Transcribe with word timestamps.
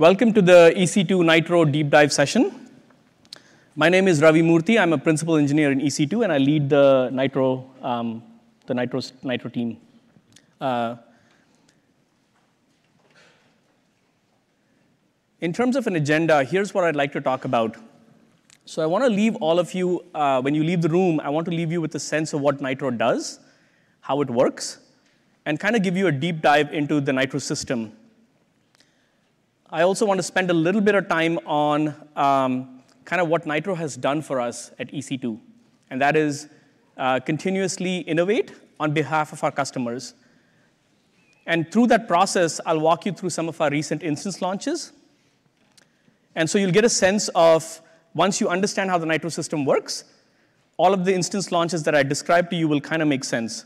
Welcome 0.00 0.32
to 0.32 0.40
the 0.40 0.72
EC2 0.74 1.26
Nitro 1.26 1.66
deep 1.66 1.90
dive 1.90 2.10
session. 2.10 2.70
My 3.76 3.90
name 3.90 4.08
is 4.08 4.22
Ravi 4.22 4.40
Murthy. 4.40 4.80
I'm 4.80 4.94
a 4.94 4.96
principal 4.96 5.36
engineer 5.36 5.72
in 5.72 5.78
EC2, 5.78 6.24
and 6.24 6.32
I 6.32 6.38
lead 6.38 6.70
the 6.70 7.10
Nitro, 7.12 7.70
um, 7.82 8.22
the 8.64 8.72
Nitro, 8.72 9.02
Nitro 9.22 9.50
team. 9.50 9.76
Uh, 10.58 10.96
in 15.42 15.52
terms 15.52 15.76
of 15.76 15.86
an 15.86 15.96
agenda, 15.96 16.44
here's 16.44 16.72
what 16.72 16.84
I'd 16.84 16.96
like 16.96 17.12
to 17.12 17.20
talk 17.20 17.44
about. 17.44 17.76
So 18.64 18.80
I 18.80 18.86
want 18.86 19.04
to 19.04 19.10
leave 19.10 19.36
all 19.36 19.58
of 19.58 19.74
you, 19.74 20.02
uh, 20.14 20.40
when 20.40 20.54
you 20.54 20.64
leave 20.64 20.80
the 20.80 20.88
room, 20.88 21.20
I 21.20 21.28
want 21.28 21.44
to 21.44 21.50
leave 21.50 21.70
you 21.70 21.82
with 21.82 21.94
a 21.94 22.00
sense 22.00 22.32
of 22.32 22.40
what 22.40 22.62
Nitro 22.62 22.90
does, 22.90 23.38
how 24.00 24.22
it 24.22 24.30
works, 24.30 24.78
and 25.44 25.60
kind 25.60 25.76
of 25.76 25.82
give 25.82 25.94
you 25.94 26.06
a 26.06 26.12
deep 26.12 26.40
dive 26.40 26.72
into 26.72 27.02
the 27.02 27.12
Nitro 27.12 27.38
system. 27.38 27.92
I 29.72 29.82
also 29.82 30.04
want 30.04 30.18
to 30.18 30.24
spend 30.24 30.50
a 30.50 30.54
little 30.54 30.80
bit 30.80 30.96
of 30.96 31.08
time 31.08 31.38
on 31.46 31.94
um, 32.16 32.82
kind 33.04 33.22
of 33.22 33.28
what 33.28 33.46
Nitro 33.46 33.76
has 33.76 33.96
done 33.96 34.20
for 34.20 34.40
us 34.40 34.72
at 34.80 34.90
EC2, 34.90 35.38
and 35.90 36.02
that 36.02 36.16
is 36.16 36.48
uh, 36.96 37.20
continuously 37.20 37.98
innovate 37.98 38.52
on 38.80 38.92
behalf 38.92 39.32
of 39.32 39.44
our 39.44 39.52
customers. 39.52 40.14
And 41.46 41.70
through 41.70 41.86
that 41.86 42.08
process, 42.08 42.60
I'll 42.66 42.80
walk 42.80 43.06
you 43.06 43.12
through 43.12 43.30
some 43.30 43.48
of 43.48 43.60
our 43.60 43.70
recent 43.70 44.02
instance 44.02 44.42
launches. 44.42 44.90
And 46.34 46.50
so 46.50 46.58
you'll 46.58 46.72
get 46.72 46.84
a 46.84 46.88
sense 46.88 47.28
of 47.36 47.80
once 48.12 48.40
you 48.40 48.48
understand 48.48 48.90
how 48.90 48.98
the 48.98 49.06
Nitro 49.06 49.30
system 49.30 49.64
works, 49.64 50.02
all 50.78 50.92
of 50.92 51.04
the 51.04 51.14
instance 51.14 51.52
launches 51.52 51.84
that 51.84 51.94
I 51.94 52.02
described 52.02 52.50
to 52.50 52.56
you 52.56 52.66
will 52.66 52.80
kind 52.80 53.02
of 53.02 53.08
make 53.08 53.22
sense. 53.22 53.64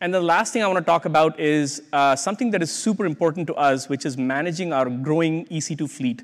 And 0.00 0.14
the 0.14 0.20
last 0.20 0.52
thing 0.52 0.62
I 0.62 0.66
want 0.66 0.78
to 0.78 0.84
talk 0.84 1.04
about 1.04 1.38
is 1.38 1.82
uh, 1.92 2.14
something 2.16 2.50
that 2.52 2.62
is 2.62 2.70
super 2.70 3.04
important 3.04 3.46
to 3.48 3.54
us, 3.54 3.88
which 3.88 4.06
is 4.06 4.16
managing 4.16 4.72
our 4.72 4.88
growing 4.88 5.46
EC2 5.46 5.90
fleet. 5.90 6.22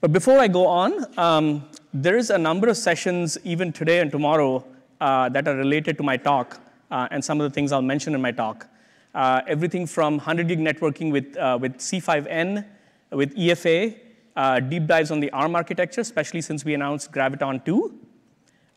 But 0.00 0.12
before 0.12 0.38
I 0.38 0.48
go 0.48 0.66
on, 0.66 1.18
um, 1.18 1.64
there 1.92 2.16
is 2.16 2.30
a 2.30 2.38
number 2.38 2.68
of 2.68 2.76
sessions, 2.76 3.38
even 3.44 3.72
today 3.72 4.00
and 4.00 4.10
tomorrow, 4.10 4.64
uh, 5.00 5.28
that 5.30 5.48
are 5.48 5.56
related 5.56 5.96
to 5.98 6.02
my 6.02 6.16
talk 6.16 6.60
uh, 6.90 7.08
and 7.10 7.24
some 7.24 7.40
of 7.40 7.50
the 7.50 7.54
things 7.54 7.72
I'll 7.72 7.82
mention 7.82 8.14
in 8.14 8.20
my 8.20 8.32
talk 8.32 8.68
uh, 9.16 9.40
everything 9.48 9.86
from 9.86 10.18
100 10.18 10.46
gig 10.46 10.60
networking 10.60 11.10
with, 11.10 11.36
uh, 11.38 11.58
with 11.60 11.78
C5N, 11.78 12.64
with 13.10 13.34
EFA, 13.34 13.96
uh, 14.36 14.60
deep 14.60 14.86
dives 14.86 15.10
on 15.10 15.20
the 15.20 15.30
ARM 15.30 15.56
architecture, 15.56 16.02
especially 16.02 16.42
since 16.42 16.64
we 16.64 16.74
announced 16.74 17.10
Graviton 17.10 17.64
2. 17.64 17.98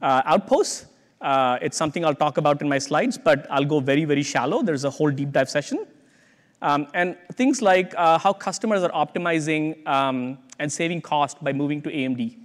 Uh, 0.02 0.22
outposts, 0.26 0.86
uh, 1.22 1.58
it's 1.62 1.76
something 1.76 2.06
I'll 2.06 2.16
talk 2.16 2.38
about 2.38 2.62
in 2.62 2.70
my 2.70 2.80
slides, 2.80 3.18
but 3.18 3.46
I'll 3.50 3.66
go 3.66 3.80
very, 3.80 4.06
very 4.06 4.24
shallow. 4.24 4.62
There's 4.64 4.86
a 4.86 4.90
whole 4.90 5.12
deep 5.12 5.32
dive 5.32 5.50
session. 5.50 5.86
Um, 6.62 6.88
and 6.94 7.18
things 7.34 7.62
like 7.62 7.94
uh, 7.98 8.18
how 8.18 8.34
customers 8.34 8.84
are 8.84 8.92
optimizing 8.92 9.86
um, 9.88 10.38
and 10.60 10.72
saving 10.72 11.02
cost 11.02 11.42
by 11.44 11.54
moving 11.54 11.82
to 11.82 11.90
AMD. 11.90 12.36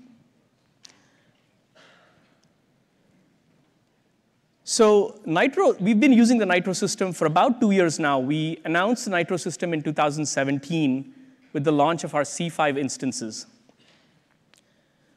So 4.66 5.20
Nitro, 5.26 5.74
we've 5.74 6.00
been 6.00 6.12
using 6.12 6.38
the 6.38 6.46
Nitro 6.46 6.72
system 6.72 7.12
for 7.12 7.26
about 7.26 7.60
two 7.60 7.70
years 7.72 7.98
now. 7.98 8.18
We 8.18 8.60
announced 8.64 9.04
the 9.04 9.10
Nitro 9.10 9.36
system 9.36 9.74
in 9.74 9.82
2017 9.82 11.14
with 11.52 11.64
the 11.64 11.72
launch 11.72 12.02
of 12.02 12.14
our 12.14 12.22
C5 12.22 12.78
instances. 12.78 13.46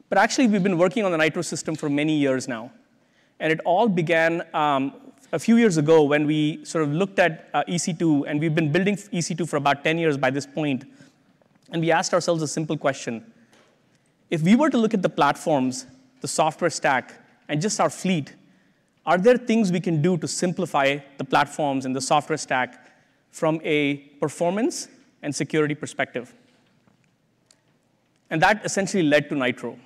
But 0.08 0.18
actually, 0.18 0.48
we've 0.48 0.62
been 0.62 0.78
working 0.78 1.04
on 1.04 1.12
the 1.12 1.18
Nitro 1.18 1.42
system 1.42 1.74
for 1.74 1.88
many 1.90 2.16
years 2.16 2.48
now. 2.48 2.70
And 3.40 3.52
it 3.52 3.60
all 3.64 3.88
began 3.88 4.42
um, 4.54 4.94
a 5.32 5.38
few 5.38 5.56
years 5.56 5.76
ago 5.76 6.02
when 6.02 6.26
we 6.26 6.64
sort 6.64 6.84
of 6.84 6.92
looked 6.92 7.18
at 7.18 7.48
uh, 7.52 7.64
EC2, 7.68 8.24
and 8.26 8.40
we've 8.40 8.54
been 8.54 8.72
building 8.72 8.96
EC2 8.96 9.48
for 9.48 9.56
about 9.56 9.84
10 9.84 9.98
years 9.98 10.16
by 10.16 10.30
this 10.30 10.46
point. 10.46 10.82
point, 10.82 10.92
and 11.70 11.82
we 11.82 11.92
asked 11.92 12.14
ourselves 12.14 12.42
a 12.42 12.48
simple 12.48 12.76
question. 12.76 13.24
If 14.30 14.42
we 14.42 14.56
were 14.56 14.70
to 14.70 14.78
look 14.78 14.94
at 14.94 15.02
the 15.02 15.08
platforms, 15.08 15.86
the 16.20 16.28
software 16.28 16.70
stack, 16.70 17.14
and 17.48 17.60
just 17.60 17.80
our 17.80 17.90
fleet, 17.90 18.34
are 19.06 19.18
there 19.18 19.36
things 19.36 19.72
we 19.72 19.80
can 19.80 20.02
do 20.02 20.16
to 20.18 20.28
simplify 20.28 20.98
the 21.16 21.24
platforms 21.24 21.86
and 21.86 21.96
the 21.96 22.00
software 22.00 22.36
stack 22.36 22.90
from 23.30 23.60
a 23.64 23.96
performance 24.20 24.88
and 25.22 25.34
security 25.34 25.74
perspective? 25.74 26.34
And 28.30 28.42
that 28.42 28.64
essentially 28.64 29.02
led 29.02 29.28
to 29.30 29.34
Nitro. 29.34 29.78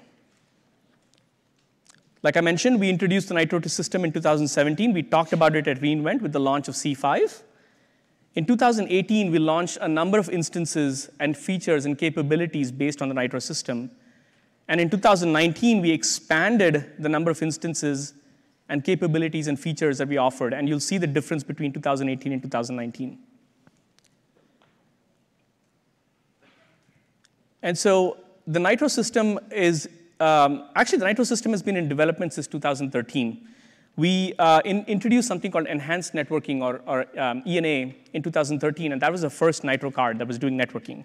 Like 2.23 2.37
I 2.37 2.41
mentioned, 2.41 2.79
we 2.79 2.89
introduced 2.89 3.29
the 3.29 3.35
Nitro 3.35 3.61
system 3.63 4.05
in 4.05 4.13
2017. 4.13 4.93
We 4.93 5.03
talked 5.03 5.33
about 5.33 5.57
it 5.57 5.67
at 5.67 5.81
reInvent 5.81 6.23
with 6.23 6.33
the 6.33 6.41
launch 6.41 6.69
of 6.69 6.75
C5. 6.75 7.43
In 8.35 8.47
2018, 8.47 9.31
we 9.31 9.39
launched 9.39 9.79
a 9.81 9.89
number 9.89 10.19
of 10.19 10.31
instances 10.31 11.11
and 11.19 11.37
features 11.37 11.85
and 11.85 11.99
capabilities 11.99 12.71
based 12.71 13.03
on 13.03 13.09
the 13.09 13.15
Nitro 13.15 13.41
system. 13.41 13.91
And 14.69 14.81
in 14.81 14.89
2019, 14.89 15.83
we 15.83 15.91
expanded 15.91 16.93
the 16.99 17.09
number 17.09 17.31
of 17.31 17.43
instances 17.43 18.15
and 18.69 18.85
capabilities 18.85 19.49
and 19.49 19.59
features 19.59 19.99
that 19.99 20.09
we 20.09 20.17
offered, 20.17 20.55
and 20.55 20.69
you'll 20.69 20.81
see 20.81 20.99
the 20.99 21.07
difference 21.07 21.43
between 21.43 21.73
2018 21.73 22.33
and 22.33 22.41
2019. 22.41 23.19
And 27.63 27.77
so 27.77 28.19
the 28.47 28.61
Nitro 28.61 28.89
system 28.89 29.39
is, 29.51 29.89
um, 30.23 30.69
actually 30.77 30.99
the 30.99 31.07
Nitro 31.07 31.25
system 31.25 31.51
has 31.51 31.63
been 31.63 31.77
in 31.77 31.89
development 31.89 32.33
since 32.33 32.47
2013. 32.47 33.49
We 33.97 34.35
uh, 34.39 34.63
in, 34.65 34.85
introduced 34.85 35.29
something 35.29 35.51
called 35.51 35.67
Enhanced 35.67 36.15
Networking, 36.15 36.63
or, 36.63 36.81
or 36.87 37.21
um, 37.21 37.43
ENA, 37.47 37.93
in 38.13 38.23
2013, 38.23 38.93
and 38.93 39.03
that 39.03 39.11
was 39.11 39.23
the 39.23 39.31
first 39.31 39.65
Nitro 39.65 39.91
card 39.91 40.19
that 40.19 40.29
was 40.29 40.39
doing 40.39 40.57
networking. 40.57 41.05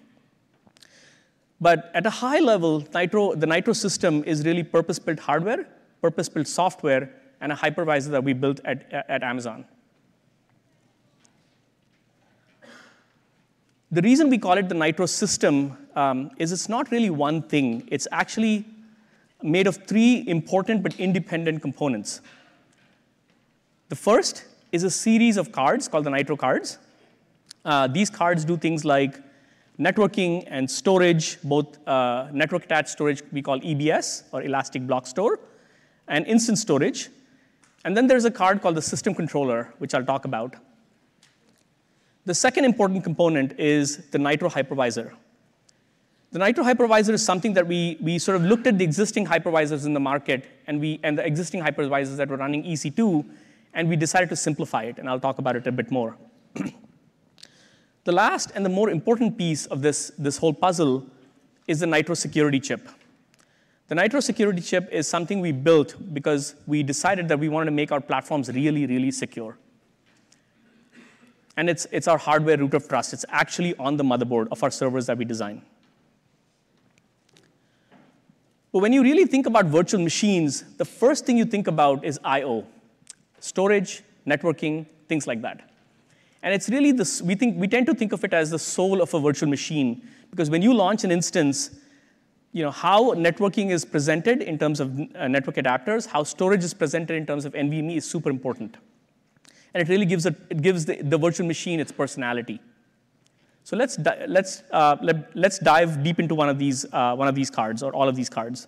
But 1.60 1.90
at 1.92 2.06
a 2.06 2.10
high 2.10 2.38
level, 2.38 2.86
Nitro, 2.94 3.34
the 3.34 3.46
Nitro 3.46 3.72
system 3.72 4.22
is 4.24 4.44
really 4.46 4.62
purpose-built 4.62 5.18
hardware, 5.18 5.66
purpose-built 6.00 6.46
software, 6.46 7.10
and 7.40 7.52
a 7.52 7.56
hypervisor 7.56 8.10
that 8.10 8.22
we 8.22 8.32
built 8.32 8.60
at, 8.64 8.90
at 9.08 9.22
Amazon. 9.22 9.64
The 13.90 14.02
reason 14.02 14.30
we 14.30 14.38
call 14.38 14.58
it 14.58 14.68
the 14.68 14.74
Nitro 14.74 15.06
system 15.06 15.76
um, 15.96 16.30
is 16.38 16.52
it's 16.52 16.68
not 16.68 16.90
really 16.90 17.10
one 17.10 17.42
thing. 17.42 17.88
It's 17.90 18.06
actually 18.12 18.64
made 19.42 19.66
of 19.66 19.76
three 19.86 20.24
important 20.26 20.82
but 20.82 20.98
independent 20.98 21.62
components. 21.62 22.20
The 23.88 23.96
first 23.96 24.44
is 24.72 24.84
a 24.84 24.90
series 24.90 25.36
of 25.36 25.52
cards 25.52 25.88
called 25.88 26.04
the 26.04 26.10
Nitro 26.10 26.36
cards. 26.36 26.78
Uh, 27.64 27.86
these 27.86 28.10
cards 28.10 28.44
do 28.44 28.56
things 28.56 28.84
like 28.84 29.20
networking 29.78 30.44
and 30.48 30.70
storage, 30.70 31.40
both 31.42 31.86
uh, 31.86 32.28
network 32.32 32.64
attached 32.64 32.90
storage 32.90 33.22
we 33.32 33.42
call 33.42 33.60
EBS 33.60 34.24
or 34.32 34.42
Elastic 34.42 34.86
Block 34.86 35.06
Store, 35.06 35.38
and 36.08 36.26
instant 36.26 36.58
storage. 36.58 37.08
And 37.84 37.96
then 37.96 38.06
there's 38.06 38.24
a 38.24 38.30
card 38.30 38.60
called 38.60 38.74
the 38.74 38.82
system 38.82 39.14
controller, 39.14 39.72
which 39.78 39.94
I'll 39.94 40.04
talk 40.04 40.24
about. 40.24 40.56
The 42.26 42.34
second 42.34 42.64
important 42.64 43.04
component 43.04 43.58
is 43.58 44.08
the 44.10 44.18
Nitro 44.18 44.50
hypervisor. 44.50 45.14
The 46.30 46.38
Nitro 46.38 46.62
hypervisor 46.62 47.14
is 47.14 47.24
something 47.24 47.54
that 47.54 47.66
we, 47.66 47.96
we 48.02 48.18
sort 48.18 48.36
of 48.36 48.42
looked 48.42 48.66
at 48.66 48.76
the 48.76 48.84
existing 48.84 49.26
hypervisors 49.26 49.86
in 49.86 49.94
the 49.94 50.00
market 50.00 50.44
and, 50.66 50.78
we, 50.78 51.00
and 51.02 51.16
the 51.16 51.24
existing 51.24 51.62
hypervisors 51.62 52.16
that 52.16 52.28
were 52.28 52.36
running 52.36 52.64
EC2, 52.64 53.24
and 53.72 53.88
we 53.88 53.96
decided 53.96 54.28
to 54.28 54.36
simplify 54.36 54.82
it, 54.82 54.98
and 54.98 55.08
I'll 55.08 55.20
talk 55.20 55.38
about 55.38 55.56
it 55.56 55.66
a 55.66 55.72
bit 55.72 55.90
more. 55.90 56.16
the 58.04 58.12
last 58.12 58.52
and 58.54 58.62
the 58.62 58.70
more 58.70 58.90
important 58.90 59.38
piece 59.38 59.64
of 59.66 59.80
this, 59.80 60.12
this 60.18 60.36
whole 60.36 60.52
puzzle 60.52 61.06
is 61.66 61.80
the 61.80 61.86
Nitro 61.86 62.14
security 62.14 62.60
chip. 62.60 62.86
The 63.86 63.94
Nitro 63.94 64.20
security 64.20 64.60
chip 64.60 64.86
is 64.92 65.08
something 65.08 65.40
we 65.40 65.52
built 65.52 65.96
because 66.12 66.56
we 66.66 66.82
decided 66.82 67.28
that 67.28 67.38
we 67.38 67.48
wanted 67.48 67.66
to 67.66 67.70
make 67.70 67.90
our 67.90 68.02
platforms 68.02 68.50
really, 68.50 68.84
really 68.84 69.10
secure. 69.12 69.56
And 71.56 71.70
it's, 71.70 71.86
it's 71.90 72.06
our 72.06 72.18
hardware 72.18 72.58
root 72.58 72.74
of 72.74 72.86
trust. 72.86 73.14
It's 73.14 73.24
actually 73.30 73.74
on 73.76 73.96
the 73.96 74.04
motherboard 74.04 74.48
of 74.52 74.62
our 74.62 74.70
servers 74.70 75.06
that 75.06 75.16
we 75.16 75.24
design. 75.24 75.62
But 78.78 78.82
when 78.82 78.92
you 78.92 79.02
really 79.02 79.26
think 79.26 79.46
about 79.46 79.64
virtual 79.64 80.00
machines, 80.00 80.62
the 80.76 80.84
first 80.84 81.26
thing 81.26 81.36
you 81.36 81.44
think 81.44 81.66
about 81.66 82.04
is 82.04 82.20
I/O, 82.22 82.64
storage, 83.40 84.04
networking, 84.24 84.86
things 85.08 85.26
like 85.26 85.42
that. 85.42 85.68
And 86.44 86.54
it's 86.54 86.68
really 86.68 86.92
this, 86.92 87.20
we, 87.20 87.34
think, 87.34 87.58
we 87.58 87.66
tend 87.66 87.86
to 87.86 87.94
think 87.94 88.12
of 88.12 88.22
it 88.22 88.32
as 88.32 88.50
the 88.50 88.58
soul 88.60 89.02
of 89.02 89.12
a 89.14 89.18
virtual 89.18 89.48
machine, 89.48 90.06
because 90.30 90.48
when 90.48 90.62
you 90.62 90.72
launch 90.72 91.02
an 91.02 91.10
instance, 91.10 91.70
you 92.52 92.62
know, 92.62 92.70
how 92.70 93.14
networking 93.14 93.70
is 93.70 93.84
presented 93.84 94.42
in 94.42 94.60
terms 94.60 94.78
of 94.78 94.96
uh, 95.16 95.26
network 95.26 95.56
adapters, 95.56 96.06
how 96.06 96.22
storage 96.22 96.62
is 96.62 96.72
presented 96.72 97.16
in 97.16 97.26
terms 97.26 97.44
of 97.44 97.54
NVMe 97.54 97.96
is 97.96 98.08
super 98.08 98.30
important. 98.30 98.76
And 99.74 99.82
it 99.82 99.88
really 99.88 100.06
gives, 100.06 100.24
it, 100.24 100.36
it 100.50 100.62
gives 100.62 100.84
the, 100.84 101.02
the 101.02 101.18
virtual 101.18 101.48
machine 101.48 101.80
its 101.80 101.90
personality. 101.90 102.60
So 103.68 103.76
let's, 103.76 103.98
let's, 104.26 104.62
uh, 104.70 104.96
let, 105.02 105.36
let's 105.36 105.58
dive 105.58 106.02
deep 106.02 106.18
into 106.18 106.34
one 106.34 106.48
of, 106.48 106.58
these, 106.58 106.86
uh, 106.90 107.14
one 107.14 107.28
of 107.28 107.34
these 107.34 107.50
cards, 107.50 107.82
or 107.82 107.94
all 107.94 108.08
of 108.08 108.16
these 108.16 108.30
cards. 108.30 108.66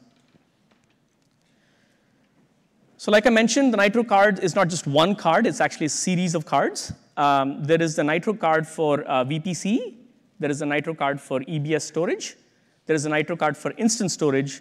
So 2.99 3.11
like 3.11 3.27
I 3.27 3.31
mentioned, 3.31 3.73
the 3.73 3.79
Nitro 3.79 4.05
card 4.05 4.41
is 4.41 4.55
not 4.55 4.69
just 4.69 4.87
one 4.87 5.15
card, 5.15 5.47
it's 5.47 5.59
actually 5.59 5.87
a 5.87 5.89
series 5.89 6.35
of 6.35 6.45
cards. 6.45 6.93
Um, 7.17 7.65
there 7.65 7.81
is 7.81 7.97
the 7.97 8.05
Nitro 8.05 8.35
card 8.35 8.67
for 8.67 9.03
uh, 9.09 9.25
VPC, 9.25 9.95
there 10.39 10.51
is 10.51 10.61
a 10.61 10.67
Nitro 10.67 10.95
card 10.95 11.19
for 11.19 11.41
EBS 11.41 11.81
storage, 11.81 12.37
there 12.85 12.95
is 12.95 13.07
a 13.07 13.09
Nitro 13.09 13.37
card 13.37 13.57
for 13.57 13.73
instance 13.79 14.13
storage, 14.13 14.61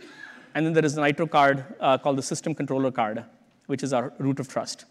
and 0.56 0.66
then 0.66 0.72
there 0.72 0.86
is 0.86 0.98
a 0.98 1.02
Nitro 1.02 1.28
card 1.28 1.66
uh, 1.82 1.98
called 1.98 2.18
the 2.18 2.24
system 2.24 2.56
controller 2.56 2.92
card, 2.92 3.26
which 3.66 3.84
is 3.84 3.92
our 3.92 4.14
root 4.20 4.40
of 4.40 4.48
trust. 4.48 4.86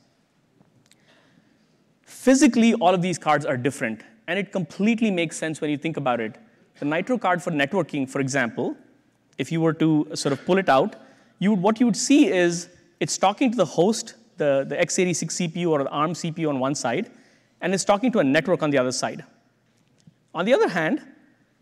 Physically, 2.03 2.75
all 2.75 2.93
of 2.93 3.01
these 3.01 3.17
cards 3.17 3.47
are 3.47 3.57
different, 3.57 4.03
and 4.29 4.39
it 4.39 4.53
completely 4.53 5.11
makes 5.11 5.37
sense 5.37 5.61
when 5.61 5.71
you 5.71 5.79
think 5.79 5.97
about 5.97 6.21
it. 6.21 6.37
The 6.79 6.85
Nitro 6.85 7.19
card 7.19 7.43
for 7.43 7.51
networking, 7.51 8.09
for 8.09 8.21
example, 8.21 8.77
if 9.39 9.51
you 9.51 9.61
were 9.61 9.73
to 9.73 10.07
sort 10.15 10.33
of 10.35 10.45
pull 10.45 10.59
it 10.59 10.69
out, 10.69 10.97
you 11.39 11.51
would, 11.51 11.63
what 11.63 11.81
you 11.81 11.87
would 11.87 11.97
see 11.97 12.29
is 12.29 12.69
it's 13.01 13.17
talking 13.17 13.51
to 13.51 13.57
the 13.57 13.65
host, 13.65 14.15
the, 14.37 14.67
the 14.69 14.77
x86 14.77 15.51
CPU 15.51 15.71
or 15.71 15.83
the 15.83 15.91
ARM 15.91 16.13
CPU 16.13 16.49
on 16.51 16.61
one 16.61 16.75
side, 16.75 17.11
and 17.63 17.73
it's 17.73 17.85
talking 17.85 18.13
to 18.13 18.19
a 18.19 18.25
network 18.25 18.63
on 18.63 18.71
the 18.71 18.79
other 18.79 18.93
side. 18.93 19.25
On 20.35 20.45
the 20.45 20.53
other 20.53 20.69
hand, 20.69 21.03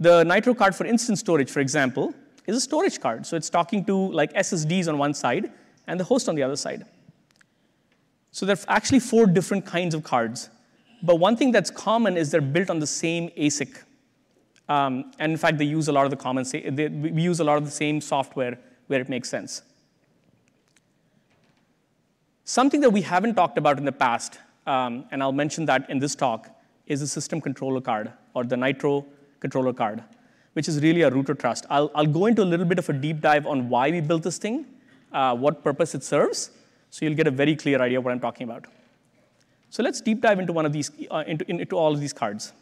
the 0.01 0.25
Nitro 0.25 0.53
card 0.53 0.75
for 0.75 0.85
instance 0.85 1.21
storage, 1.21 1.51
for 1.51 1.61
example, 1.61 2.13
is 2.47 2.57
a 2.57 2.61
storage 2.61 3.01
card. 3.01 3.27
So 3.27 3.37
it's 3.37 3.49
talking 3.49 3.85
to 3.85 3.95
like 3.95 4.33
SSDs 4.33 4.89
on 4.89 4.99
one 4.99 5.15
side 5.15 5.53
and 5.87 6.01
the 6.01 6.05
host 6.05 6.29
on 6.29 6.35
the 6.35 6.43
other 6.43 6.57
side. 6.57 6.85
So 8.33 8.45
there 8.45 8.57
are 8.57 8.77
actually 8.77 9.01
four 9.01 9.27
different 9.27 9.65
kinds 9.65 9.95
of 9.95 10.03
cards. 10.03 10.51
But 11.03 11.17
one 11.17 11.37
thing 11.37 11.53
that's 11.53 11.71
common 11.71 12.17
is 12.17 12.31
they're 12.31 12.41
built 12.41 12.71
on 12.71 12.79
the 12.79 12.87
same 12.87 13.31
ASIC. 13.31 13.83
Um, 14.69 15.13
and 15.19 15.33
in 15.33 15.39
fact, 15.39 15.59
they 15.59 15.65
use 15.65 15.89
a 15.89 15.93
lot 15.93 16.05
of 16.05 16.11
the 16.11 16.17
common, 16.17 16.45
they, 16.53 16.89
we 16.89 17.23
use 17.23 17.41
a 17.41 17.45
lot 17.45 17.59
of 17.59 17.65
the 17.65 17.71
same 17.71 18.01
software 18.01 18.59
where 18.89 19.01
it 19.01 19.09
makes 19.09 19.29
sense. 19.29 19.63
Something 22.45 22.81
that 22.81 22.91
we 22.91 23.03
haven't 23.03 23.35
talked 23.35 23.59
about 23.59 23.79
in 23.79 23.85
the 23.85 23.93
past, 23.93 24.39
um, 24.67 25.05
and 25.11 25.23
I'll 25.23 25.33
mention 25.33 25.67
that 25.67 25.89
in 25.91 25.99
this 25.99 26.15
talk, 26.15 26.49
is 26.87 27.01
the 27.01 27.07
system 27.07 27.41
controller 27.41 27.81
card, 27.81 28.13
or 28.35 28.45
the 28.45 28.57
Nitro 28.57 29.05
controller 29.41 29.73
card, 29.73 30.03
which 30.53 30.69
is 30.69 30.81
really 30.81 31.03
a 31.03 31.11
root 31.11 31.29
of 31.29 31.39
trust. 31.39 31.67
I'll, 31.71 31.91
I'll 31.95 32.07
go 32.07 32.27
into 32.27 32.43
a 32.43 32.45
little 32.45 32.67
bit 32.67 32.79
of 32.79 32.89
a 32.89 32.93
deep 32.93 33.21
dive 33.21 33.47
on 33.47 33.69
why 33.69 33.91
we 33.91 34.01
built 34.01 34.23
this 34.23 34.39
thing, 34.39 34.67
uh, 35.13 35.35
what 35.37 35.63
purpose 35.63 35.95
it 35.95 36.05
serves, 36.05 36.51
so 36.91 37.05
you'll 37.05 37.17
get 37.17 37.27
a 37.27 37.33
very 37.33 37.57
clear 37.57 37.81
idea 37.81 37.99
of 37.99 38.05
what 38.05 38.13
I'm 38.13 38.21
talking 38.21 38.49
about. 38.49 38.67
So 39.71 39.83
let's 39.83 40.01
deep 40.01 40.21
dive 40.21 40.39
into 40.39 40.53
one 40.53 40.67
of 40.67 40.73
these, 40.73 40.91
uh, 41.11 41.25
into, 41.27 41.49
into 41.51 41.77
all 41.77 41.93
of 41.93 42.01
these 42.01 42.13
cards. 42.13 42.53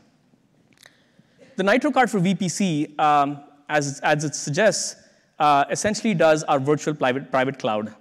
The 1.57 1.63
Nitro 1.63 1.91
card 1.91 2.11
for 2.11 2.21
VPC, 2.21 2.99
um, 2.99 3.43
as, 3.69 4.01
as 4.01 4.25
it 4.25 4.35
suggests, 4.35 4.97
uh, 5.39 5.65
essentially 5.71 6.15
does 6.15 6.43
our 6.45 6.59
virtual 6.59 6.95
private, 6.95 7.31
private 7.31 7.59
cloud. 7.59 7.95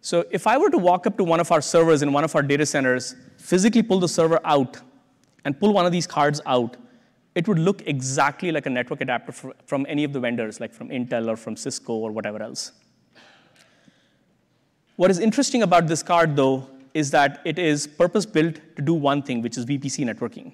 So 0.00 0.24
if 0.30 0.46
I 0.46 0.56
were 0.58 0.70
to 0.70 0.78
walk 0.78 1.06
up 1.06 1.16
to 1.18 1.24
one 1.24 1.40
of 1.40 1.50
our 1.52 1.60
servers 1.60 2.02
in 2.02 2.12
one 2.12 2.24
of 2.24 2.34
our 2.34 2.42
data 2.42 2.66
centers, 2.66 3.14
physically 3.36 3.82
pull 3.82 4.00
the 4.00 4.08
server 4.08 4.40
out, 4.44 4.78
and 5.44 5.58
pull 5.58 5.72
one 5.72 5.86
of 5.86 5.92
these 5.92 6.06
cards 6.06 6.40
out, 6.46 6.76
it 7.34 7.46
would 7.46 7.58
look 7.58 7.82
exactly 7.86 8.50
like 8.50 8.66
a 8.66 8.70
network 8.70 9.00
adapter 9.00 9.32
from 9.64 9.86
any 9.88 10.04
of 10.04 10.12
the 10.12 10.20
vendors, 10.20 10.60
like 10.60 10.72
from 10.72 10.88
Intel 10.88 11.28
or 11.28 11.36
from 11.36 11.56
Cisco 11.56 11.92
or 11.92 12.10
whatever 12.10 12.42
else. 12.42 12.72
What 14.96 15.10
is 15.10 15.18
interesting 15.20 15.62
about 15.62 15.86
this 15.86 16.02
card, 16.02 16.34
though, 16.34 16.68
is 17.00 17.10
that 17.12 17.40
it 17.44 17.58
is 17.58 17.86
purpose-built 17.86 18.56
to 18.76 18.82
do 18.82 18.94
one 18.94 19.22
thing, 19.22 19.42
which 19.42 19.56
is 19.58 19.66
VPC 19.66 20.04
networking. 20.10 20.52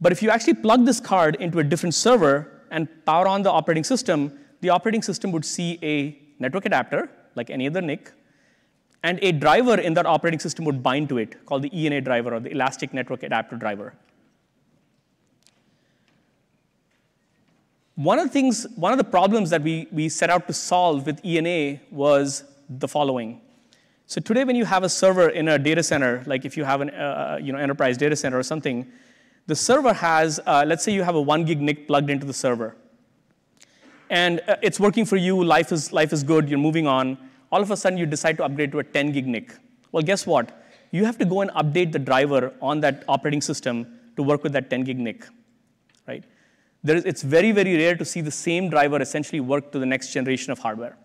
But 0.00 0.12
if 0.12 0.22
you 0.22 0.30
actually 0.30 0.54
plug 0.54 0.84
this 0.86 1.00
card 1.00 1.36
into 1.46 1.58
a 1.58 1.64
different 1.64 1.94
server 1.94 2.36
and 2.70 2.88
power 3.04 3.26
on 3.26 3.42
the 3.42 3.50
operating 3.50 3.84
system, 3.84 4.38
the 4.60 4.70
operating 4.70 5.02
system 5.02 5.32
would 5.32 5.44
see 5.44 5.78
a 5.82 5.96
network 6.38 6.66
adapter, 6.66 7.10
like 7.34 7.50
any 7.50 7.66
other 7.66 7.80
NIC, 7.80 8.12
and 9.02 9.18
a 9.22 9.32
driver 9.32 9.76
in 9.88 9.94
that 9.94 10.06
operating 10.06 10.40
system 10.40 10.64
would 10.64 10.82
bind 10.82 11.08
to 11.08 11.18
it, 11.18 11.44
called 11.46 11.62
the 11.62 11.72
ENA 11.72 12.00
driver 12.00 12.34
or 12.34 12.40
the 12.40 12.50
Elastic 12.50 12.92
Network 12.92 13.22
Adapter 13.22 13.56
driver. 13.56 13.94
One 17.94 18.18
of 18.18 18.26
the 18.26 18.32
things, 18.32 18.66
one 18.76 18.92
of 18.92 18.98
the 18.98 19.04
problems 19.04 19.50
that 19.50 19.62
we, 19.62 19.88
we 19.90 20.08
set 20.08 20.30
out 20.30 20.46
to 20.46 20.52
solve 20.52 21.06
with 21.06 21.24
ENA 21.24 21.80
was 21.90 22.44
the 22.68 22.86
following. 22.86 23.40
So 24.08 24.22
today, 24.22 24.42
when 24.42 24.56
you 24.56 24.64
have 24.64 24.84
a 24.84 24.88
server 24.88 25.28
in 25.28 25.48
a 25.48 25.58
data 25.58 25.82
center, 25.82 26.22
like 26.24 26.46
if 26.46 26.56
you 26.56 26.64
have 26.64 26.80
an 26.80 26.88
uh, 26.88 26.92
uh, 26.94 27.38
you 27.42 27.52
know, 27.52 27.58
enterprise 27.58 27.98
data 27.98 28.16
center 28.16 28.38
or 28.38 28.42
something, 28.42 28.90
the 29.46 29.54
server 29.54 29.92
has, 29.92 30.40
uh, 30.46 30.64
let's 30.66 30.82
say 30.82 30.94
you 30.94 31.02
have 31.02 31.14
a 31.14 31.20
one 31.20 31.44
gig 31.44 31.60
NIC 31.60 31.86
plugged 31.86 32.08
into 32.08 32.24
the 32.24 32.32
server. 32.32 32.74
And 34.08 34.40
uh, 34.48 34.56
it's 34.62 34.80
working 34.80 35.04
for 35.04 35.16
you, 35.16 35.44
life 35.44 35.72
is, 35.72 35.92
life 35.92 36.14
is 36.14 36.22
good, 36.22 36.48
you're 36.48 36.58
moving 36.58 36.86
on. 36.86 37.18
All 37.52 37.60
of 37.60 37.70
a 37.70 37.76
sudden, 37.76 37.98
you 37.98 38.06
decide 38.06 38.38
to 38.38 38.44
upgrade 38.44 38.72
to 38.72 38.78
a 38.78 38.82
10 38.82 39.12
gig 39.12 39.26
NIC. 39.26 39.54
Well, 39.92 40.02
guess 40.02 40.26
what? 40.26 40.58
You 40.90 41.04
have 41.04 41.18
to 41.18 41.26
go 41.26 41.42
and 41.42 41.50
update 41.50 41.92
the 41.92 41.98
driver 41.98 42.54
on 42.62 42.80
that 42.80 43.04
operating 43.08 43.42
system 43.42 43.86
to 44.16 44.22
work 44.22 44.42
with 44.42 44.54
that 44.54 44.70
10 44.70 44.84
gig 44.84 44.98
NIC, 44.98 45.28
right? 46.06 46.24
It's 46.82 47.20
very, 47.20 47.52
very 47.52 47.76
rare 47.76 47.94
to 47.94 48.06
see 48.06 48.22
the 48.22 48.30
same 48.30 48.70
driver 48.70 49.02
essentially 49.02 49.40
work 49.40 49.70
to 49.72 49.78
the 49.78 49.84
next 49.84 50.14
generation 50.14 50.50
of 50.50 50.60
hardware. 50.60 50.96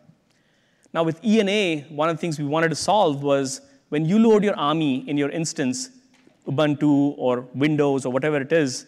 Now, 0.94 1.04
with 1.04 1.20
ENA, 1.26 1.86
one 1.90 2.10
of 2.10 2.16
the 2.16 2.22
things 2.22 2.38
we 2.38 2.46
wanted 2.46 2.70
to 2.70 2.76
solve 2.76 3.24
was 3.24 3.62
when 3.90 4.06
you 4.06 4.20
load 4.20 4.44
your 4.44 4.58
AMI 4.60 5.10
in 5.10 5.18
your 5.18 5.30
instance, 5.30 5.90
Ubuntu 6.48 7.16
or 7.18 7.42
Windows 7.56 8.06
or 8.06 8.14
whatever 8.14 8.40
it 8.40 8.52
is, 8.52 8.86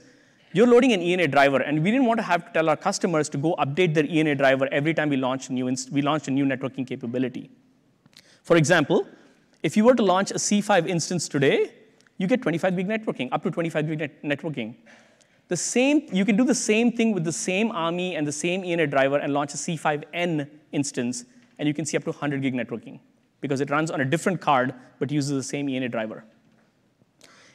you're 0.54 0.68
loading 0.68 0.94
an 0.94 1.02
ENA 1.02 1.28
driver, 1.28 1.58
and 1.58 1.84
we 1.84 1.92
didn't 1.92 2.06
want 2.06 2.20
to 2.20 2.24
have 2.24 2.46
to 2.46 2.54
tell 2.54 2.70
our 2.70 2.78
customers 2.78 3.28
to 3.30 3.38
go 3.38 3.56
update 3.56 3.94
their 3.94 4.06
ENA 4.06 4.36
driver 4.36 4.70
every 4.72 4.94
time 4.94 5.10
we 5.10 5.18
launch 5.18 5.50
a 5.50 5.54
new, 5.54 5.66
we 5.92 6.02
launched 6.02 6.28
a 6.28 6.32
new 6.32 6.46
networking 6.46 6.88
capability. 6.88 7.50
For 8.44 8.56
example, 8.56 9.08
if 9.64 9.76
you 9.76 9.84
were 9.84 9.96
to 9.96 10.04
launch 10.04 10.32
a 10.32 10.36
C5 10.36 10.88
instance 10.88 11.28
today, 11.28 11.74
you 12.18 12.28
get 12.28 12.42
25 12.42 12.78
gig 12.78 12.88
networking, 12.88 13.30
up 13.32 13.44
to 13.44 13.52
25 13.52 13.88
gig 13.88 14.00
net 14.00 14.24
networking. 14.24 14.76
The 15.48 15.58
same, 15.58 16.08
you 16.12 16.24
can 16.24 16.38
do 16.38 16.44
the 16.44 16.56
same 16.56 16.92
thing 16.92 17.14
with 17.14 17.24
the 17.24 17.32
same 17.32 17.72
AMI 17.72 18.16
and 18.16 18.26
the 18.26 18.32
same 18.32 18.64
ENA 18.64 18.88
driver 18.88 19.18
and 19.18 19.34
launch 19.34 19.54
a 19.56 19.58
C5N 19.58 20.48
instance 20.72 21.26
and 21.58 21.68
you 21.68 21.74
can 21.74 21.86
see 21.86 21.98
up 21.98 22.04
to 22.04 22.12
100 22.12 22.42
gig 22.42 22.54
networking 22.54 23.00
because 23.42 23.62
it 23.62 23.70
runs 23.70 23.92
on 23.92 24.02
a 24.02 24.06
different 24.06 24.42
card 24.42 24.74
but 25.00 25.12
uses 25.12 25.32
the 25.32 25.44
same 25.44 25.70
ENA 25.70 25.90
driver. 25.90 26.24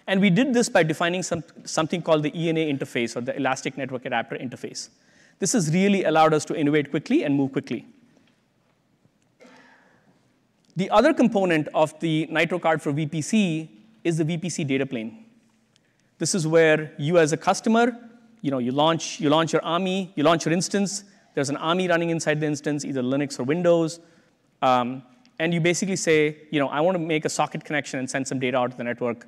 And 0.07 0.21
we 0.21 0.31
did 0.31 0.53
this 0.53 0.69
by 0.69 0.83
defining 0.83 1.23
some, 1.23 1.45
something 1.65 2.03
called 2.03 2.23
the 2.23 2.35
ENA 2.35 2.61
interface 2.61 3.17
or 3.17 3.21
the 3.21 3.37
Elastic 3.37 3.77
Network 3.77 4.05
Adapter 4.07 4.37
interface. 4.37 4.89
This 5.39 5.53
has 5.53 5.73
really 5.73 6.05
allowed 6.05 6.35
us 6.35 6.45
to 6.47 6.57
innovate 6.57 6.91
quickly 6.91 7.25
and 7.25 7.35
move 7.35 7.53
quickly. 7.53 7.87
The 10.77 10.91
other 10.91 11.13
component 11.13 11.69
of 11.75 11.99
the 12.01 12.27
Nitro 12.31 12.59
card 12.59 12.83
for 12.83 12.93
VPC 12.93 13.69
is 14.05 14.19
the 14.19 14.25
VPC 14.25 14.67
data 14.67 14.87
plane. 14.87 15.25
This 16.19 16.35
is 16.35 16.47
where 16.47 16.93
you 16.99 17.19
as 17.19 17.33
a 17.33 17.37
customer, 17.37 17.97
you 18.43 18.51
know, 18.51 18.59
you 18.59 18.73
launch, 18.73 19.21
you 19.21 19.31
launch 19.31 19.53
your 19.53 19.65
AMI, 19.65 20.13
you 20.15 20.23
launch 20.23 20.45
your 20.45 20.53
instance, 20.53 21.05
there's 21.35 21.51
an 21.51 21.57
AMI 21.57 21.89
running 21.89 22.11
inside 22.11 22.41
the 22.41 22.47
instance, 22.47 22.85
either 22.85 23.03
Linux 23.03 23.39
or 23.39 23.45
Windows. 23.45 24.01
Um, 24.63 25.03
and 25.39 25.55
you 25.55 25.61
basically 25.61 25.97
say, 25.97 26.37
you 26.51 26.61
know, 26.61 26.69
I 26.69 26.81
want 26.81 26.97
to 26.97 26.99
make 26.99 27.25
a 27.25 27.29
socket 27.29 27.65
connection 27.65 27.99
and 27.99 28.09
send 28.09 28.29
some 28.29 28.39
data 28.39 28.59
out 28.59 28.73
to 28.73 28.77
the 28.77 28.85
network. 28.85 29.27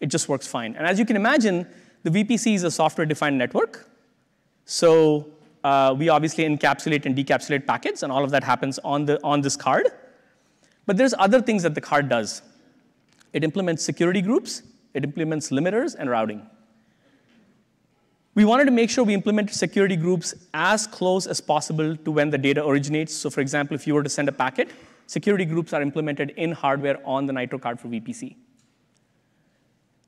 It 0.00 0.06
just 0.06 0.28
works 0.28 0.46
fine. 0.46 0.74
And 0.76 0.86
as 0.86 0.98
you 0.98 1.04
can 1.04 1.16
imagine, 1.16 1.66
the 2.02 2.10
VPC 2.10 2.54
is 2.54 2.64
a 2.64 2.70
software-defined 2.70 3.36
network. 3.36 3.90
So 4.64 5.26
uh, 5.62 5.94
we 5.98 6.08
obviously 6.08 6.44
encapsulate 6.44 7.04
and 7.04 7.14
decapsulate 7.14 7.66
packets, 7.66 8.02
and 8.02 8.10
all 8.10 8.24
of 8.24 8.30
that 8.30 8.42
happens 8.42 8.78
on, 8.78 9.04
the, 9.04 9.22
on 9.22 9.42
this 9.42 9.56
card. 9.56 9.88
But 10.86 10.96
there's 10.96 11.14
other 11.18 11.42
things 11.42 11.62
that 11.64 11.74
the 11.74 11.80
card 11.80 12.08
does. 12.08 12.42
It 13.32 13.44
implements 13.44 13.84
security 13.84 14.22
groups, 14.22 14.62
it 14.94 15.04
implements 15.04 15.50
limiters 15.50 15.94
and 15.98 16.08
routing. 16.08 16.48
We 18.40 18.46
wanted 18.46 18.64
to 18.64 18.70
make 18.70 18.88
sure 18.88 19.04
we 19.04 19.12
implemented 19.12 19.54
security 19.54 19.96
groups 19.96 20.34
as 20.54 20.86
close 20.86 21.26
as 21.26 21.42
possible 21.42 21.94
to 21.94 22.10
when 22.10 22.30
the 22.30 22.38
data 22.38 22.66
originates. 22.66 23.14
So 23.14 23.28
for 23.28 23.42
example, 23.42 23.74
if 23.74 23.86
you 23.86 23.92
were 23.92 24.02
to 24.02 24.08
send 24.08 24.30
a 24.30 24.32
packet, 24.32 24.70
security 25.06 25.44
groups 25.44 25.74
are 25.74 25.82
implemented 25.82 26.30
in 26.38 26.52
hardware 26.52 26.98
on 27.04 27.26
the 27.26 27.34
Nitro 27.34 27.58
card 27.58 27.78
for 27.78 27.88
VPC. 27.88 28.36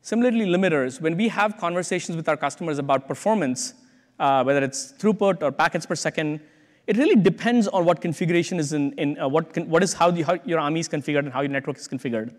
Similarly, 0.01 0.47
limiters, 0.47 0.99
when 0.99 1.15
we 1.15 1.29
have 1.29 1.59
conversations 1.59 2.17
with 2.17 2.27
our 2.27 2.39
customers 2.39 2.79
about 2.79 3.07
performance, 3.07 3.75
uh, 4.19 4.43
whether 4.43 4.65
it's 4.65 4.95
throughput 4.95 5.43
or 5.43 5.53
packets 5.53 5.85
per 5.85 5.95
second, 5.95 6.41
it 6.87 6.97
really 6.97 7.17
depends 7.17 7.69
on 7.69 7.85
what 7.85 8.01
configuration 8.01 8.59
is 8.59 8.73
in, 8.73 8.93
in 8.93 9.19
uh, 9.19 9.29
what, 9.29 9.59
what 9.67 9.83
is 9.83 9.93
how, 9.93 10.11
the, 10.11 10.23
how 10.23 10.39
your 10.47 10.59
AMI 10.59 10.81
is 10.81 10.89
configured 10.89 11.27
and 11.27 11.35
how 11.35 11.43
your 11.43 11.51
network 11.51 11.77
is 11.77 11.87
configured. 11.87 12.35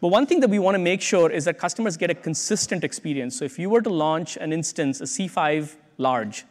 But 0.00 0.08
one 0.08 0.26
thing 0.26 0.40
that 0.40 0.50
we 0.50 0.58
want 0.58 0.74
to 0.74 0.78
make 0.78 1.00
sure 1.00 1.30
is 1.30 1.46
that 1.46 1.58
customers 1.58 1.96
get 1.96 2.10
a 2.10 2.14
consistent 2.14 2.84
experience. 2.84 3.38
So 3.38 3.44
if 3.44 3.58
you 3.58 3.70
were 3.70 3.80
to 3.80 3.90
launch 3.90 4.36
an 4.36 4.52
instance, 4.52 5.00
a 5.00 5.04
C5 5.04 5.76
large, 5.98 6.44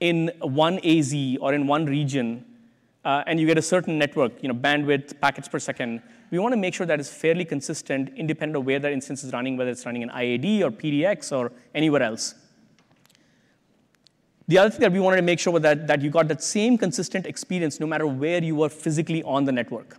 in 0.00 0.30
one 0.40 0.78
AZ 0.84 1.14
or 1.40 1.54
in 1.54 1.66
one 1.66 1.86
region, 1.86 2.44
uh, 3.04 3.24
and 3.26 3.40
you 3.40 3.46
get 3.46 3.56
a 3.56 3.62
certain 3.62 3.98
network, 3.98 4.42
you 4.42 4.48
know, 4.48 4.54
bandwidth, 4.54 5.18
packets 5.20 5.48
per 5.48 5.58
second, 5.58 6.02
we 6.30 6.38
want 6.38 6.52
to 6.52 6.56
make 6.56 6.74
sure 6.74 6.86
that 6.86 7.00
is 7.00 7.08
fairly 7.08 7.44
consistent, 7.44 8.12
independent 8.16 8.56
of 8.56 8.66
where 8.66 8.78
that 8.78 8.92
instance 8.92 9.24
is 9.24 9.32
running, 9.32 9.56
whether 9.56 9.70
it's 9.70 9.86
running 9.86 10.02
in 10.02 10.08
IAD 10.10 10.62
or 10.62 10.70
PDX 10.70 11.36
or 11.36 11.52
anywhere 11.74 12.02
else. 12.02 12.34
The 14.48 14.58
other 14.58 14.70
thing 14.70 14.80
that 14.80 14.92
we 14.92 15.00
wanted 15.00 15.16
to 15.16 15.22
make 15.22 15.38
sure 15.38 15.52
was 15.52 15.62
that, 15.62 15.86
that 15.86 16.02
you 16.02 16.10
got 16.10 16.28
that 16.28 16.42
same 16.42 16.76
consistent 16.76 17.26
experience 17.26 17.80
no 17.80 17.86
matter 17.86 18.06
where 18.06 18.42
you 18.42 18.56
were 18.56 18.68
physically 18.68 19.22
on 19.22 19.44
the 19.44 19.52
network. 19.52 19.98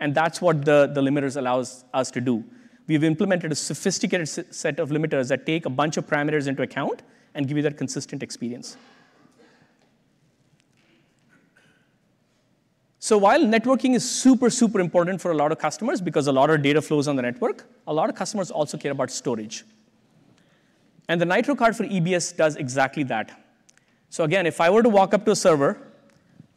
And 0.00 0.14
that's 0.14 0.40
what 0.40 0.64
the, 0.64 0.90
the 0.92 1.02
limiters 1.02 1.36
allows 1.36 1.84
us 1.92 2.10
to 2.12 2.20
do. 2.20 2.42
We've 2.86 3.04
implemented 3.04 3.52
a 3.52 3.54
sophisticated 3.54 4.28
set 4.28 4.80
of 4.80 4.88
limiters 4.88 5.28
that 5.28 5.46
take 5.46 5.66
a 5.66 5.70
bunch 5.70 5.96
of 5.96 6.06
parameters 6.06 6.48
into 6.48 6.62
account 6.62 7.02
and 7.34 7.46
give 7.46 7.56
you 7.56 7.62
that 7.62 7.76
consistent 7.76 8.22
experience. 8.22 8.76
So 12.98 13.16
while 13.16 13.40
networking 13.40 13.94
is 13.94 14.08
super, 14.08 14.50
super 14.50 14.80
important 14.80 15.20
for 15.20 15.30
a 15.30 15.34
lot 15.34 15.52
of 15.52 15.58
customers 15.58 16.00
because 16.00 16.26
a 16.26 16.32
lot 16.32 16.50
of 16.50 16.62
data 16.62 16.82
flows 16.82 17.08
on 17.08 17.16
the 17.16 17.22
network, 17.22 17.66
a 17.86 17.92
lot 17.92 18.10
of 18.10 18.14
customers 18.14 18.50
also 18.50 18.76
care 18.76 18.92
about 18.92 19.10
storage. 19.10 19.64
And 21.08 21.20
the 21.20 21.24
Nitro 21.24 21.54
card 21.54 21.76
for 21.76 21.84
EBS 21.84 22.36
does 22.36 22.56
exactly 22.56 23.02
that. 23.04 23.40
So 24.10 24.24
again, 24.24 24.46
if 24.46 24.60
I 24.60 24.68
were 24.68 24.82
to 24.82 24.88
walk 24.88 25.14
up 25.14 25.24
to 25.26 25.30
a 25.30 25.36
server, 25.36 25.80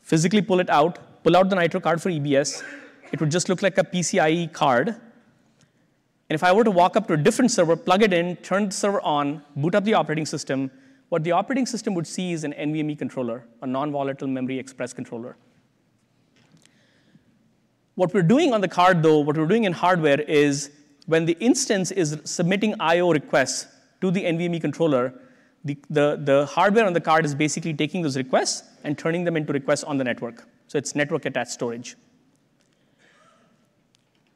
physically 0.02 0.42
pull 0.42 0.60
it 0.60 0.70
out, 0.70 1.00
pull 1.24 1.38
out 1.38 1.50
the 1.50 1.56
Nitro 1.56 1.80
card 1.80 2.02
for 2.02 2.10
EBS, 2.10 2.64
it 3.14 3.22
would 3.22 3.30
just 3.32 3.48
look 3.48 3.62
like 3.62 3.78
a 3.78 3.84
PCIe 3.84 4.52
card. 4.52 4.88
And 4.90 4.96
if 6.36 6.44
I 6.44 6.52
were 6.52 6.64
to 6.64 6.72
walk 6.72 6.98
up 6.98 7.08
to 7.08 7.14
a 7.14 7.18
different 7.18 7.52
server, 7.52 7.76
plug 7.76 8.02
it 8.02 8.12
in, 8.12 8.36
turn 8.38 8.66
the 8.66 8.72
server 8.72 9.00
on, 9.02 9.44
boot 9.56 9.76
up 9.76 9.84
the 9.84 9.94
operating 9.94 10.26
system, 10.26 10.72
what 11.10 11.24
the 11.24 11.32
operating 11.32 11.68
system 11.68 11.94
would 11.94 12.08
see 12.08 12.32
is 12.32 12.44
an 12.44 12.54
NVMe 12.54 12.98
controller, 12.98 13.46
a 13.62 13.68
non-volatile 13.68 14.28
memory 14.28 14.58
express 14.58 14.94
controller. 14.94 15.38
What 17.94 18.16
we're 18.16 18.24
doing 18.24 18.52
on 18.52 18.62
the 18.62 18.68
card, 18.68 19.04
though, 19.04 19.20
what 19.20 19.38
we're 19.38 19.46
doing 19.46 19.66
in 19.66 19.74
hardware 19.74 20.22
is 20.22 20.72
when 21.06 21.26
the 21.26 21.38
instance 21.40 21.92
is 21.92 22.20
submitting 22.24 22.74
I.O. 22.80 23.12
requests 23.12 23.68
to 24.02 24.10
the 24.10 24.24
NVMe 24.24 24.60
controller, 24.60 25.14
the, 25.64 25.78
the, 25.92 26.20
the 26.20 26.46
hardware 26.48 26.88
on 26.88 26.94
the 26.94 27.02
card 27.02 27.26
is 27.26 27.36
basically 27.36 27.76
taking 27.76 28.02
those 28.02 28.18
requests 28.18 28.64
and 28.84 28.98
turning 28.98 29.24
them 29.24 29.38
into 29.38 29.54
requests 29.54 29.84
on 29.84 30.00
the 30.00 30.04
network. 30.04 30.48
So 30.68 30.80
it's 30.80 30.96
network 30.96 31.28
attached 31.28 31.52
storage. 31.52 31.96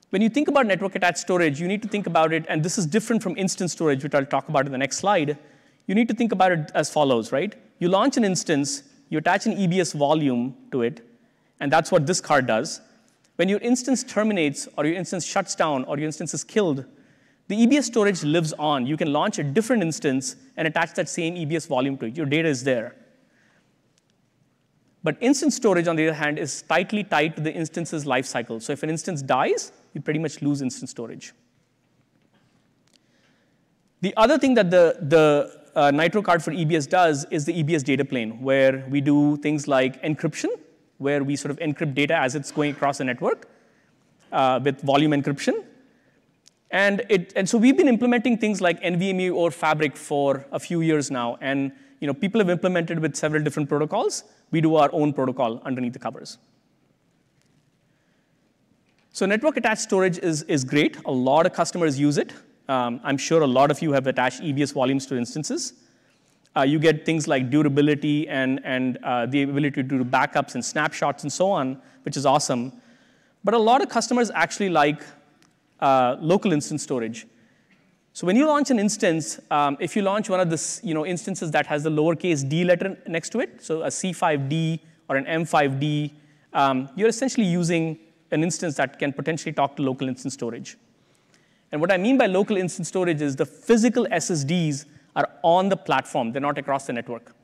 When 0.09 0.21
you 0.21 0.29
think 0.29 0.47
about 0.47 0.65
network 0.65 0.95
attached 0.95 1.17
storage, 1.17 1.59
you 1.59 1.67
need 1.67 1.81
to 1.81 1.87
think 1.89 2.07
about 2.07 2.31
it, 2.31 2.45
and 2.47 2.63
this 2.63 2.77
is 2.77 2.85
different 2.85 3.21
from 3.21 3.35
instance 3.35 3.73
storage, 3.73 4.03
which 4.03 4.15
I'll 4.15 4.25
talk 4.25 4.47
about 4.47 4.65
in 4.65 4.71
the 4.71 4.77
next 4.77 4.97
slide. 4.97 5.37
You 5.85 5.95
need 5.95 6.07
to 6.07 6.13
think 6.13 6.31
about 6.31 6.53
it 6.53 6.71
as 6.73 6.89
follows, 6.89 7.33
right? 7.33 7.53
You 7.79 7.89
launch 7.89 8.15
an 8.15 8.23
instance, 8.23 8.83
you 9.09 9.17
attach 9.17 9.47
an 9.47 9.57
EBS 9.57 9.93
volume 9.93 10.55
to 10.71 10.81
it, 10.83 11.05
and 11.59 11.69
that's 11.69 11.91
what 11.91 12.07
this 12.07 12.21
card 12.21 12.47
does. 12.47 12.79
When 13.35 13.49
your 13.49 13.59
instance 13.59 14.01
terminates, 14.01 14.69
or 14.77 14.85
your 14.85 14.95
instance 14.95 15.25
shuts 15.25 15.55
down, 15.55 15.83
or 15.83 15.97
your 15.97 16.05
instance 16.05 16.33
is 16.33 16.45
killed, 16.45 16.85
the 17.49 17.67
EBS 17.67 17.83
storage 17.83 18.23
lives 18.23 18.53
on. 18.53 18.85
You 18.85 18.95
can 18.95 19.11
launch 19.11 19.39
a 19.39 19.43
different 19.43 19.83
instance 19.83 20.37
and 20.55 20.69
attach 20.69 20.93
that 20.93 21.09
same 21.09 21.35
EBS 21.35 21.67
volume 21.67 21.97
to 21.97 22.05
it. 22.05 22.15
Your 22.15 22.25
data 22.25 22.47
is 22.47 22.63
there. 22.63 22.95
But 25.03 25.17
instance 25.21 25.55
storage, 25.55 25.87
on 25.87 25.95
the 25.95 26.07
other 26.07 26.15
hand, 26.15 26.39
is 26.39 26.63
tightly 26.63 27.03
tied 27.03 27.35
to 27.35 27.41
the 27.41 27.53
instance's 27.53 28.05
life 28.05 28.25
cycle. 28.25 28.59
So 28.59 28.73
if 28.73 28.83
an 28.83 28.89
instance 28.89 29.21
dies, 29.21 29.71
you 29.93 30.01
pretty 30.01 30.19
much 30.19 30.41
lose 30.41 30.61
instance 30.61 30.91
storage. 30.91 31.33
The 34.01 34.13
other 34.17 34.37
thing 34.37 34.53
that 34.55 34.69
the, 34.69 34.97
the 35.01 35.59
uh, 35.75 35.91
Nitro 35.91 36.21
card 36.21 36.43
for 36.43 36.51
EBS 36.51 36.89
does 36.89 37.25
is 37.31 37.45
the 37.45 37.63
EBS 37.63 37.83
data 37.83 38.05
plane, 38.05 38.41
where 38.41 38.85
we 38.89 39.01
do 39.01 39.37
things 39.37 39.67
like 39.67 40.01
encryption, 40.03 40.49
where 40.97 41.23
we 41.23 41.35
sort 41.35 41.51
of 41.51 41.59
encrypt 41.59 41.93
data 41.93 42.15
as 42.15 42.35
it's 42.35 42.51
going 42.51 42.71
across 42.71 42.97
the 42.97 43.03
network 43.03 43.47
uh, 44.31 44.59
with 44.63 44.81
volume 44.81 45.11
encryption. 45.11 45.63
And, 46.69 47.03
it, 47.09 47.33
and 47.35 47.47
so 47.47 47.57
we've 47.57 47.77
been 47.77 47.87
implementing 47.87 48.37
things 48.37 48.59
like 48.59 48.81
NVMe 48.81 49.33
or 49.33 49.51
Fabric 49.51 49.95
for 49.95 50.45
a 50.51 50.59
few 50.59 50.81
years 50.81 51.09
now. 51.09 51.37
And 51.39 51.71
you 51.99 52.07
know, 52.07 52.13
people 52.13 52.39
have 52.39 52.49
implemented 52.49 52.99
with 52.99 53.15
several 53.15 53.43
different 53.43 53.69
protocols. 53.69 54.23
We 54.51 54.61
do 54.61 54.75
our 54.75 54.89
own 54.93 55.13
protocol 55.13 55.61
underneath 55.65 55.93
the 55.93 55.99
covers. 55.99 56.37
So 59.11 59.25
network 59.25 59.57
attached 59.57 59.81
storage 59.81 60.19
is, 60.19 60.43
is 60.43 60.63
great. 60.63 60.97
A 61.05 61.11
lot 61.11 61.45
of 61.47 61.53
customers 61.53 61.99
use 61.99 62.17
it. 62.17 62.33
Um, 62.69 62.99
I'm 63.03 63.17
sure 63.17 63.41
a 63.41 63.47
lot 63.47 63.71
of 63.71 63.81
you 63.81 63.91
have 63.93 64.05
attached 64.05 64.41
EBS 64.41 64.73
volumes 64.73 65.05
to 65.07 65.17
instances. 65.17 65.73
Uh, 66.55 66.61
you 66.61 66.79
get 66.79 67.05
things 67.05 67.27
like 67.27 67.49
durability 67.49 68.27
and, 68.27 68.59
and 68.63 68.97
uh, 69.03 69.25
the 69.25 69.43
ability 69.43 69.71
to 69.71 69.83
do 69.83 70.03
backups 70.03 70.55
and 70.55 70.63
snapshots 70.63 71.23
and 71.23 71.31
so 71.31 71.49
on, 71.49 71.81
which 72.03 72.17
is 72.17 72.25
awesome. 72.25 72.73
But 73.43 73.53
a 73.53 73.57
lot 73.57 73.81
of 73.81 73.89
customers 73.89 74.29
actually 74.33 74.69
like 74.69 75.01
uh, 75.79 76.17
local 76.19 76.51
instance 76.51 76.83
storage. 76.83 77.25
So 78.17 78.25
when 78.25 78.35
you 78.35 78.47
launch 78.47 78.71
an 78.71 78.79
instance, 78.79 79.39
um, 79.51 79.77
if 79.79 79.95
you 79.95 80.01
launch 80.01 80.27
one 80.27 80.39
of 80.39 80.49
the 80.49 80.79
you 80.81 80.95
know, 80.95 81.05
instances 81.05 81.51
that 81.51 81.67
has 81.67 81.83
the 81.83 81.91
lowercase 81.91 82.49
d 82.49 82.63
letter 82.63 82.97
next 83.05 83.29
to 83.33 83.41
it, 83.41 83.63
so 83.63 83.83
a 83.83 83.89
C5D 83.89 84.79
or 85.07 85.17
an 85.17 85.25
M5D, 85.25 86.13
um, 86.51 86.89
you're 86.95 87.09
essentially 87.09 87.45
using 87.45 87.99
an 88.31 88.41
instance 88.41 88.73
that 88.77 88.97
can 88.97 89.13
potentially 89.13 89.53
talk 89.53 89.75
to 89.75 89.83
local 89.83 90.07
instance 90.07 90.33
storage. 90.33 90.77
And 91.71 91.79
what 91.79 91.91
I 91.91 91.97
mean 91.97 92.17
by 92.17 92.25
local 92.25 92.57
instance 92.57 92.87
storage 92.87 93.21
is 93.21 93.35
the 93.35 93.45
physical 93.45 94.07
SSDs 94.07 94.85
are 95.15 95.29
on 95.43 95.69
the 95.69 95.77
platform, 95.77 96.31
they're 96.31 96.41
not 96.41 96.57
across 96.57 96.87
the 96.87 96.93
network. 96.93 97.35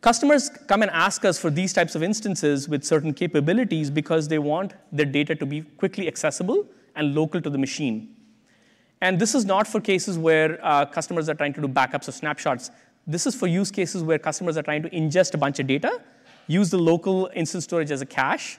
Customers 0.00 0.48
come 0.68 0.80
and 0.80 0.90
ask 0.92 1.26
us 1.26 1.38
for 1.38 1.50
these 1.50 1.74
types 1.74 1.94
of 1.94 2.02
instances 2.02 2.66
with 2.66 2.82
certain 2.82 3.12
capabilities 3.12 3.90
because 3.90 4.28
they 4.28 4.38
want 4.38 4.72
their 4.90 5.04
data 5.04 5.34
to 5.34 5.44
be 5.44 5.60
quickly 5.60 6.08
accessible 6.08 6.66
and 6.96 7.14
local 7.14 7.38
to 7.38 7.50
the 7.50 7.58
machine. 7.58 8.11
And 9.02 9.18
this 9.18 9.34
is 9.34 9.44
not 9.44 9.66
for 9.66 9.80
cases 9.80 10.16
where 10.16 10.64
uh, 10.64 10.86
customers 10.86 11.28
are 11.28 11.34
trying 11.34 11.52
to 11.54 11.60
do 11.60 11.66
backups 11.66 12.06
or 12.06 12.12
snapshots. 12.12 12.70
This 13.04 13.26
is 13.26 13.34
for 13.34 13.48
use 13.48 13.68
cases 13.68 14.04
where 14.04 14.16
customers 14.16 14.56
are 14.56 14.62
trying 14.62 14.84
to 14.84 14.90
ingest 14.90 15.34
a 15.34 15.38
bunch 15.38 15.58
of 15.58 15.66
data, 15.66 16.00
use 16.46 16.70
the 16.70 16.78
local 16.78 17.28
instance 17.34 17.64
storage 17.64 17.90
as 17.90 18.00
a 18.00 18.06
cache, 18.06 18.58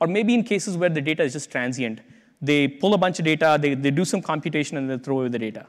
or 0.00 0.08
maybe 0.08 0.34
in 0.34 0.42
cases 0.42 0.76
where 0.76 0.88
the 0.90 1.00
data 1.00 1.22
is 1.22 1.32
just 1.32 1.48
transient. 1.48 2.00
They 2.42 2.66
pull 2.66 2.94
a 2.94 2.98
bunch 2.98 3.20
of 3.20 3.24
data, 3.24 3.56
they, 3.60 3.74
they 3.74 3.92
do 3.92 4.04
some 4.04 4.20
computation, 4.20 4.76
and 4.76 4.90
they 4.90 4.98
throw 4.98 5.20
away 5.20 5.28
the 5.28 5.38
data. 5.38 5.64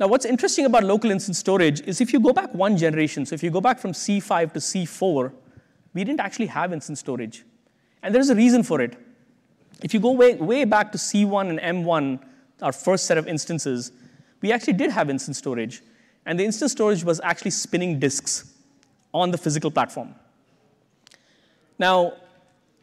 Now, 0.00 0.08
what's 0.08 0.24
interesting 0.24 0.64
about 0.64 0.82
local 0.82 1.12
instance 1.12 1.38
storage 1.38 1.80
is 1.82 2.00
if 2.00 2.12
you 2.12 2.18
go 2.18 2.32
back 2.32 2.52
one 2.54 2.76
generation, 2.76 3.24
so 3.24 3.34
if 3.34 3.42
you 3.44 3.52
go 3.52 3.60
back 3.60 3.78
from 3.78 3.92
C5 3.92 4.52
to 4.54 4.58
C4, 4.58 5.32
we 5.94 6.02
didn't 6.02 6.20
actually 6.20 6.46
have 6.46 6.72
instance 6.72 6.98
storage. 6.98 7.44
And 8.02 8.12
there's 8.12 8.30
a 8.30 8.34
reason 8.34 8.64
for 8.64 8.80
it. 8.80 8.96
If 9.82 9.94
you 9.94 10.00
go 10.00 10.12
way, 10.12 10.34
way 10.34 10.64
back 10.64 10.92
to 10.92 10.98
C1 10.98 11.50
and 11.50 11.84
M1, 11.84 12.20
our 12.62 12.72
first 12.72 13.06
set 13.06 13.18
of 13.18 13.28
instances, 13.28 13.92
we 14.40 14.52
actually 14.52 14.72
did 14.72 14.90
have 14.90 15.10
instance 15.10 15.38
storage. 15.38 15.82
And 16.26 16.38
the 16.38 16.44
instance 16.44 16.72
storage 16.72 17.04
was 17.04 17.20
actually 17.22 17.52
spinning 17.52 17.98
disks 17.98 18.52
on 19.14 19.30
the 19.30 19.38
physical 19.38 19.70
platform. 19.70 20.14
Now, 21.78 22.14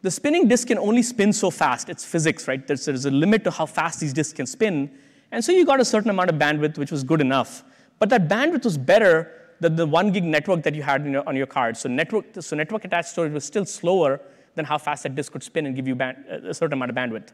the 0.02 0.10
spinning 0.10 0.48
disk 0.48 0.68
can 0.68 0.78
only 0.78 1.02
spin 1.02 1.32
so 1.32 1.50
fast. 1.50 1.88
It's 1.88 2.04
physics, 2.04 2.48
right? 2.48 2.66
There's, 2.66 2.84
there's 2.84 3.04
a 3.04 3.10
limit 3.10 3.44
to 3.44 3.50
how 3.50 3.66
fast 3.66 4.00
these 4.00 4.12
disks 4.12 4.32
can 4.32 4.46
spin. 4.46 4.90
And 5.32 5.44
so 5.44 5.52
you 5.52 5.66
got 5.66 5.80
a 5.80 5.84
certain 5.84 6.10
amount 6.10 6.30
of 6.30 6.36
bandwidth, 6.36 6.78
which 6.78 6.90
was 6.90 7.04
good 7.04 7.20
enough. 7.20 7.62
But 7.98 8.08
that 8.10 8.28
bandwidth 8.28 8.64
was 8.64 8.78
better 8.78 9.32
than 9.60 9.76
the 9.76 9.86
one 9.86 10.12
gig 10.12 10.24
network 10.24 10.62
that 10.62 10.74
you 10.74 10.82
had 10.82 11.04
your, 11.06 11.26
on 11.28 11.36
your 11.36 11.46
card. 11.46 11.76
So 11.76 11.88
network, 11.88 12.26
so 12.40 12.56
network 12.56 12.84
attached 12.84 13.08
storage 13.08 13.32
was 13.32 13.44
still 13.44 13.64
slower 13.64 14.20
than 14.56 14.64
how 14.64 14.78
fast 14.78 15.04
that 15.04 15.14
disk 15.14 15.32
could 15.32 15.42
spin 15.42 15.66
and 15.66 15.76
give 15.76 15.86
you 15.86 15.94
band, 15.94 16.24
a 16.28 16.52
certain 16.52 16.72
amount 16.72 16.90
of 16.90 16.96
bandwidth. 16.96 17.28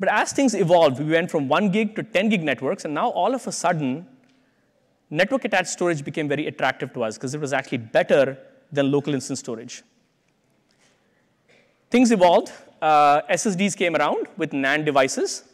But 0.00 0.08
as 0.08 0.32
things 0.32 0.54
evolved, 0.54 0.98
we 0.98 1.10
went 1.10 1.30
from 1.30 1.48
one 1.48 1.70
gig 1.70 1.94
to 1.96 2.02
10 2.02 2.30
gig 2.30 2.42
networks, 2.42 2.84
and 2.84 2.94
now 2.94 3.10
all 3.10 3.34
of 3.34 3.46
a 3.46 3.52
sudden, 3.52 4.06
network 5.10 5.44
attached 5.44 5.68
storage 5.68 6.04
became 6.04 6.28
very 6.28 6.46
attractive 6.46 6.92
to 6.94 7.04
us 7.04 7.16
because 7.16 7.34
it 7.34 7.40
was 7.40 7.52
actually 7.52 7.78
better 7.78 8.38
than 8.72 8.90
local 8.90 9.14
instance 9.14 9.40
storage. 9.40 9.82
Things 11.90 12.10
evolved. 12.10 12.50
Uh, 12.82 13.22
SSDs 13.30 13.76
came 13.76 13.94
around 13.94 14.26
with 14.36 14.50
NAND 14.50 14.84
devices. 14.84 15.44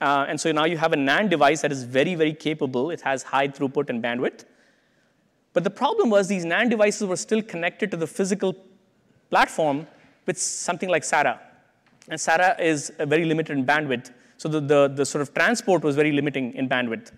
Uh, 0.00 0.26
and 0.28 0.40
so 0.40 0.52
now 0.52 0.64
you 0.64 0.76
have 0.76 0.92
a 0.92 0.96
NAND 0.96 1.30
device 1.30 1.62
that 1.62 1.72
is 1.72 1.82
very, 1.82 2.14
very 2.14 2.34
capable. 2.34 2.90
It 2.90 3.00
has 3.00 3.22
high 3.22 3.48
throughput 3.48 3.88
and 3.88 4.02
bandwidth. 4.02 4.44
But 5.54 5.64
the 5.64 5.70
problem 5.70 6.10
was 6.10 6.28
these 6.28 6.44
NAND 6.44 6.70
devices 6.70 7.08
were 7.08 7.16
still 7.16 7.42
connected 7.42 7.90
to 7.90 7.96
the 7.96 8.06
physical 8.06 8.54
platform 9.30 9.86
with 10.26 10.38
something 10.38 10.88
like 10.88 11.02
SATA. 11.02 11.38
And 12.08 12.18
SATA 12.18 12.60
is 12.60 12.92
very 12.98 13.24
limited 13.24 13.56
in 13.56 13.64
bandwidth. 13.64 14.10
So 14.36 14.48
the, 14.48 14.60
the, 14.60 14.88
the 14.88 15.04
sort 15.04 15.22
of 15.22 15.34
transport 15.34 15.82
was 15.82 15.96
very 15.96 16.12
limiting 16.12 16.54
in 16.54 16.68
bandwidth. 16.68 17.12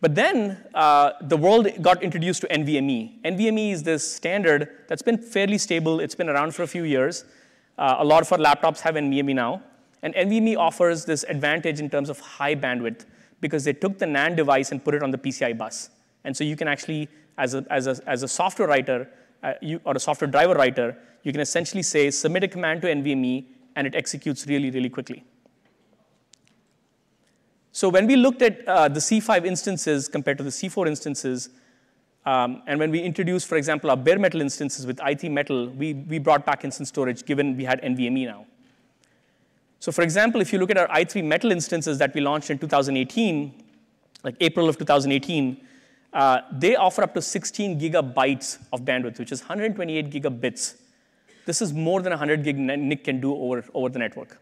But 0.00 0.14
then 0.14 0.64
uh, 0.74 1.12
the 1.22 1.36
world 1.36 1.68
got 1.82 2.02
introduced 2.02 2.42
to 2.42 2.46
NVMe. 2.48 3.20
NVMe 3.22 3.72
is 3.72 3.82
this 3.82 4.08
standard 4.08 4.68
that's 4.86 5.02
been 5.02 5.18
fairly 5.18 5.58
stable. 5.58 5.98
It's 5.98 6.14
been 6.14 6.28
around 6.28 6.54
for 6.54 6.62
a 6.62 6.68
few 6.68 6.84
years. 6.84 7.24
Uh, 7.76 7.96
a 7.98 8.04
lot 8.04 8.22
of 8.22 8.32
our 8.32 8.38
laptops 8.38 8.80
have 8.80 8.94
NVMe 8.94 9.34
now. 9.34 9.62
And 10.02 10.14
NVMe 10.14 10.56
offers 10.56 11.04
this 11.04 11.24
advantage 11.28 11.80
in 11.80 11.90
terms 11.90 12.08
of 12.10 12.20
high 12.20 12.54
bandwidth 12.54 13.06
because 13.40 13.64
they 13.64 13.72
took 13.72 13.98
the 13.98 14.06
NAND 14.06 14.36
device 14.36 14.70
and 14.70 14.84
put 14.84 14.94
it 14.94 15.02
on 15.02 15.10
the 15.10 15.18
PCI 15.18 15.58
bus. 15.58 15.90
And 16.24 16.36
so 16.36 16.44
you 16.44 16.54
can 16.54 16.68
actually, 16.68 17.08
as 17.36 17.54
a, 17.54 17.64
as 17.70 17.86
a, 17.88 18.00
as 18.06 18.22
a 18.22 18.28
software 18.28 18.68
writer 18.68 19.08
uh, 19.42 19.54
you, 19.60 19.80
or 19.84 19.94
a 19.94 20.00
software 20.00 20.30
driver 20.30 20.54
writer, 20.54 20.96
you 21.22 21.32
can 21.32 21.40
essentially 21.40 21.82
say, 21.82 22.10
submit 22.10 22.44
a 22.44 22.48
command 22.48 22.82
to 22.82 22.88
NVMe, 22.88 23.44
and 23.76 23.86
it 23.86 23.94
executes 23.94 24.46
really, 24.46 24.70
really 24.70 24.88
quickly. 24.88 25.24
So 27.72 27.88
when 27.88 28.06
we 28.06 28.16
looked 28.16 28.42
at 28.42 28.66
uh, 28.66 28.88
the 28.88 28.98
C5 28.98 29.44
instances 29.44 30.08
compared 30.08 30.38
to 30.38 30.44
the 30.44 30.50
C4 30.50 30.88
instances, 30.88 31.50
um, 32.26 32.62
and 32.66 32.78
when 32.80 32.90
we 32.90 33.00
introduced, 33.00 33.46
for 33.46 33.56
example, 33.56 33.90
our 33.90 33.96
bare 33.96 34.18
metal 34.18 34.40
instances 34.40 34.86
with 34.86 34.98
i3 34.98 35.30
metal, 35.30 35.68
we, 35.68 35.94
we 35.94 36.18
brought 36.18 36.44
back 36.44 36.64
instance 36.64 36.88
storage 36.88 37.24
given 37.24 37.56
we 37.56 37.64
had 37.64 37.80
NVMe 37.82 38.26
now. 38.26 38.46
So 39.80 39.92
for 39.92 40.02
example, 40.02 40.40
if 40.40 40.52
you 40.52 40.58
look 40.58 40.70
at 40.70 40.76
our 40.76 40.88
i3 40.88 41.24
metal 41.24 41.52
instances 41.52 41.98
that 41.98 42.14
we 42.14 42.20
launched 42.20 42.50
in 42.50 42.58
2018, 42.58 43.54
like 44.24 44.34
April 44.40 44.68
of 44.68 44.76
2018, 44.76 45.60
uh, 46.12 46.40
they 46.52 46.76
offer 46.76 47.02
up 47.02 47.14
to 47.14 47.22
16 47.22 47.80
gigabytes 47.80 48.58
of 48.72 48.82
bandwidth, 48.82 49.18
which 49.18 49.32
is 49.32 49.40
128 49.40 50.10
gigabits. 50.10 50.76
This 51.44 51.62
is 51.62 51.72
more 51.72 52.02
than 52.02 52.10
100 52.10 52.44
gig 52.44 52.58
NIC 52.58 53.04
can 53.04 53.20
do 53.20 53.34
over, 53.34 53.64
over 53.74 53.88
the 53.88 53.98
network. 53.98 54.38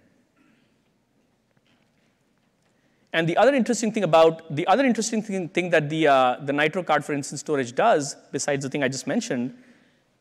And 3.12 3.26
the 3.28 3.36
other 3.36 3.54
interesting 3.54 3.92
thing 3.92 4.04
about 4.04 4.54
the 4.54 4.66
other 4.66 4.84
interesting 4.84 5.22
thing, 5.22 5.48
thing 5.48 5.70
that 5.70 5.88
the, 5.88 6.06
uh, 6.06 6.36
the 6.44 6.52
Nitro 6.52 6.82
card 6.82 7.04
for 7.04 7.14
instance 7.14 7.40
storage 7.40 7.74
does, 7.74 8.14
besides 8.30 8.62
the 8.62 8.68
thing 8.68 8.82
I 8.82 8.88
just 8.88 9.06
mentioned, 9.06 9.56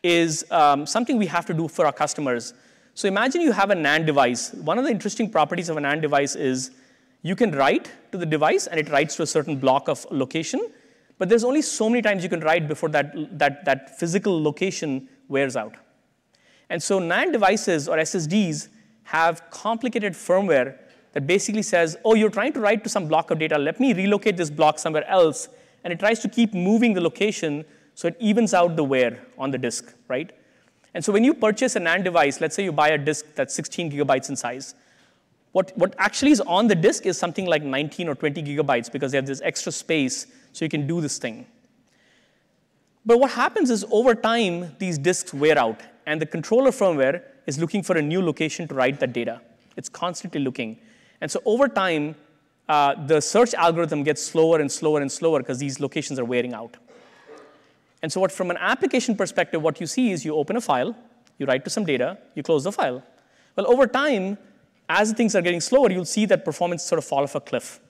is 0.01 0.45
um, 0.51 0.85
something 0.85 1.17
we 1.17 1.25
have 1.25 1.45
to 1.47 1.53
do 1.53 1.67
for 1.67 1.85
our 1.85 1.91
customers. 1.91 2.53
So 2.93 3.07
imagine 3.07 3.41
you 3.41 3.51
have 3.51 3.71
a 3.71 3.75
NAND 3.75 4.05
device. 4.05 4.53
One 4.53 4.77
of 4.77 4.85
the 4.85 4.91
interesting 4.91 5.29
properties 5.29 5.67
of 5.67 5.75
a 5.75 5.81
NAND 5.81 6.01
device 6.01 6.35
is 6.35 6.71
you 7.21 7.35
can 7.35 7.51
write 7.51 7.91
to 8.11 8.17
the 8.17 8.25
device 8.25 8.67
and 8.67 8.79
it 8.79 8.89
writes 8.89 9.15
to 9.17 9.23
a 9.23 9.27
certain 9.27 9.57
block 9.57 9.89
of 9.89 10.05
location, 10.11 10.61
but 11.17 11.29
there's 11.29 11.43
only 11.43 11.61
so 11.61 11.89
many 11.89 12.01
times 12.01 12.23
you 12.23 12.29
can 12.29 12.41
write 12.41 12.67
before 12.67 12.89
that, 12.89 13.13
that, 13.37 13.65
that 13.65 13.97
physical 13.99 14.41
location 14.41 15.07
wears 15.27 15.55
out. 15.55 15.75
And 16.69 16.81
so 16.81 16.99
NAND 16.99 17.31
devices 17.31 17.87
or 17.87 17.97
SSDs 17.97 18.69
have 19.03 19.49
complicated 19.51 20.13
firmware 20.13 20.77
that 21.13 21.25
basically 21.27 21.61
says, 21.61 21.95
oh, 22.03 22.15
you're 22.15 22.29
trying 22.29 22.51
to 22.53 22.59
write 22.59 22.83
to 22.83 22.89
some 22.89 23.07
block 23.07 23.31
of 23.31 23.39
data, 23.39 23.57
let 23.57 23.79
me 23.79 23.93
relocate 23.93 24.35
this 24.35 24.49
block 24.49 24.79
somewhere 24.79 25.07
else. 25.07 25.47
And 25.83 25.93
it 25.93 25.99
tries 25.99 26.19
to 26.19 26.27
keep 26.27 26.53
moving 26.53 26.93
the 26.93 27.01
location 27.01 27.63
so 27.93 28.09
it 28.09 28.17
evens 28.19 28.53
out 28.53 28.75
the 28.75 28.83
wear 28.83 29.25
on 29.37 29.51
the 29.51 29.57
disk, 29.57 29.93
right? 30.09 30.31
And 30.93 31.03
so 31.03 31.13
when 31.13 31.23
you 31.23 31.33
purchase 31.33 31.75
a 31.75 31.79
NAND 31.79 32.03
device, 32.03 32.41
let's 32.41 32.55
say 32.55 32.63
you 32.63 32.71
buy 32.71 32.89
a 32.89 32.97
disk 32.97 33.25
that's 33.35 33.53
16 33.53 33.91
gigabytes 33.91 34.29
in 34.29 34.35
size, 34.35 34.75
what, 35.53 35.71
what 35.77 35.95
actually 35.97 36.31
is 36.31 36.41
on 36.41 36.67
the 36.67 36.75
disk 36.75 37.05
is 37.05 37.17
something 37.17 37.45
like 37.45 37.63
19 37.63 38.09
or 38.09 38.15
20 38.15 38.43
gigabytes 38.43 38.91
because 38.91 39.11
they 39.13 39.17
have 39.17 39.25
this 39.25 39.41
extra 39.41 39.71
space 39.71 40.27
so 40.55 40.63
you 40.63 40.69
can 40.69 40.87
do 40.87 41.01
this 41.01 41.17
thing. 41.17 41.45
But 43.05 43.19
what 43.19 43.31
happens 43.31 43.69
is 43.69 43.85
over 43.91 44.15
time, 44.15 44.75
these 44.79 44.97
disks 44.97 45.33
wear 45.33 45.59
out, 45.59 45.81
and 46.05 46.21
the 46.21 46.25
controller 46.25 46.71
firmware 46.71 47.21
is 47.45 47.59
looking 47.59 47.83
for 47.83 47.97
a 47.97 48.01
new 48.01 48.21
location 48.21 48.67
to 48.69 48.73
write 48.73 48.99
that 49.01 49.11
data. 49.11 49.41
It's 49.75 49.89
constantly 49.89 50.39
looking. 50.41 50.79
And 51.19 51.29
so 51.29 51.41
over 51.45 51.67
time, 51.67 52.15
uh, 52.69 53.05
the 53.05 53.19
search 53.19 53.53
algorithm 53.53 54.03
gets 54.03 54.23
slower 54.23 54.59
and 54.59 54.71
slower 54.71 55.01
and 55.01 55.11
slower 55.11 55.39
because 55.39 55.59
these 55.59 55.79
locations 55.79 56.17
are 56.19 56.25
wearing 56.25 56.53
out. 56.53 56.77
And 58.01 58.11
so 58.11 58.21
what, 58.21 58.31
from 58.31 58.49
an 58.49 58.57
application 58.57 59.15
perspective, 59.15 59.61
what 59.61 59.81
you 59.81 59.87
see 59.87 60.11
is 60.11 60.23
you 60.23 60.35
open 60.35 60.55
a 60.55 60.61
file, 60.61 60.95
you 61.37 61.45
write 61.45 61.65
to 61.65 61.69
some 61.69 61.85
data, 61.85 62.17
you 62.33 62.43
close 62.43 62.63
the 62.63 62.71
file. 62.71 63.03
Well, 63.57 63.67
over 63.67 63.87
time, 63.87 64.37
as 64.87 65.11
things 65.11 65.35
are 65.35 65.41
getting 65.41 65.61
slower, 65.61 65.91
you'll 65.91 66.05
see 66.05 66.25
that 66.27 66.45
performance 66.45 66.83
sort 66.83 66.99
of 66.99 67.05
fall 67.05 67.23
off 67.23 67.35
a 67.35 67.41
cliff. 67.41 67.81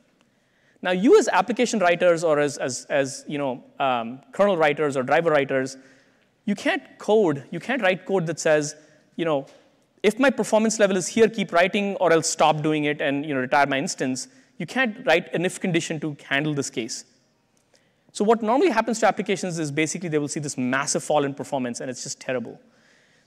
Now, 0.85 0.91
you 0.91 1.17
as 1.17 1.27
application 1.27 1.79
writers 1.79 2.23
or 2.23 2.37
as, 2.37 2.59
as, 2.59 2.85
as 2.91 3.25
you 3.27 3.39
know, 3.39 3.63
um, 3.79 4.21
kernel 4.31 4.55
writers 4.55 4.95
or 4.95 5.01
driver 5.01 5.31
writers, 5.31 5.77
you 6.45 6.53
can't 6.53 6.83
code, 6.99 7.43
you 7.49 7.59
can't 7.59 7.81
write 7.81 8.05
code 8.05 8.27
that 8.27 8.39
says, 8.39 8.75
you 9.15 9.25
know, 9.25 9.47
if 10.03 10.19
my 10.19 10.29
performance 10.29 10.77
level 10.77 10.95
is 10.95 11.07
here, 11.07 11.27
keep 11.27 11.51
writing, 11.51 11.95
or 11.95 12.13
else 12.13 12.29
stop 12.29 12.61
doing 12.61 12.83
it 12.83 13.01
and 13.01 13.25
you 13.25 13.33
know, 13.33 13.39
retire 13.39 13.65
my 13.65 13.79
instance. 13.79 14.27
You 14.59 14.67
can't 14.67 15.03
write 15.07 15.33
an 15.33 15.43
if 15.43 15.59
condition 15.59 15.99
to 16.01 16.15
handle 16.23 16.53
this 16.53 16.69
case. 16.69 17.03
So 18.11 18.23
what 18.23 18.43
normally 18.43 18.69
happens 18.69 18.99
to 18.99 19.07
applications 19.07 19.57
is 19.57 19.71
basically 19.71 20.09
they 20.09 20.19
will 20.19 20.27
see 20.27 20.39
this 20.39 20.55
massive 20.55 21.03
fall 21.03 21.23
in 21.23 21.33
performance, 21.33 21.79
and 21.79 21.89
it's 21.89 22.03
just 22.03 22.19
terrible. 22.19 22.61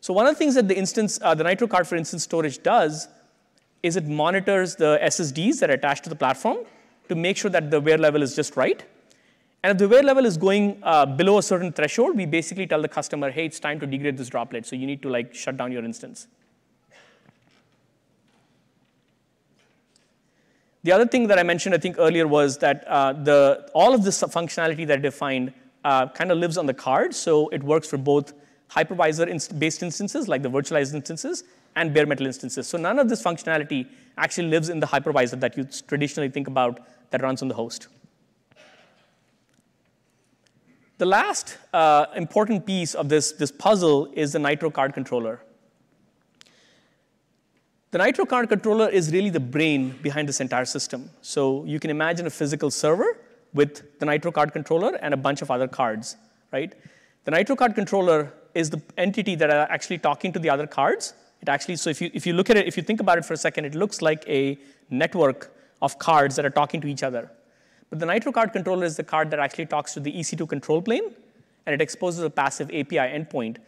So 0.01 0.15
one 0.15 0.29
of 0.29 0.35
the 0.35 0.39
things 0.39 0.55
that 0.55 0.69
the 0.69 0.79
instance, 0.79 1.19
uh, 1.23 1.35
the 1.35 1.43
Nitro 1.43 1.67
card 1.67 1.89
for 1.89 1.97
instance 1.97 2.23
storage 2.23 2.63
does 2.63 3.09
is 3.83 3.97
it 3.97 4.07
monitors 4.07 4.77
the 4.77 5.01
SSDs 5.03 5.59
that 5.59 5.71
are 5.71 5.75
attached 5.75 6.05
to 6.05 6.09
the 6.09 6.15
platform 6.17 6.59
to 7.09 7.15
make 7.15 7.37
sure 7.37 7.51
that 7.51 7.71
the 7.71 7.81
wear 7.81 7.99
level 7.99 8.23
is 8.23 8.35
just 8.37 8.57
right. 8.57 8.85
And 9.63 9.73
if 9.73 9.79
the 9.79 9.89
wear 9.89 10.03
level 10.03 10.25
is 10.25 10.37
going 10.37 10.79
uh, 10.83 11.05
below 11.05 11.39
a 11.39 11.43
certain 11.43 11.73
threshold, 11.73 12.17
we 12.17 12.27
basically 12.27 12.67
tell 12.67 12.81
the 12.81 12.89
customer, 12.89 13.31
hey, 13.31 13.47
it's 13.47 13.59
time 13.59 13.81
to 13.81 13.87
degrade 13.87 14.17
this 14.17 14.29
droplet, 14.29 14.67
so 14.67 14.77
you 14.77 14.87
need 14.87 15.03
to 15.03 15.09
like 15.09 15.35
shut 15.35 15.57
down 15.57 15.73
your 15.73 15.85
instance. 15.85 16.29
The 20.85 20.93
other 20.93 21.07
thing 21.07 21.27
that 21.27 21.39
I 21.39 21.43
mentioned, 21.43 21.75
I 21.75 21.79
think, 21.79 21.97
earlier 21.99 22.29
was 22.29 22.59
that 22.59 22.85
uh, 22.87 23.13
the, 23.13 23.69
all 23.75 23.95
of 23.95 24.05
this 24.05 24.23
functionality 24.23 24.87
that 24.87 24.99
I 24.99 25.03
defined 25.03 25.53
uh, 25.85 26.09
kind 26.09 26.31
of 26.31 26.39
lives 26.39 26.57
on 26.57 26.67
the 26.67 26.75
card, 26.75 27.15
so 27.15 27.49
it 27.49 27.63
works 27.63 27.89
for 27.89 27.97
both 27.97 28.33
hypervisor-based 28.71 29.83
instances, 29.83 30.29
like 30.29 30.43
the 30.43 30.51
virtualized 30.51 30.95
instances, 30.95 31.43
and 31.75 31.93
bare 31.93 32.07
metal 32.07 32.27
instances. 32.27 32.69
So 32.69 32.79
none 32.79 32.99
of 32.99 33.09
this 33.09 33.23
functionality 33.23 33.87
actually 34.17 34.49
lives 34.49 34.69
in 34.69 34.79
the 34.79 34.87
hypervisor 34.87 35.39
that 35.41 35.57
you 35.57 35.67
traditionally 35.87 36.29
think 36.29 36.47
about 36.47 36.81
that 37.11 37.23
runs 37.23 37.43
on 37.43 37.49
the 37.49 37.55
host. 37.55 37.89
The 40.99 41.07
last 41.07 41.59
uh, 41.73 42.07
important 42.17 42.67
piece 42.67 42.95
of 42.95 43.09
this, 43.09 43.33
this 43.33 43.53
puzzle 43.53 44.09
is 44.15 44.33
the 44.33 44.41
Nitro 44.41 44.69
card 44.69 44.95
controller. 44.95 45.41
The 47.93 47.99
Nitro 47.99 48.27
card 48.27 48.49
controller 48.49 48.89
is 48.89 49.13
really 49.13 49.31
the 49.31 49.41
brain 49.41 49.97
behind 50.03 50.29
this 50.29 50.41
entire 50.41 50.65
system. 50.65 51.11
So 51.23 51.65
you 51.65 51.79
can 51.79 51.91
imagine 51.91 52.27
a 52.27 52.31
physical 52.31 52.71
server 52.71 53.19
with 53.55 53.99
the 54.01 54.07
Nitro 54.07 54.33
card 54.33 54.53
controller 54.53 54.97
and 55.01 55.15
a 55.15 55.17
bunch 55.17 55.41
of 55.41 55.51
other 55.51 55.69
cards, 55.69 56.17
right? 56.53 56.75
The 57.25 57.31
Nitro 57.31 57.55
card 57.55 57.77
controller 57.77 58.33
is 58.55 58.69
the 58.69 58.83
entity 58.97 59.37
that 59.37 59.51
are 59.51 59.71
actually 59.71 59.99
talking 59.99 60.33
to 60.33 60.39
the 60.39 60.51
other 60.51 60.67
cards. 60.67 61.15
It 61.41 61.49
actually, 61.49 61.77
so 61.77 61.91
if 61.91 62.01
you, 62.01 62.11
if 62.13 62.27
you 62.27 62.33
look 62.33 62.51
at 62.51 62.57
it, 62.57 62.67
if 62.67 62.77
you 62.77 62.83
think 62.83 62.99
about 63.01 63.19
it 63.19 63.25
for 63.25 63.35
a 63.35 63.37
second, 63.37 63.65
it 63.67 63.77
looks 63.77 64.03
like 64.03 64.25
a 64.29 64.59
network 64.91 65.55
of 65.81 65.99
cards 65.99 66.37
that 66.37 66.45
are 66.45 66.51
talking 66.51 66.81
to 66.81 66.89
each 66.89 67.03
other. 67.03 67.31
But 67.91 68.01
the 68.01 68.07
Nitro 68.07 68.33
card 68.33 68.53
controller 68.53 68.85
is 68.85 68.97
the 68.97 69.05
card 69.05 69.31
that 69.31 69.39
actually 69.39 69.67
talks 69.67 69.95
to 69.95 70.01
the 70.01 70.13
EC2 70.13 70.49
control 70.49 70.83
plane, 70.83 71.15
and 71.67 71.75
it 71.75 71.81
exposes 71.81 72.23
a 72.23 72.31
passive 72.31 72.69
API 72.69 72.97
endpoint. 72.97 73.59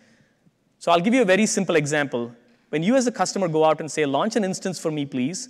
So 0.79 0.93
I'll 0.93 1.01
give 1.01 1.15
you 1.15 1.23
a 1.23 1.27
very 1.27 1.47
simple 1.47 1.77
example. 1.77 2.35
When 2.71 2.83
you 2.83 2.97
as 2.97 3.07
a 3.07 3.13
customer 3.13 3.49
go 3.49 3.65
out 3.65 3.81
and 3.81 3.91
say, 3.91 4.07
launch 4.07 4.37
an 4.37 4.45
instance 4.45 4.79
for 4.79 4.91
me, 4.91 5.05
please, 5.05 5.49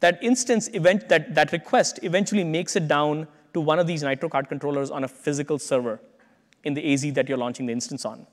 that 0.00 0.22
instance 0.22 0.68
event, 0.72 1.08
that, 1.08 1.34
that 1.34 1.52
request 1.52 2.00
eventually 2.02 2.44
makes 2.44 2.76
it 2.76 2.86
down 2.88 3.26
to 3.54 3.60
one 3.60 3.78
of 3.78 3.86
these 3.86 4.02
Nitro 4.02 4.28
card 4.28 4.48
controllers 4.48 4.90
on 4.90 5.04
a 5.04 5.08
physical 5.08 5.58
server 5.58 6.00
in 6.64 6.74
the 6.74 6.92
AZ 6.92 7.12
that 7.14 7.28
you're 7.28 7.38
launching 7.38 7.66
the 7.66 7.72
instance 7.72 8.04
on. 8.04 8.26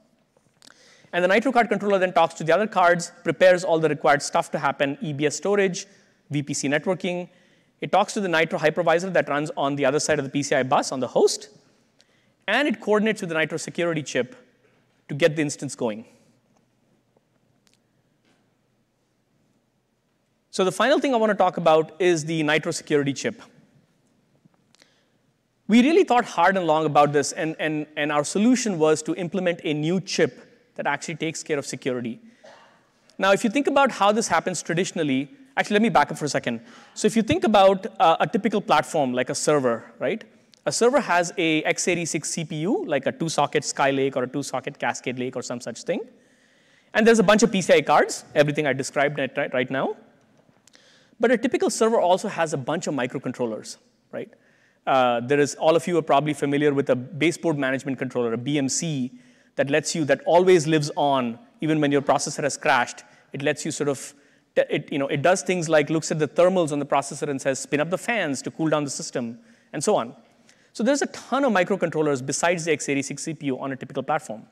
And 1.13 1.23
the 1.23 1.27
Nitro 1.27 1.51
card 1.51 1.69
controller 1.69 1.99
then 1.99 2.11
talks 2.11 2.33
to 2.35 2.43
the 2.43 2.53
other 2.53 2.67
cards, 2.67 3.11
prepares 3.23 3.63
all 3.63 3.79
the 3.79 3.87
required 3.87 4.21
stuff 4.23 4.49
to 4.51 4.59
happen, 4.59 4.97
EBS 4.97 5.33
storage, 5.33 5.85
VPC 6.31 6.69
networking. 6.69 7.29
It 7.83 7.91
talks 7.91 8.13
to 8.13 8.21
the 8.21 8.29
Nitro 8.29 8.57
hypervisor 8.57 9.11
that 9.11 9.27
runs 9.27 9.51
on 9.57 9.75
the 9.75 9.83
other 9.85 9.99
side 9.99 10.17
of 10.17 10.23
the 10.23 10.39
PCI 10.39 10.69
bus 10.69 10.93
on 10.93 11.01
the 11.01 11.07
host. 11.07 11.49
And 12.47 12.65
it 12.65 12.79
coordinates 12.79 13.19
with 13.19 13.29
the 13.29 13.35
Nitro 13.35 13.57
security 13.57 14.01
chip 14.01 14.37
to 15.09 15.13
get 15.13 15.35
the 15.35 15.41
instance 15.41 15.75
going. 15.75 16.05
So 20.49 20.63
the 20.63 20.71
final 20.71 20.99
thing 20.99 21.13
I 21.13 21.17
want 21.17 21.31
to 21.31 21.35
talk 21.35 21.57
about 21.57 21.91
is 21.99 22.23
the 22.23 22.41
Nitro 22.41 22.71
security 22.71 23.11
chip. 23.11 23.41
We 25.67 25.81
really 25.81 26.05
thought 26.05 26.23
hard 26.23 26.55
and 26.55 26.65
long 26.65 26.85
about 26.85 27.11
this, 27.11 27.33
and, 27.33 27.53
and, 27.59 27.85
and 27.97 28.13
our 28.13 28.23
solution 28.23 28.79
was 28.79 29.03
to 29.03 29.15
implement 29.15 29.59
a 29.65 29.73
new 29.73 29.99
chip 29.99 30.71
that 30.75 30.87
actually 30.87 31.15
takes 31.15 31.43
care 31.43 31.59
of 31.59 31.65
security. 31.65 32.21
Now, 33.17 33.33
if 33.33 33.43
you 33.43 33.49
think 33.49 33.67
about 33.67 33.91
how 33.91 34.13
this 34.13 34.29
happens 34.29 34.63
traditionally, 34.63 35.29
actually, 35.57 35.75
let 35.75 35.81
me 35.81 35.89
back 35.89 36.11
up 36.11 36.17
for 36.17 36.25
a 36.25 36.29
second. 36.29 36.61
So 36.93 37.05
if 37.05 37.15
you 37.15 37.21
think 37.21 37.43
about 37.43 37.87
uh, 37.99 38.17
a 38.19 38.27
typical 38.27 38.61
platform 38.61 39.13
like 39.13 39.29
a 39.29 39.35
server, 39.35 39.91
right? 39.99 40.23
A 40.65 40.71
server 40.71 41.01
has 41.01 41.33
a 41.37 41.61
x86 41.63 42.47
CPU, 42.47 42.87
like 42.87 43.05
a 43.05 43.11
two-socket 43.11 43.63
Skylake 43.63 44.15
or 44.15 44.23
a 44.23 44.27
two-socket 44.27 44.79
Cascade 44.79 45.19
Lake 45.19 45.35
or 45.35 45.41
some 45.41 45.59
such 45.59 45.83
thing. 45.83 46.01
And 46.93 47.05
there's 47.05 47.19
a 47.19 47.23
bunch 47.23 47.43
of 47.43 47.51
PCI 47.51 47.85
cards, 47.85 48.23
everything 48.35 48.67
I 48.67 48.73
described 48.73 49.17
right, 49.17 49.71
now. 49.71 49.97
But 51.19 51.31
a 51.31 51.37
typical 51.37 51.69
server 51.69 51.99
also 51.99 52.27
has 52.27 52.53
a 52.53 52.57
bunch 52.57 52.87
of 52.87 52.93
microcontrollers, 52.93 53.77
right? 54.11 54.29
Uh, 54.85 55.21
there 55.21 55.39
is, 55.39 55.55
all 55.55 55.75
of 55.75 55.87
you 55.87 55.97
are 55.97 56.01
probably 56.01 56.33
familiar 56.33 56.73
with 56.73 56.89
a 56.89 56.95
baseboard 56.95 57.57
management 57.57 57.97
controller, 57.97 58.33
a 58.33 58.37
BMC, 58.37 59.11
that 59.55 59.69
lets 59.69 59.95
you, 59.95 60.05
that 60.05 60.21
always 60.25 60.67
lives 60.67 60.91
on, 60.95 61.39
even 61.61 61.79
when 61.79 61.91
your 61.91 62.01
processor 62.01 62.43
has 62.43 62.57
crashed. 62.57 63.03
It 63.31 63.41
lets 63.41 63.65
you 63.65 63.71
sort 63.71 63.89
of, 63.89 64.13
it, 64.55 64.91
you 64.91 64.99
know, 64.99 65.07
it 65.07 65.21
does 65.21 65.41
things 65.41 65.67
like 65.67 65.89
looks 65.89 66.11
at 66.11 66.19
the 66.19 66.27
thermals 66.27 66.71
on 66.71 66.79
the 66.79 66.85
processor 66.85 67.27
and 67.27 67.41
says, 67.41 67.59
spin 67.59 67.79
up 67.79 67.89
the 67.89 67.97
fans 67.97 68.41
to 68.43 68.51
cool 68.51 68.69
down 68.69 68.83
the 68.83 68.89
system, 68.89 69.39
and 69.71 69.83
so 69.83 69.95
on. 69.95 70.15
So 70.73 70.83
there's 70.83 71.01
a 71.01 71.07
ton 71.07 71.43
of 71.43 71.51
microcontrollers 71.51 72.25
besides 72.25 72.65
the 72.65 72.71
x86 72.75 73.35
CPU 73.35 73.59
on 73.59 73.71
a 73.71 73.75
typical 73.75 74.03
platform. 74.03 74.45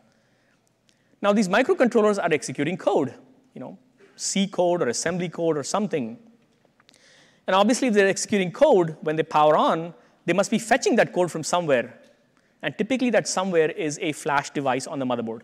Now 1.21 1.33
these 1.33 1.47
microcontrollers 1.47 2.21
are 2.21 2.33
executing 2.33 2.77
code, 2.77 3.13
you 3.53 3.61
know, 3.61 3.77
C 4.15 4.47
code 4.47 4.81
or 4.81 4.87
assembly 4.87 5.29
code 5.29 5.57
or 5.57 5.63
something 5.63 6.17
And 7.47 7.55
obviously, 7.55 7.87
if 7.87 7.93
they're 7.93 8.07
executing 8.07 8.51
code, 8.51 8.97
when 9.01 9.15
they 9.15 9.23
power 9.23 9.57
on, 9.57 9.93
they 10.25 10.33
must 10.33 10.51
be 10.51 10.59
fetching 10.59 10.95
that 10.97 11.11
code 11.11 11.31
from 11.31 11.43
somewhere. 11.43 11.99
And 12.61 12.77
typically, 12.77 13.09
that 13.09 13.27
somewhere 13.27 13.71
is 13.71 13.97
a 14.01 14.11
flash 14.11 14.51
device 14.51 14.87
on 14.87 14.99
the 14.99 15.05
motherboard. 15.05 15.41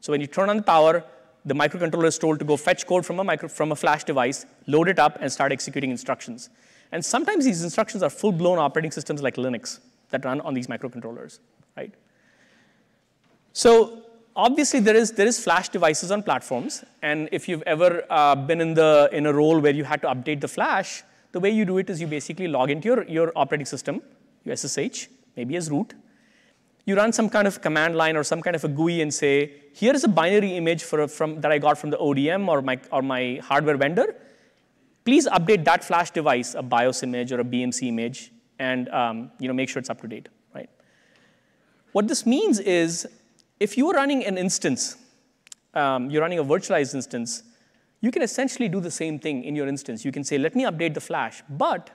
So 0.00 0.12
when 0.12 0.20
you 0.20 0.26
turn 0.26 0.48
on 0.50 0.56
the 0.56 0.62
power, 0.62 1.04
the 1.44 1.54
microcontroller 1.54 2.06
is 2.06 2.18
told 2.18 2.38
to 2.38 2.44
go 2.44 2.56
fetch 2.56 2.86
code 2.86 3.04
from 3.04 3.20
a, 3.20 3.24
micro, 3.24 3.48
from 3.48 3.72
a 3.72 3.76
flash 3.76 4.04
device, 4.04 4.46
load 4.66 4.88
it 4.88 4.98
up, 4.98 5.18
and 5.20 5.30
start 5.30 5.52
executing 5.52 5.90
instructions. 5.90 6.48
And 6.92 7.04
sometimes 7.04 7.44
these 7.44 7.62
instructions 7.62 8.02
are 8.02 8.10
full-blown 8.10 8.58
operating 8.58 8.90
systems 8.90 9.22
like 9.22 9.36
Linux 9.36 9.80
that 10.10 10.24
run 10.24 10.40
on 10.40 10.54
these 10.54 10.68
microcontrollers, 10.68 11.40
right? 11.76 11.92
So 13.52 14.02
obviously 14.34 14.80
there 14.80 14.96
is, 14.96 15.12
there 15.12 15.26
is 15.26 15.42
flash 15.42 15.68
devices 15.68 16.10
on 16.10 16.22
platforms, 16.22 16.84
and 17.02 17.28
if 17.30 17.48
you've 17.48 17.62
ever 17.62 18.04
uh, 18.08 18.34
been 18.34 18.60
in, 18.60 18.74
the, 18.74 19.08
in 19.12 19.26
a 19.26 19.32
role 19.32 19.60
where 19.60 19.72
you 19.72 19.84
had 19.84 20.00
to 20.02 20.08
update 20.08 20.40
the 20.40 20.48
flash, 20.48 21.02
the 21.32 21.40
way 21.40 21.50
you 21.50 21.64
do 21.64 21.78
it 21.78 21.90
is 21.90 22.00
you 22.00 22.06
basically 22.06 22.48
log 22.48 22.70
into 22.70 22.86
your, 22.86 23.04
your 23.04 23.32
operating 23.36 23.66
system, 23.66 24.00
your 24.44 24.56
SSH, 24.56 25.08
maybe 25.36 25.56
as 25.56 25.70
root. 25.70 25.94
You 26.86 26.96
run 26.96 27.12
some 27.12 27.30
kind 27.30 27.48
of 27.48 27.62
command 27.62 27.96
line 27.96 28.16
or 28.16 28.24
some 28.24 28.42
kind 28.42 28.54
of 28.54 28.64
a 28.64 28.68
GUI 28.68 29.00
and 29.00 29.12
say, 29.12 29.52
here 29.72 29.94
is 29.94 30.04
a 30.04 30.08
binary 30.08 30.56
image 30.56 30.82
for, 30.82 31.08
from, 31.08 31.40
that 31.40 31.50
I 31.50 31.58
got 31.58 31.78
from 31.78 31.90
the 31.90 31.96
ODM 31.96 32.46
or 32.48 32.60
my, 32.60 32.78
or 32.92 33.00
my 33.00 33.40
hardware 33.42 33.76
vendor. 33.76 34.14
Please 35.04 35.26
update 35.28 35.64
that 35.64 35.82
flash 35.84 36.10
device, 36.10 36.54
a 36.54 36.62
BIOS 36.62 37.02
image 37.02 37.32
or 37.32 37.40
a 37.40 37.44
BMC 37.44 37.88
image, 37.88 38.32
and 38.58 38.88
um, 38.90 39.30
you 39.38 39.48
know, 39.48 39.54
make 39.54 39.68
sure 39.68 39.80
it's 39.80 39.90
up 39.90 40.00
to 40.02 40.08
date, 40.08 40.28
right? 40.54 40.68
What 41.92 42.08
this 42.08 42.24
means 42.26 42.58
is 42.58 43.06
if 43.60 43.76
you're 43.78 43.92
running 43.92 44.24
an 44.24 44.38
instance, 44.38 44.96
um, 45.74 46.10
you're 46.10 46.22
running 46.22 46.38
a 46.38 46.44
virtualized 46.44 46.94
instance, 46.94 47.42
you 48.00 48.10
can 48.10 48.22
essentially 48.22 48.68
do 48.68 48.80
the 48.80 48.90
same 48.90 49.18
thing 49.18 49.44
in 49.44 49.56
your 49.56 49.66
instance. 49.66 50.04
You 50.04 50.12
can 50.12 50.24
say, 50.24 50.36
let 50.38 50.54
me 50.54 50.64
update 50.64 50.94
the 50.94 51.00
flash, 51.00 51.42
but 51.48 51.90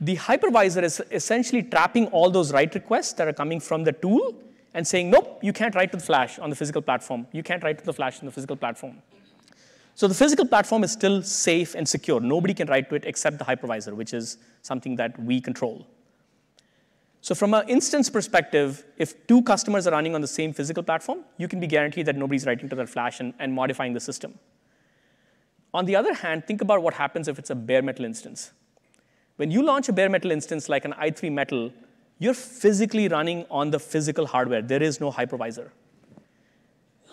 the 0.00 0.16
hypervisor 0.16 0.82
is 0.82 1.02
essentially 1.10 1.62
trapping 1.62 2.06
all 2.08 2.30
those 2.30 2.52
write 2.52 2.74
requests 2.74 3.12
that 3.14 3.28
are 3.28 3.32
coming 3.32 3.60
from 3.60 3.84
the 3.84 3.92
tool 3.92 4.34
and 4.72 4.86
saying, 4.86 5.10
nope, 5.10 5.38
you 5.42 5.52
can't 5.52 5.74
write 5.74 5.90
to 5.90 5.98
the 5.98 6.02
flash 6.02 6.38
on 6.38 6.48
the 6.48 6.56
physical 6.56 6.80
platform. 6.80 7.26
You 7.32 7.42
can't 7.42 7.62
write 7.62 7.78
to 7.78 7.84
the 7.84 7.92
flash 7.92 8.20
on 8.20 8.26
the 8.26 8.32
physical 8.32 8.56
platform. 8.56 9.02
So 9.94 10.08
the 10.08 10.14
physical 10.14 10.46
platform 10.46 10.84
is 10.84 10.92
still 10.92 11.22
safe 11.22 11.74
and 11.74 11.86
secure. 11.86 12.20
Nobody 12.20 12.54
can 12.54 12.68
write 12.68 12.88
to 12.88 12.94
it 12.94 13.04
except 13.04 13.38
the 13.38 13.44
hypervisor, 13.44 13.92
which 13.92 14.14
is 14.14 14.38
something 14.62 14.96
that 14.96 15.20
we 15.20 15.40
control. 15.40 15.86
So 17.20 17.34
from 17.34 17.52
an 17.52 17.68
instance 17.68 18.08
perspective, 18.08 18.84
if 18.96 19.26
two 19.26 19.42
customers 19.42 19.86
are 19.86 19.90
running 19.90 20.14
on 20.14 20.22
the 20.22 20.26
same 20.26 20.54
physical 20.54 20.82
platform, 20.82 21.18
you 21.36 21.48
can 21.48 21.60
be 21.60 21.66
guaranteed 21.66 22.06
that 22.06 22.16
nobody's 22.16 22.46
writing 22.46 22.70
to 22.70 22.76
their 22.76 22.86
flash 22.86 23.20
and, 23.20 23.34
and 23.38 23.52
modifying 23.52 23.92
the 23.92 24.00
system. 24.00 24.38
On 25.74 25.84
the 25.84 25.96
other 25.96 26.14
hand, 26.14 26.46
think 26.46 26.62
about 26.62 26.82
what 26.82 26.94
happens 26.94 27.28
if 27.28 27.38
it's 27.38 27.50
a 27.50 27.54
bare 27.54 27.82
metal 27.82 28.06
instance. 28.06 28.52
When 29.40 29.50
you 29.50 29.62
launch 29.62 29.88
a 29.88 29.92
bare 29.94 30.10
metal 30.10 30.30
instance 30.32 30.68
like 30.68 30.84
an 30.84 30.92
i3 31.00 31.32
Metal, 31.32 31.72
you're 32.18 32.34
physically 32.34 33.08
running 33.08 33.46
on 33.50 33.70
the 33.70 33.78
physical 33.78 34.26
hardware. 34.26 34.60
There 34.60 34.82
is 34.82 35.00
no 35.00 35.10
hypervisor. 35.10 35.70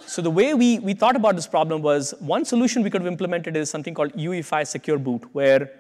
So 0.06 0.22
the 0.22 0.30
way 0.30 0.54
we, 0.54 0.80
we 0.80 0.94
thought 0.94 1.16
about 1.16 1.38
this 1.38 1.48
problem 1.48 1.82
was 1.82 2.14
one 2.20 2.44
solution 2.44 2.84
we 2.84 2.90
could 2.90 3.00
have 3.00 3.08
implemented 3.08 3.56
is 3.56 3.70
something 3.70 3.94
called 3.94 4.12
UEFI 4.12 4.68
Secure 4.68 4.98
Boot, 4.98 5.24
where 5.32 5.72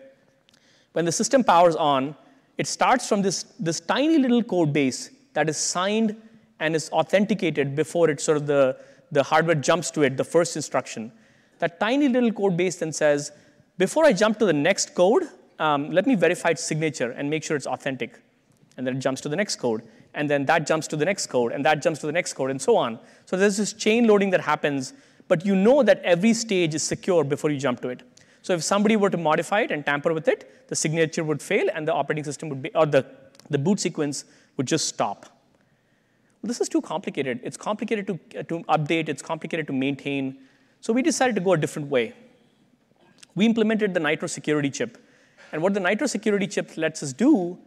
when 0.93 1.03
the 1.03 1.11
system 1.11 1.43
powers 1.43 1.75
on, 1.75 2.15
it 2.57 2.65
starts 2.65 3.09
from 3.09 3.21
this, 3.21 3.43
this 3.59 3.81
tiny 3.81 4.17
little 4.17 4.41
code 4.41 4.71
base 4.71 5.09
that 5.33 5.49
is 5.49 5.57
signed 5.57 6.15
and 6.61 6.77
is 6.77 6.89
authenticated 6.91 7.75
before 7.75 8.09
it 8.09 8.21
sort 8.21 8.37
of 8.37 8.47
the, 8.47 8.77
the 9.11 9.21
hardware 9.21 9.55
jumps 9.55 9.91
to 9.91 10.03
it, 10.03 10.15
the 10.15 10.23
first 10.23 10.55
instruction. 10.55 11.11
That 11.59 11.77
tiny 11.81 12.07
little 12.07 12.31
code 12.31 12.55
base 12.55 12.77
then 12.77 12.93
says, 12.93 13.33
before 13.77 14.05
I 14.05 14.13
jump 14.13 14.39
to 14.39 14.45
the 14.45 14.53
next 14.53 14.95
code, 14.95 15.27
um, 15.59 15.91
let 15.91 16.05
me 16.05 16.15
verify 16.15 16.49
its 16.49 16.63
signature 16.63 17.11
and 17.11 17.29
make 17.29 17.43
sure 17.43 17.57
it's 17.57 17.67
authentic. 17.67 18.19
And 18.77 18.85
then 18.85 18.97
it 18.97 18.99
jumps 18.99 19.21
to 19.21 19.29
the 19.29 19.35
next 19.35 19.57
code. 19.57 19.83
And 20.13 20.29
then 20.29 20.45
that 20.45 20.65
jumps 20.65 20.87
to 20.87 20.95
the 20.95 21.05
next 21.05 21.27
code, 21.27 21.51
and 21.51 21.63
that 21.65 21.81
jumps 21.81 21.99
to 21.99 22.07
the 22.07 22.11
next 22.11 22.33
code, 22.33 22.49
and 22.49 22.59
so 22.59 22.75
on. 22.75 22.97
So 23.25 23.37
there's 23.37 23.57
this 23.57 23.73
chain 23.73 24.07
loading 24.07 24.31
that 24.31 24.41
happens, 24.41 24.93
but 25.27 25.45
you 25.45 25.55
know 25.55 25.83
that 25.83 26.01
every 26.03 26.33
stage 26.33 26.73
is 26.73 26.81
secure 26.81 27.23
before 27.23 27.51
you 27.51 27.59
jump 27.59 27.81
to 27.81 27.89
it. 27.89 28.01
So 28.41 28.53
if 28.53 28.63
somebody 28.63 28.95
were 28.95 29.09
to 29.09 29.17
modify 29.17 29.61
it 29.61 29.71
and 29.71 29.85
tamper 29.85 30.13
with 30.13 30.27
it, 30.27 30.69
the 30.69 30.75
signature 30.75 31.23
would 31.23 31.41
fail 31.41 31.67
and 31.73 31.87
the 31.87 31.93
operating 31.93 32.23
system 32.23 32.49
would 32.49 32.61
be, 32.61 32.73
or 32.73 32.85
the, 32.85 33.05
the 33.49 33.57
boot 33.57 33.79
sequence 33.79 34.25
would 34.55 34.65
just 34.65 34.87
stop. 34.87 35.27
This 36.43 36.61
is 36.61 36.69
too 36.69 36.81
complicated. 36.81 37.41
It's 37.43 37.57
complicated 37.57 38.07
to, 38.07 38.39
uh, 38.39 38.43
to 38.43 38.59
update, 38.63 39.09
it's 39.09 39.21
complicated 39.21 39.67
to 39.67 39.73
maintain. 39.73 40.37
So 40.81 40.93
we 40.93 41.01
decided 41.01 41.35
to 41.35 41.41
go 41.41 41.53
a 41.53 41.57
different 41.57 41.89
way. 41.89 42.13
We 43.35 43.45
implemented 43.45 43.93
the 43.93 43.99
Nitro 43.99 44.27
security 44.27 44.69
chip. 44.69 44.97
And 45.51 45.61
what 45.61 45.73
the 45.73 45.79
Nitro 45.79 46.07
security 46.07 46.47
chip 46.47 46.75
lets 46.77 47.01
us 47.03 47.13
do 47.13 47.57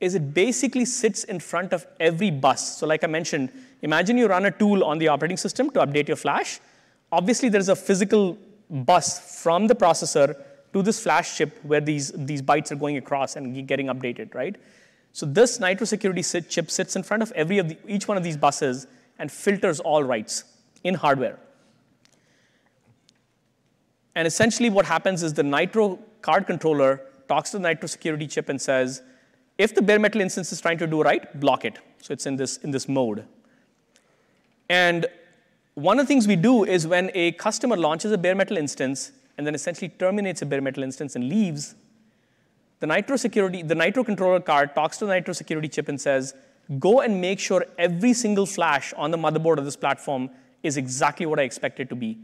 is 0.00 0.14
it 0.14 0.34
basically 0.34 0.84
sits 0.84 1.24
in 1.24 1.40
front 1.40 1.72
of 1.72 1.86
every 1.98 2.30
bus. 2.30 2.78
So 2.78 2.86
like 2.86 3.02
I 3.02 3.06
mentioned, 3.06 3.50
imagine 3.82 4.18
you 4.18 4.26
run 4.26 4.44
a 4.44 4.50
tool 4.50 4.84
on 4.84 4.98
the 4.98 5.08
operating 5.08 5.36
system 5.36 5.70
to 5.70 5.80
update 5.80 6.08
your 6.08 6.16
flash. 6.16 6.60
Obviously, 7.10 7.48
there's 7.48 7.68
a 7.68 7.76
physical 7.76 8.36
bus 8.68 9.42
from 9.42 9.66
the 9.66 9.74
processor 9.74 10.36
to 10.72 10.82
this 10.82 11.00
flash 11.02 11.38
chip 11.38 11.58
where 11.64 11.80
these, 11.80 12.12
these 12.12 12.42
bytes 12.42 12.70
are 12.70 12.76
going 12.76 12.96
across 12.96 13.36
and 13.36 13.66
getting 13.66 13.86
updated, 13.86 14.34
right? 14.34 14.56
So 15.12 15.24
this 15.24 15.58
Nitro 15.58 15.86
security 15.86 16.22
chip 16.22 16.70
sits 16.70 16.94
in 16.94 17.02
front 17.02 17.22
of 17.22 17.32
every 17.32 17.58
of 17.58 17.70
the, 17.70 17.78
each 17.88 18.06
one 18.06 18.18
of 18.18 18.22
these 18.22 18.36
buses 18.36 18.86
and 19.18 19.32
filters 19.32 19.80
all 19.80 20.04
writes 20.04 20.44
in 20.84 20.94
hardware. 20.94 21.38
And 24.14 24.26
essentially 24.26 24.68
what 24.68 24.84
happens 24.84 25.22
is 25.22 25.32
the 25.32 25.42
Nitro 25.42 25.98
card 26.20 26.46
controller 26.46 27.00
talks 27.28 27.50
to 27.50 27.58
the 27.58 27.68
Nitro 27.68 27.86
security 27.86 28.26
chip 28.26 28.48
and 28.48 28.60
says, 28.60 29.02
if 29.58 29.74
the 29.74 29.82
bare 29.82 29.98
metal 29.98 30.20
instance 30.20 30.52
is 30.52 30.60
trying 30.60 30.78
to 30.78 30.86
do 30.86 31.02
right, 31.02 31.38
block 31.40 31.64
it. 31.64 31.78
So 32.02 32.12
it's 32.12 32.26
in 32.26 32.36
this, 32.36 32.58
in 32.58 32.70
this 32.70 32.88
mode. 32.88 33.26
And 34.68 35.06
one 35.74 35.98
of 35.98 36.06
the 36.06 36.08
things 36.08 36.26
we 36.26 36.36
do 36.36 36.64
is 36.64 36.86
when 36.86 37.10
a 37.14 37.32
customer 37.32 37.76
launches 37.76 38.12
a 38.12 38.18
bare 38.18 38.34
metal 38.34 38.56
instance 38.56 39.12
and 39.38 39.46
then 39.46 39.54
essentially 39.54 39.88
terminates 39.88 40.42
a 40.42 40.46
bare 40.46 40.60
metal 40.60 40.82
instance 40.82 41.16
and 41.16 41.28
leaves, 41.28 41.74
the 42.80 42.86
Nitro 42.86 43.16
security, 43.16 43.62
the 43.62 43.74
Nitro 43.74 44.04
controller 44.04 44.40
card 44.40 44.74
talks 44.74 44.98
to 44.98 45.06
the 45.06 45.14
Nitro 45.14 45.32
security 45.32 45.68
chip 45.68 45.88
and 45.88 46.00
says, 46.00 46.34
go 46.78 47.00
and 47.00 47.20
make 47.20 47.38
sure 47.38 47.64
every 47.78 48.12
single 48.12 48.46
flash 48.46 48.92
on 48.94 49.10
the 49.10 49.18
motherboard 49.18 49.58
of 49.58 49.64
this 49.64 49.76
platform 49.76 50.30
is 50.62 50.76
exactly 50.76 51.26
what 51.26 51.38
I 51.38 51.42
expect 51.42 51.80
it 51.80 51.88
to 51.88 51.96
be. 51.96 52.18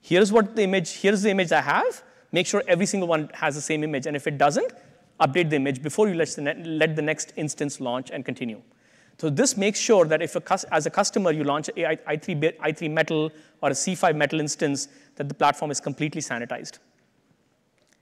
Here's 0.00 0.32
what 0.32 0.56
the 0.56 0.62
image, 0.62 0.92
here's 0.92 1.22
the 1.22 1.30
image 1.30 1.52
I 1.52 1.60
have. 1.60 2.02
Make 2.34 2.48
sure 2.48 2.64
every 2.66 2.86
single 2.86 3.06
one 3.06 3.30
has 3.32 3.54
the 3.54 3.60
same 3.60 3.84
image. 3.84 4.06
And 4.06 4.16
if 4.16 4.26
it 4.26 4.38
doesn't, 4.38 4.72
update 5.20 5.50
the 5.50 5.56
image 5.56 5.80
before 5.80 6.08
you 6.08 6.14
let 6.14 6.28
the, 6.30 6.54
let 6.66 6.96
the 6.96 7.02
next 7.02 7.32
instance 7.36 7.78
launch 7.78 8.10
and 8.10 8.24
continue. 8.24 8.60
So 9.18 9.30
this 9.30 9.56
makes 9.56 9.78
sure 9.78 10.04
that 10.06 10.20
if 10.20 10.34
a, 10.34 10.42
as 10.72 10.86
a 10.86 10.90
customer 10.90 11.30
you 11.30 11.44
launch 11.44 11.68
a 11.68 11.72
i3, 11.72 12.58
i3 12.58 12.90
metal 12.90 13.30
or 13.62 13.68
a 13.68 13.72
C5 13.72 14.16
metal 14.16 14.40
instance, 14.40 14.88
that 15.14 15.28
the 15.28 15.34
platform 15.34 15.70
is 15.70 15.78
completely 15.78 16.20
sanitized 16.20 16.78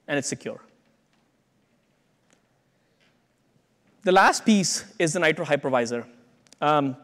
and 0.08 0.16
it's 0.18 0.28
secure. 0.28 0.62
The 4.04 4.12
last 4.12 4.46
piece 4.46 4.86
is 4.98 5.12
the 5.12 5.20
Nitro 5.20 5.44
hypervisor. 5.44 6.06
Um, 6.62 6.96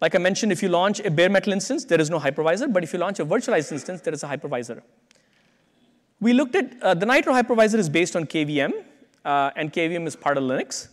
like 0.00 0.14
I 0.14 0.18
mentioned, 0.18 0.50
if 0.50 0.62
you 0.62 0.70
launch 0.70 1.00
a 1.00 1.10
bare 1.10 1.28
metal 1.28 1.52
instance, 1.52 1.84
there 1.84 2.00
is 2.00 2.08
no 2.08 2.18
hypervisor, 2.18 2.72
but 2.72 2.84
if 2.84 2.94
you 2.94 2.98
launch 2.98 3.20
a 3.20 3.26
virtualized 3.26 3.70
instance, 3.70 4.00
there 4.00 4.14
is 4.14 4.22
a 4.22 4.28
hypervisor. 4.28 4.80
We 6.20 6.34
looked 6.34 6.54
at, 6.54 6.82
uh, 6.82 6.92
the 6.92 7.06
Nitro 7.06 7.32
hypervisor 7.32 7.78
is 7.78 7.88
based 7.88 8.14
on 8.14 8.26
KVM, 8.26 8.72
uh, 9.24 9.50
and 9.56 9.72
KVM 9.72 10.06
is 10.06 10.14
part 10.14 10.36
of 10.36 10.44
Linux. 10.44 10.88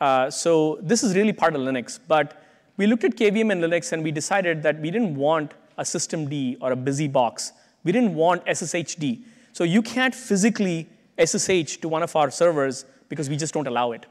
Uh, 0.00 0.30
so 0.30 0.78
this 0.80 1.02
is 1.04 1.14
really 1.14 1.34
part 1.34 1.54
of 1.54 1.60
Linux. 1.60 1.98
But 2.08 2.42
we 2.78 2.86
looked 2.86 3.04
at 3.04 3.14
KVM 3.14 3.52
and 3.52 3.62
Linux, 3.62 3.92
and 3.92 4.02
we 4.02 4.10
decided 4.10 4.62
that 4.62 4.80
we 4.80 4.90
didn't 4.90 5.14
want 5.14 5.52
a 5.76 5.82
systemd 5.82 6.56
or 6.62 6.72
a 6.72 6.76
BusyBox. 6.76 7.52
We 7.84 7.92
didn't 7.92 8.14
want 8.14 8.46
SSHD. 8.46 9.20
So 9.52 9.64
you 9.64 9.82
can't 9.82 10.14
physically 10.14 10.88
SSH 11.18 11.76
to 11.82 11.88
one 11.88 12.02
of 12.02 12.16
our 12.16 12.30
servers 12.30 12.86
because 13.10 13.28
we 13.28 13.36
just 13.36 13.52
don't 13.52 13.66
allow 13.66 13.92
it. 13.92 14.06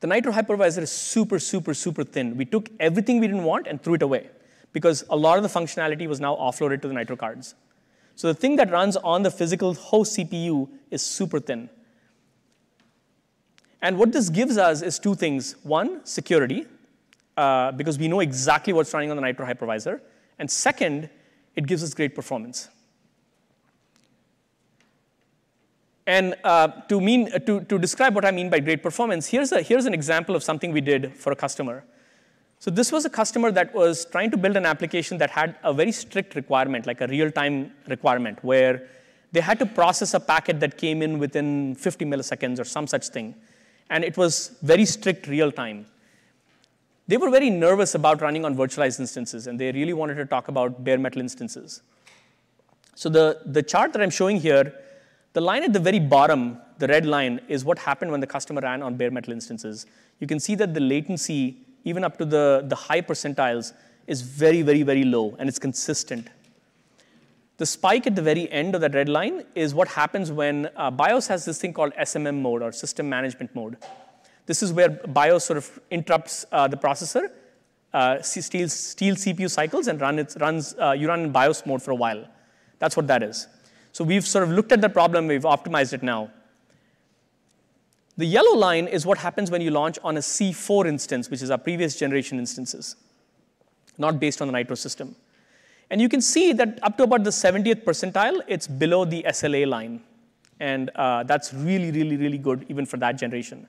The 0.00 0.06
Nitro 0.06 0.32
hypervisor 0.32 0.78
is 0.78 0.90
super, 0.90 1.38
super, 1.38 1.74
super 1.74 2.04
thin. 2.04 2.38
We 2.38 2.46
took 2.46 2.70
everything 2.80 3.20
we 3.20 3.26
didn't 3.26 3.44
want 3.44 3.66
and 3.66 3.82
threw 3.82 3.94
it 3.94 4.02
away 4.02 4.30
because 4.72 5.04
a 5.10 5.16
lot 5.16 5.36
of 5.36 5.42
the 5.42 5.48
functionality 5.50 6.06
was 6.06 6.20
now 6.20 6.36
offloaded 6.36 6.80
to 6.82 6.88
the 6.88 6.94
Nitro 6.94 7.16
cards. 7.16 7.54
So 8.16 8.28
the 8.28 8.34
thing 8.34 8.56
that 8.56 8.70
runs 8.70 8.96
on 8.96 9.22
the 9.22 9.30
physical 9.30 9.74
host 9.74 10.18
CPU 10.18 10.68
is 10.90 11.02
super 11.02 11.38
thin. 11.38 11.68
And 13.82 13.98
what 13.98 14.10
this 14.10 14.30
gives 14.30 14.56
us 14.56 14.80
is 14.82 14.98
two 14.98 15.14
things. 15.14 15.54
One, 15.62 16.04
security, 16.04 16.66
uh, 17.36 17.72
because 17.72 17.98
we 17.98 18.08
know 18.08 18.20
exactly 18.20 18.72
what's 18.72 18.92
running 18.94 19.10
on 19.10 19.16
the 19.16 19.22
Nitro 19.22 19.46
hypervisor. 19.46 20.00
And 20.38 20.50
second, 20.50 21.10
it 21.54 21.66
gives 21.66 21.82
us 21.82 21.92
great 21.92 22.14
performance. 22.14 22.68
And 26.06 26.36
uh, 26.42 26.68
to, 26.88 27.00
mean, 27.00 27.30
uh, 27.34 27.38
to, 27.40 27.60
to 27.62 27.78
describe 27.78 28.14
what 28.14 28.24
I 28.24 28.30
mean 28.30 28.48
by 28.48 28.60
great 28.60 28.82
performance, 28.82 29.26
here's, 29.26 29.52
a, 29.52 29.60
here's 29.60 29.84
an 29.84 29.92
example 29.92 30.34
of 30.34 30.42
something 30.42 30.72
we 30.72 30.80
did 30.80 31.14
for 31.14 31.32
a 31.32 31.36
customer. 31.36 31.84
So 32.58 32.70
this 32.70 32.90
was 32.90 33.04
a 33.04 33.10
customer 33.10 33.50
that 33.52 33.74
was 33.74 34.06
trying 34.06 34.30
to 34.30 34.36
build 34.36 34.56
an 34.56 34.66
application 34.66 35.18
that 35.18 35.30
had 35.30 35.56
a 35.62 35.72
very 35.72 35.92
strict 35.92 36.34
requirement, 36.34 36.86
like 36.86 37.00
a 37.00 37.06
real-time 37.06 37.72
requirement, 37.86 38.42
where 38.42 38.88
they 39.32 39.40
had 39.40 39.58
to 39.58 39.66
process 39.66 40.14
a 40.14 40.20
packet 40.20 40.60
that 40.60 40.78
came 40.78 41.02
in 41.02 41.18
within 41.18 41.74
50 41.74 42.04
milliseconds 42.06 42.58
or 42.58 42.64
some 42.64 42.86
such 42.86 43.08
thing. 43.08 43.34
And 43.90 44.02
it 44.02 44.16
was 44.16 44.56
very 44.62 44.84
strict 44.84 45.26
real 45.26 45.52
time. 45.52 45.86
They 47.08 47.16
were 47.16 47.30
very 47.30 47.50
nervous 47.50 47.94
about 47.94 48.20
running 48.20 48.44
on 48.44 48.56
virtualized 48.56 48.98
instances, 48.98 49.46
and 49.46 49.60
they 49.60 49.70
really 49.70 49.92
wanted 49.92 50.16
to 50.16 50.26
talk 50.26 50.48
about 50.48 50.82
bare 50.82 50.98
metal 50.98 51.20
instances. 51.20 51.82
So 52.96 53.08
the, 53.08 53.42
the 53.44 53.62
chart 53.62 53.92
that 53.92 54.02
I'm 54.02 54.10
showing 54.10 54.40
here, 54.40 54.72
the 55.34 55.40
line 55.40 55.62
at 55.62 55.72
the 55.72 55.78
very 55.78 56.00
bottom, 56.00 56.58
the 56.78 56.88
red 56.88 57.06
line, 57.06 57.40
is 57.46 57.64
what 57.64 57.78
happened 57.78 58.10
when 58.10 58.20
the 58.20 58.26
customer 58.26 58.60
ran 58.62 58.82
on 58.82 58.96
bare 58.96 59.10
metal 59.10 59.32
instances. 59.32 59.86
You 60.18 60.26
can 60.26 60.40
see 60.40 60.54
that 60.56 60.74
the 60.74 60.80
latency, 60.80 61.58
even 61.86 62.04
up 62.04 62.18
to 62.18 62.24
the, 62.24 62.64
the 62.66 62.74
high 62.74 63.00
percentiles, 63.00 63.72
is 64.06 64.20
very, 64.20 64.62
very, 64.62 64.82
very 64.82 65.04
low, 65.04 65.34
and 65.38 65.48
it's 65.48 65.58
consistent. 65.58 66.28
The 67.58 67.64
spike 67.64 68.06
at 68.06 68.14
the 68.14 68.22
very 68.22 68.50
end 68.52 68.74
of 68.74 68.80
that 68.82 68.94
red 68.94 69.08
line 69.08 69.44
is 69.54 69.74
what 69.74 69.88
happens 69.88 70.30
when 70.30 70.68
uh, 70.76 70.90
BIOS 70.90 71.26
has 71.28 71.44
this 71.44 71.58
thing 71.58 71.72
called 71.72 71.94
SMM 71.94 72.42
mode 72.42 72.60
or 72.60 72.70
system 72.72 73.08
management 73.08 73.54
mode. 73.54 73.78
This 74.44 74.62
is 74.62 74.72
where 74.72 74.90
BIOS 74.90 75.44
sort 75.44 75.56
of 75.56 75.80
interrupts 75.90 76.44
uh, 76.52 76.68
the 76.68 76.76
processor, 76.76 77.30
uh, 77.94 78.20
steals, 78.20 78.72
steals 78.72 79.24
CPU 79.24 79.50
cycles, 79.50 79.86
and 79.86 80.00
run 80.00 80.18
it, 80.18 80.36
runs, 80.38 80.74
uh, 80.74 80.90
you 80.90 81.08
run 81.08 81.20
in 81.20 81.32
BIOS 81.32 81.64
mode 81.64 81.82
for 81.82 81.92
a 81.92 81.96
while. 81.96 82.26
That's 82.78 82.96
what 82.96 83.06
that 83.06 83.22
is. 83.22 83.46
So 83.92 84.04
we've 84.04 84.26
sort 84.26 84.44
of 84.44 84.50
looked 84.50 84.72
at 84.72 84.82
the 84.82 84.90
problem, 84.90 85.28
we've 85.28 85.42
optimized 85.42 85.94
it 85.94 86.02
now. 86.02 86.30
The 88.18 88.24
yellow 88.24 88.56
line 88.56 88.86
is 88.88 89.04
what 89.04 89.18
happens 89.18 89.50
when 89.50 89.60
you 89.60 89.70
launch 89.70 89.98
on 90.02 90.16
a 90.16 90.20
C4 90.20 90.86
instance, 90.86 91.30
which 91.30 91.42
is 91.42 91.50
our 91.50 91.58
previous 91.58 91.96
generation 91.96 92.38
instances, 92.38 92.96
not 93.98 94.18
based 94.18 94.40
on 94.40 94.48
the 94.48 94.52
Nitro 94.52 94.74
system. 94.74 95.14
And 95.90 96.00
you 96.00 96.08
can 96.08 96.22
see 96.22 96.52
that 96.54 96.78
up 96.82 96.96
to 96.96 97.04
about 97.04 97.24
the 97.24 97.30
70th 97.30 97.84
percentile, 97.84 98.40
it's 98.48 98.66
below 98.66 99.04
the 99.04 99.22
SLA 99.28 99.66
line. 99.66 100.00
And 100.60 100.90
uh, 100.94 101.24
that's 101.24 101.52
really, 101.52 101.90
really, 101.90 102.16
really 102.16 102.38
good, 102.38 102.64
even 102.70 102.86
for 102.86 102.96
that 102.96 103.18
generation. 103.18 103.68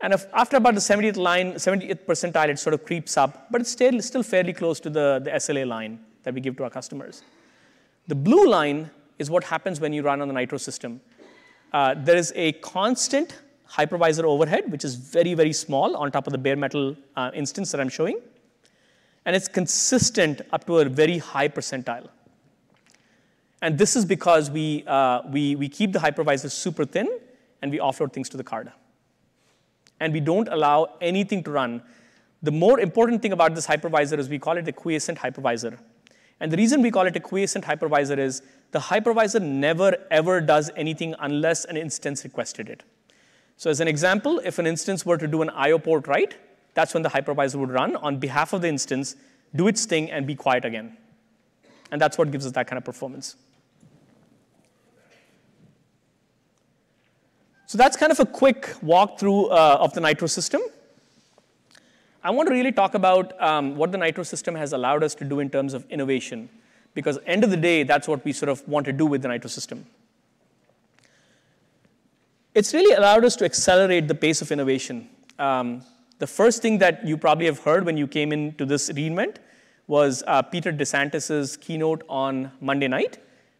And 0.00 0.12
if, 0.12 0.26
after 0.34 0.56
about 0.56 0.74
the 0.74 0.80
70th 0.80 1.16
line, 1.16 1.52
70th 1.54 2.04
percentile, 2.04 2.48
it 2.48 2.58
sort 2.58 2.74
of 2.74 2.84
creeps 2.84 3.16
up, 3.16 3.46
but 3.52 3.60
it's 3.60 3.70
still, 3.70 4.02
still 4.02 4.24
fairly 4.24 4.52
close 4.52 4.80
to 4.80 4.90
the, 4.90 5.20
the 5.22 5.30
SLA 5.30 5.66
line 5.66 6.00
that 6.24 6.34
we 6.34 6.40
give 6.40 6.56
to 6.56 6.64
our 6.64 6.70
customers. 6.70 7.22
The 8.08 8.16
blue 8.16 8.48
line 8.48 8.90
is 9.20 9.30
what 9.30 9.44
happens 9.44 9.78
when 9.78 9.92
you 9.92 10.02
run 10.02 10.20
on 10.20 10.26
the 10.26 10.34
Nitro 10.34 10.58
system. 10.58 11.00
Uh, 11.72 11.94
there 11.96 12.16
is 12.16 12.32
a 12.34 12.52
constant 12.52 13.40
hypervisor 13.72 14.24
overhead, 14.24 14.70
which 14.70 14.84
is 14.84 14.94
very, 14.94 15.34
very 15.34 15.52
small 15.52 15.96
on 15.96 16.12
top 16.12 16.26
of 16.26 16.32
the 16.32 16.38
bare 16.38 16.56
metal 16.56 16.96
uh, 17.16 17.30
instance 17.34 17.72
that 17.72 17.80
I'm 17.80 17.88
showing. 17.88 18.20
And 19.24 19.34
it's 19.34 19.48
consistent 19.48 20.42
up 20.52 20.66
to 20.66 20.78
a 20.78 20.84
very 20.84 21.18
high 21.18 21.48
percentile. 21.48 22.08
And 23.62 23.78
this 23.78 23.94
is 23.94 24.04
because 24.04 24.50
we, 24.50 24.84
uh, 24.86 25.22
we, 25.30 25.54
we 25.54 25.68
keep 25.68 25.92
the 25.92 26.00
hypervisor 26.00 26.50
super 26.50 26.84
thin 26.84 27.08
and 27.62 27.70
we 27.70 27.78
offload 27.78 28.12
things 28.12 28.28
to 28.30 28.36
the 28.36 28.44
card 28.44 28.72
and 30.00 30.12
we 30.12 30.18
don't 30.18 30.48
allow 30.48 30.96
anything 31.00 31.44
to 31.44 31.50
run. 31.52 31.80
The 32.42 32.50
more 32.50 32.80
important 32.80 33.22
thing 33.22 33.32
about 33.32 33.54
this 33.54 33.68
hypervisor 33.68 34.18
is 34.18 34.28
we 34.28 34.40
call 34.40 34.56
it 34.56 34.66
a 34.66 34.72
quiescent 34.72 35.16
hypervisor. 35.18 35.78
And 36.40 36.50
the 36.50 36.56
reason 36.56 36.82
we 36.82 36.90
call 36.90 37.06
it 37.06 37.14
a 37.14 37.20
quiescent 37.20 37.64
hypervisor 37.64 38.18
is 38.18 38.42
the 38.72 38.80
hypervisor 38.80 39.40
never 39.40 39.96
ever 40.10 40.40
does 40.40 40.72
anything 40.76 41.14
unless 41.20 41.64
an 41.66 41.76
instance 41.76 42.24
requested 42.24 42.68
it. 42.68 42.82
So 43.62 43.70
as 43.70 43.78
an 43.78 43.86
example, 43.86 44.40
if 44.44 44.58
an 44.58 44.66
instance 44.66 45.06
were 45.06 45.16
to 45.16 45.28
do 45.28 45.40
an 45.40 45.48
IO 45.50 45.78
port 45.78 46.08
write, 46.08 46.34
that's 46.74 46.94
when 46.94 47.04
the 47.04 47.08
hypervisor 47.08 47.54
would 47.60 47.70
run 47.70 47.94
on 47.94 48.16
behalf 48.18 48.52
of 48.52 48.60
the 48.60 48.66
instance, 48.66 49.14
do 49.54 49.68
its 49.68 49.84
thing, 49.84 50.10
and 50.10 50.26
be 50.26 50.34
quiet 50.34 50.64
again. 50.64 50.96
And 51.92 52.00
that's 52.00 52.18
what 52.18 52.32
gives 52.32 52.44
us 52.44 52.50
that 52.54 52.66
kind 52.66 52.76
of 52.76 52.84
performance. 52.84 53.36
So 57.66 57.78
that's 57.78 57.96
kind 57.96 58.10
of 58.10 58.18
a 58.18 58.26
quick 58.26 58.62
walkthrough 58.84 59.52
uh, 59.52 59.76
of 59.76 59.94
the 59.94 60.00
Nitro 60.00 60.26
system. 60.26 60.60
I 62.24 62.32
want 62.32 62.48
to 62.48 62.52
really 62.52 62.72
talk 62.72 62.94
about 62.94 63.40
um, 63.40 63.76
what 63.76 63.92
the 63.92 63.98
Nitro 63.98 64.24
system 64.24 64.56
has 64.56 64.72
allowed 64.72 65.04
us 65.04 65.14
to 65.14 65.24
do 65.24 65.38
in 65.38 65.50
terms 65.50 65.72
of 65.72 65.88
innovation, 65.88 66.48
because 66.94 67.20
end 67.26 67.44
of 67.44 67.50
the 67.50 67.56
day, 67.56 67.84
that's 67.84 68.08
what 68.08 68.24
we 68.24 68.32
sort 68.32 68.48
of 68.48 68.66
want 68.66 68.86
to 68.86 68.92
do 68.92 69.06
with 69.06 69.22
the 69.22 69.28
Nitro 69.28 69.48
system. 69.48 69.86
It's 72.54 72.74
really 72.74 72.94
allowed 72.94 73.24
us 73.24 73.34
to 73.36 73.46
accelerate 73.46 74.08
the 74.08 74.14
pace 74.14 74.42
of 74.42 74.52
innovation. 74.52 75.08
Um, 75.38 75.82
the 76.18 76.26
first 76.26 76.60
thing 76.60 76.76
that 76.78 77.06
you 77.06 77.16
probably 77.16 77.46
have 77.46 77.60
heard 77.60 77.86
when 77.86 77.96
you 77.96 78.06
came 78.06 78.30
into 78.30 78.66
this 78.66 78.90
reInvent 78.90 79.36
was 79.86 80.22
uh, 80.26 80.42
Peter 80.42 80.70
DeSantis's 80.70 81.56
keynote 81.56 82.04
on 82.10 82.52
Monday 82.60 82.88
night, 82.88 83.16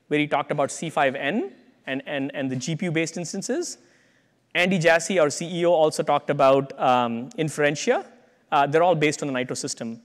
where 0.09 0.20
he 0.20 0.26
talked 0.26 0.50
about 0.50 0.68
C5N 0.68 1.52
and, 1.87 2.02
and, 2.05 2.31
and 2.35 2.50
the 2.50 2.57
GPU-based 2.57 3.16
instances. 3.16 3.78
Andy 4.55 4.78
Jassy, 4.78 5.18
our 5.18 5.28
CEO, 5.28 5.70
also 5.70 6.02
talked 6.02 6.28
about 6.28 6.78
um, 6.78 7.31
Inferentia. 7.38 8.05
Uh, 8.50 8.66
they're 8.66 8.83
all 8.83 8.94
based 8.94 9.22
on 9.22 9.28
the 9.28 9.33
Nitro 9.33 9.55
system. 9.55 10.02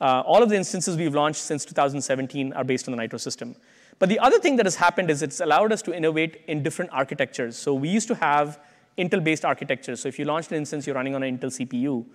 Uh, 0.00 0.22
all 0.24 0.40
of 0.40 0.48
the 0.48 0.56
instances 0.56 0.96
we've 0.96 1.16
launched 1.16 1.40
since 1.40 1.64
2017 1.64 2.52
are 2.52 2.62
based 2.62 2.86
on 2.86 2.92
the 2.92 3.02
Nitro 3.02 3.18
system. 3.18 3.56
But 4.00 4.08
the 4.08 4.18
other 4.18 4.38
thing 4.40 4.56
that 4.56 4.66
has 4.66 4.76
happened 4.76 5.10
is 5.10 5.22
it's 5.22 5.40
allowed 5.40 5.72
us 5.72 5.82
to 5.82 5.94
innovate 5.94 6.42
in 6.48 6.62
different 6.62 6.90
architectures. 6.90 7.56
So 7.56 7.74
we 7.74 7.90
used 7.90 8.08
to 8.08 8.14
have 8.16 8.58
Intel-based 8.98 9.44
architectures. 9.44 10.00
So 10.00 10.08
if 10.08 10.18
you 10.18 10.24
launched 10.24 10.50
an 10.50 10.56
instance, 10.56 10.86
you're 10.86 10.96
running 10.96 11.14
on 11.14 11.22
an 11.22 11.38
Intel 11.38 11.50
CPU. 11.50 12.06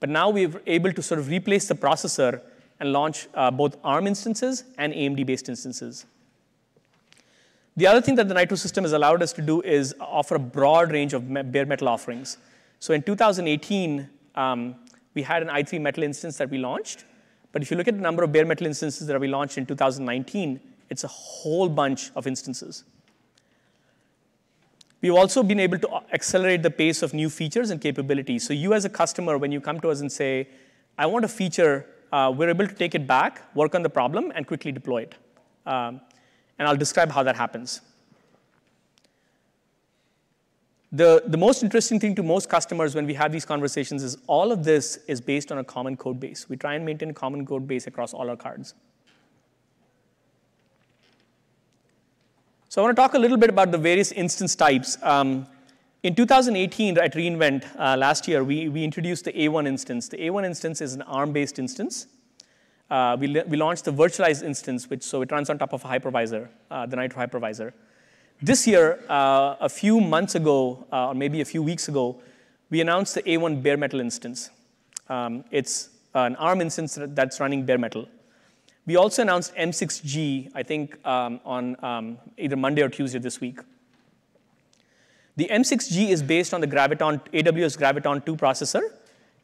But 0.00 0.10
now 0.10 0.28
we're 0.30 0.60
able 0.66 0.92
to 0.92 1.02
sort 1.02 1.18
of 1.18 1.28
replace 1.28 1.66
the 1.66 1.74
processor 1.74 2.42
and 2.78 2.92
launch 2.92 3.26
uh, 3.34 3.50
both 3.50 3.78
ARM 3.82 4.06
instances 4.06 4.64
and 4.76 4.92
AMD-based 4.92 5.48
instances. 5.48 6.04
The 7.76 7.86
other 7.86 8.02
thing 8.02 8.16
that 8.16 8.28
the 8.28 8.34
Nitro 8.34 8.56
system 8.56 8.84
has 8.84 8.92
allowed 8.92 9.22
us 9.22 9.32
to 9.32 9.42
do 9.42 9.62
is 9.62 9.94
offer 9.98 10.34
a 10.34 10.38
broad 10.38 10.92
range 10.92 11.14
of 11.14 11.26
bare 11.50 11.64
metal 11.64 11.88
offerings. 11.88 12.36
So 12.80 12.92
in 12.92 13.02
2018, 13.02 14.08
um, 14.34 14.74
we 15.14 15.22
had 15.22 15.42
an 15.42 15.48
i3 15.48 15.80
metal 15.80 16.02
instance 16.02 16.36
that 16.36 16.50
we 16.50 16.58
launched. 16.58 17.04
But 17.52 17.62
if 17.62 17.70
you 17.70 17.78
look 17.78 17.88
at 17.88 17.94
the 17.94 18.02
number 18.02 18.22
of 18.22 18.30
bare 18.30 18.44
metal 18.44 18.66
instances 18.66 19.06
that 19.06 19.18
we 19.18 19.28
launched 19.28 19.56
in 19.56 19.64
2019, 19.64 20.60
it's 20.90 21.04
a 21.04 21.08
whole 21.08 21.68
bunch 21.68 22.10
of 22.14 22.26
instances. 22.26 22.84
We've 25.00 25.14
also 25.14 25.42
been 25.42 25.60
able 25.60 25.78
to 25.78 25.88
accelerate 26.12 26.62
the 26.62 26.70
pace 26.70 27.02
of 27.02 27.14
new 27.14 27.30
features 27.30 27.70
and 27.70 27.80
capabilities. 27.80 28.46
So 28.46 28.52
you 28.52 28.74
as 28.74 28.84
a 28.84 28.90
customer, 28.90 29.38
when 29.38 29.50
you 29.50 29.60
come 29.60 29.80
to 29.80 29.88
us 29.88 30.00
and 30.00 30.12
say, 30.12 30.48
I 30.98 31.06
want 31.06 31.24
a 31.24 31.28
feature, 31.28 31.86
uh, 32.12 32.32
we're 32.36 32.50
able 32.50 32.66
to 32.66 32.74
take 32.74 32.94
it 32.94 33.06
back, 33.06 33.42
work 33.54 33.74
on 33.74 33.82
the 33.82 33.88
problem, 33.88 34.30
and 34.34 34.46
quickly 34.46 34.72
deploy 34.72 35.02
it. 35.02 35.14
Um, 35.64 36.02
and 36.58 36.68
I'll 36.68 36.76
describe 36.76 37.10
how 37.10 37.22
that 37.22 37.36
happens. 37.36 37.80
The, 40.92 41.22
the 41.24 41.38
most 41.38 41.62
interesting 41.62 42.00
thing 42.00 42.16
to 42.16 42.22
most 42.22 42.50
customers 42.50 42.94
when 42.96 43.06
we 43.06 43.14
have 43.14 43.30
these 43.30 43.44
conversations 43.44 44.02
is 44.02 44.18
all 44.26 44.50
of 44.50 44.64
this 44.64 44.98
is 45.06 45.20
based 45.20 45.52
on 45.52 45.58
a 45.58 45.64
common 45.64 45.96
code 45.96 46.18
base. 46.18 46.48
We 46.48 46.56
try 46.56 46.74
and 46.74 46.84
maintain 46.84 47.10
a 47.10 47.14
common 47.14 47.46
code 47.46 47.66
base 47.66 47.86
across 47.86 48.12
all 48.12 48.28
our 48.28 48.36
cards. 48.36 48.74
So 52.70 52.80
I 52.80 52.84
want 52.84 52.96
to 52.96 53.02
talk 53.02 53.12
a 53.12 53.18
little 53.18 53.36
bit 53.36 53.50
about 53.50 53.70
the 53.70 53.78
various 53.78 54.12
instance 54.12 54.54
types. 54.54 54.96
Um, 55.02 55.46
in 56.02 56.14
2018 56.14 56.96
at 56.96 57.12
reInvent 57.12 57.66
uh, 57.78 57.96
last 57.98 58.26
year, 58.26 58.42
we, 58.42 58.70
we 58.70 58.82
introduced 58.82 59.26
the 59.26 59.32
A1 59.32 59.66
instance. 59.66 60.08
The 60.08 60.16
A1 60.16 60.46
instance 60.46 60.80
is 60.80 60.94
an 60.94 61.02
ARM-based 61.02 61.58
instance 61.58 62.06
uh, 62.90 63.16
we, 63.18 63.28
we 63.46 63.56
launched 63.56 63.84
the 63.84 63.92
virtualized 63.92 64.42
instance, 64.42 64.90
which 64.90 65.02
so 65.02 65.22
it 65.22 65.30
runs 65.30 65.48
on 65.48 65.58
top 65.58 65.72
of 65.72 65.84
a 65.84 65.88
hypervisor, 65.88 66.48
uh, 66.70 66.86
the 66.86 66.96
Nitro 66.96 67.24
hypervisor. 67.24 67.72
This 68.42 68.66
year, 68.66 69.00
uh, 69.08 69.56
a 69.60 69.68
few 69.68 70.00
months 70.00 70.34
ago, 70.34 70.86
uh, 70.92 71.08
or 71.08 71.14
maybe 71.14 71.40
a 71.40 71.44
few 71.44 71.62
weeks 71.62 71.88
ago, 71.88 72.20
we 72.70 72.80
announced 72.80 73.14
the 73.14 73.22
A1 73.22 73.62
bare 73.62 73.76
metal 73.76 74.00
instance. 74.00 74.50
Um, 75.08 75.44
it's 75.50 75.90
an 76.14 76.36
ARM 76.36 76.60
instance 76.60 76.98
that's 77.00 77.38
running 77.38 77.64
bare 77.64 77.78
metal. 77.78 78.08
We 78.86 78.96
also 78.96 79.22
announced 79.22 79.54
M6G, 79.54 80.50
I 80.54 80.62
think, 80.62 81.04
um, 81.06 81.40
on 81.44 81.84
um, 81.84 82.18
either 82.38 82.56
Monday 82.56 82.82
or 82.82 82.88
Tuesday 82.88 83.18
this 83.18 83.40
week. 83.40 83.60
The 85.36 85.48
M6G 85.48 86.08
is 86.08 86.22
based 86.22 86.52
on 86.52 86.60
the 86.60 86.66
Graviton, 86.66 87.20
AWS 87.32 87.78
Graviton 87.78 88.24
2 88.24 88.36
processor, 88.36 88.82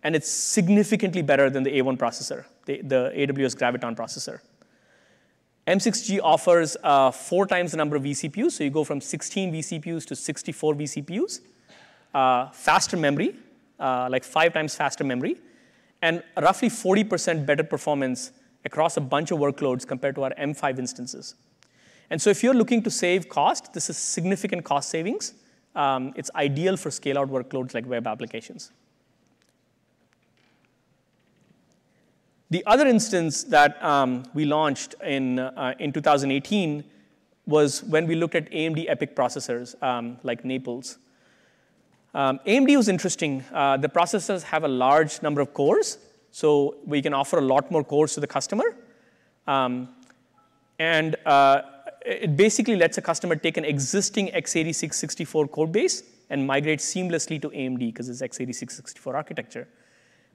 and 0.02 0.14
it's 0.14 0.28
significantly 0.28 1.22
better 1.22 1.48
than 1.50 1.62
the 1.62 1.70
A1 1.78 1.96
processor, 1.96 2.44
the, 2.64 2.82
the 2.82 3.12
AWS 3.16 3.56
Graviton 3.56 3.96
processor. 3.96 4.40
M6G 5.66 6.20
offers 6.22 6.76
uh, 6.84 7.10
four 7.10 7.46
times 7.46 7.72
the 7.72 7.76
number 7.76 7.96
of 7.96 8.02
vCPUs, 8.02 8.52
so 8.52 8.64
you 8.64 8.70
go 8.70 8.84
from 8.84 9.00
16 9.00 9.52
vCPUs 9.52 10.06
to 10.06 10.14
64 10.14 10.74
vCPUs, 10.74 11.40
uh, 12.14 12.50
faster 12.50 12.96
memory, 12.96 13.34
uh, 13.80 14.08
like 14.10 14.22
five 14.22 14.52
times 14.52 14.76
faster 14.76 15.02
memory, 15.02 15.36
and 16.02 16.22
roughly 16.40 16.68
40% 16.68 17.44
better 17.44 17.64
performance 17.64 18.30
across 18.66 18.96
a 18.96 19.00
bunch 19.00 19.30
of 19.30 19.38
workloads 19.38 19.86
compared 19.86 20.14
to 20.16 20.24
our 20.24 20.34
M5 20.38 20.78
instances. 20.78 21.34
And 22.10 22.20
so 22.20 22.30
if 22.30 22.42
you're 22.42 22.54
looking 22.54 22.82
to 22.82 22.90
save 22.90 23.28
cost, 23.28 23.72
this 23.72 23.88
is 23.88 23.96
significant 23.96 24.64
cost 24.64 24.90
savings. 24.90 25.34
Um, 25.74 26.12
it's 26.16 26.30
ideal 26.34 26.76
for 26.76 26.90
scale-out 26.90 27.28
workloads 27.28 27.74
like 27.74 27.86
web 27.86 28.06
applications. 28.06 28.72
The 32.50 32.64
other 32.66 32.86
instance 32.86 33.42
that 33.44 33.82
um, 33.82 34.24
we 34.32 34.44
launched 34.44 34.94
in, 35.02 35.40
uh, 35.40 35.74
in 35.80 35.92
2018 35.92 36.84
was 37.46 37.82
when 37.84 38.06
we 38.06 38.14
looked 38.14 38.34
at 38.34 38.50
AMD 38.50 38.88
EPYC 38.88 39.14
processors 39.14 39.80
um, 39.82 40.18
like 40.22 40.44
Naples. 40.44 40.98
Um, 42.14 42.40
AMD 42.46 42.76
was 42.76 42.88
interesting. 42.88 43.44
Uh, 43.52 43.76
the 43.76 43.88
processors 43.88 44.42
have 44.44 44.64
a 44.64 44.68
large 44.68 45.20
number 45.22 45.40
of 45.40 45.52
cores, 45.54 45.98
so 46.36 46.76
we 46.84 47.00
can 47.00 47.14
offer 47.14 47.38
a 47.38 47.46
lot 47.52 47.70
more 47.70 47.82
cores 47.82 48.12
to 48.12 48.20
the 48.20 48.26
customer. 48.26 48.76
Um, 49.46 49.88
and 50.78 51.16
uh, 51.24 51.62
it 52.04 52.36
basically 52.36 52.76
lets 52.76 52.98
a 52.98 53.00
customer 53.00 53.36
take 53.36 53.56
an 53.56 53.64
existing 53.64 54.26
x86 54.28 54.92
64 54.92 55.48
code 55.48 55.72
base 55.72 56.02
and 56.28 56.46
migrate 56.46 56.80
seamlessly 56.80 57.40
to 57.40 57.48
AMD 57.48 57.78
because 57.78 58.10
it's 58.10 58.20
x86 58.20 58.72
64 58.72 59.16
architecture. 59.16 59.66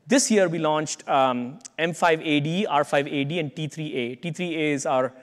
This 0.08 0.32
year, 0.32 0.50
we 0.50 0.58
launched 0.58 1.08
um, 1.08 1.60
M5AD, 1.78 2.66
R5AD, 2.66 3.40
and 3.40 3.56
T3A. 3.56 4.22
T3A 4.22 4.74
is 4.74 4.88
our 4.88 5.14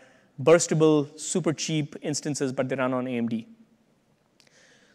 burstable, 0.40 1.18
super 1.18 1.52
cheap 1.52 1.96
instances, 2.02 2.52
but 2.52 2.68
they 2.68 2.76
run 2.76 2.94
on 2.94 3.06
AMD. 3.06 3.46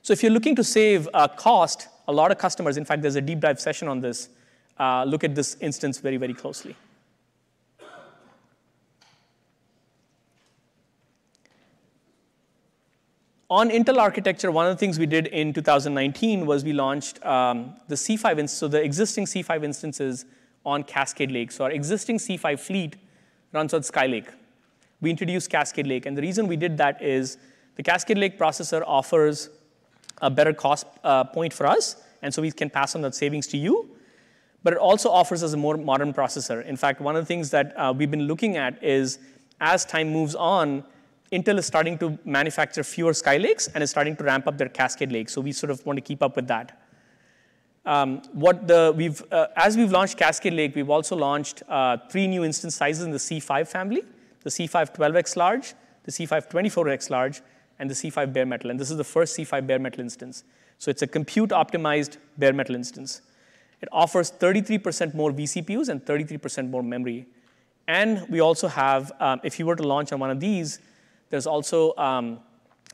So 0.01 0.13
if 0.13 0.23
you're 0.23 0.31
looking 0.31 0.55
to 0.55 0.63
save 0.63 1.09
uh, 1.13 1.27
cost, 1.27 1.89
a 2.07 2.13
lot 2.13 2.31
of 2.31 2.37
customers, 2.37 2.77
in 2.77 2.85
fact, 2.85 3.01
there's 3.01 3.17
a 3.17 3.21
deep 3.21 3.41
dive 3.41 3.59
session 3.59 3.89
on 3.89 3.99
this, 3.99 4.29
uh, 4.79 5.03
look 5.03 5.23
at 5.23 5.35
this 5.35 5.57
instance 5.59 5.99
very, 5.99 6.17
very 6.17 6.33
closely. 6.33 6.75
On 13.49 13.69
Intel 13.69 13.99
architecture, 13.99 14.51
one 14.51 14.65
of 14.65 14.75
the 14.75 14.79
things 14.79 14.97
we 14.97 15.05
did 15.05 15.27
in 15.27 15.53
2019 15.53 16.47
was 16.47 16.63
we 16.63 16.73
launched 16.73 17.23
um, 17.23 17.75
the 17.87 17.93
C5 17.93 18.39
instance, 18.39 18.53
so 18.53 18.67
the 18.67 18.81
existing 18.81 19.25
C5 19.25 19.63
instances 19.63 20.25
on 20.65 20.83
Cascade 20.83 21.31
Lake. 21.31 21.51
So 21.51 21.65
our 21.65 21.71
existing 21.71 22.17
C5 22.17 22.59
fleet 22.59 22.95
runs 23.51 23.75
on 23.75 23.81
Skylake. 23.81 24.29
We 25.01 25.11
introduced 25.11 25.51
Cascade 25.51 25.85
Lake, 25.85 26.07
and 26.07 26.17
the 26.17 26.23
reason 26.23 26.47
we 26.47 26.55
did 26.55 26.77
that 26.79 26.99
is 27.01 27.37
the 27.75 27.83
Cascade 27.83 28.17
Lake 28.17 28.39
processor 28.39 28.83
offers 28.87 29.49
a 30.21 30.31
better 30.31 30.53
cost 30.53 30.87
uh, 31.03 31.23
point 31.25 31.53
for 31.53 31.67
us, 31.67 31.97
and 32.23 32.33
so 32.33 32.41
we 32.41 32.51
can 32.51 32.71
pass 32.71 32.95
on 32.95 33.01
that 33.01 33.13
savings 33.13 33.45
to 33.47 33.57
you. 33.57 33.92
But 34.63 34.73
it 34.73 34.79
also 34.79 35.09
offers 35.09 35.43
us 35.43 35.53
a 35.53 35.57
more 35.57 35.75
modern 35.77 36.13
processor. 36.13 36.65
In 36.65 36.77
fact, 36.77 37.01
one 37.01 37.15
of 37.15 37.21
the 37.21 37.25
things 37.25 37.49
that 37.51 37.77
uh, 37.77 37.93
we've 37.95 38.09
been 38.09 38.27
looking 38.27 38.57
at 38.57 38.81
is 38.83 39.19
as 39.59 39.85
time 39.85 40.09
moves 40.09 40.35
on, 40.35 40.83
Intel 41.31 41.57
is 41.57 41.65
starting 41.65 41.97
to 41.97 42.17
manufacture 42.25 42.83
fewer 42.83 43.11
Skylakes 43.11 43.67
and 43.73 43.83
is 43.83 43.89
starting 43.89 44.15
to 44.15 44.23
ramp 44.23 44.47
up 44.47 44.57
their 44.57 44.69
Cascade 44.69 45.11
Lake. 45.11 45.29
So 45.29 45.41
we 45.41 45.51
sort 45.51 45.71
of 45.71 45.85
want 45.85 45.97
to 45.97 46.01
keep 46.01 46.21
up 46.21 46.35
with 46.35 46.47
that. 46.47 46.79
Um, 47.85 48.21
what 48.31 48.67
the, 48.67 48.93
we've, 48.95 49.21
uh, 49.31 49.47
as 49.57 49.75
we've 49.75 49.91
launched 49.91 50.17
Cascade 50.17 50.53
Lake, 50.53 50.75
we've 50.75 50.89
also 50.89 51.15
launched 51.15 51.63
uh, 51.67 51.97
three 52.09 52.27
new 52.27 52.43
instance 52.43 52.75
sizes 52.75 53.03
in 53.03 53.11
the 53.11 53.17
C5 53.17 53.67
family, 53.67 54.03
the 54.43 54.49
C5 54.49 54.95
12x 54.95 55.35
large, 55.35 55.73
the 56.03 56.11
C5 56.11 56.49
24x 56.49 57.09
large, 57.09 57.41
and 57.79 57.89
the 57.89 57.93
C5 57.93 58.31
bare 58.31 58.45
metal. 58.45 58.69
And 58.69 58.79
this 58.79 58.91
is 58.91 58.97
the 58.97 59.03
first 59.03 59.37
C5 59.37 59.67
bare 59.67 59.79
metal 59.79 59.99
instance. 59.99 60.43
So 60.77 60.91
it's 60.91 61.01
a 61.01 61.07
compute 61.07 61.49
optimized 61.49 62.17
bare 62.37 62.53
metal 62.53 62.75
instance. 62.75 63.21
It 63.83 63.89
offers 63.91 64.31
33% 64.31 65.13
more 65.13 65.33
vCPUs 65.33 65.89
and 65.89 66.05
33% 66.05 66.69
more 66.69 66.81
memory. 66.81 67.27
And 67.85 68.25
we 68.29 68.39
also 68.39 68.69
have, 68.69 69.11
um, 69.19 69.41
if 69.43 69.59
you 69.59 69.65
were 69.65 69.75
to 69.75 69.83
launch 69.83 70.13
on 70.13 70.21
one 70.21 70.29
of 70.29 70.39
these, 70.39 70.79
there's 71.29 71.45
also 71.45 71.93
um, 71.97 72.39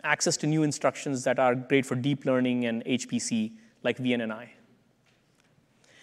access 0.03 0.35
to 0.37 0.47
new 0.47 0.63
instructions 0.63 1.23
that 1.25 1.37
are 1.37 1.53
great 1.53 1.85
for 1.85 1.93
deep 1.93 2.25
learning 2.25 2.65
and 2.65 2.83
HPC, 2.85 3.51
like 3.83 3.99
VNNI. 3.99 4.47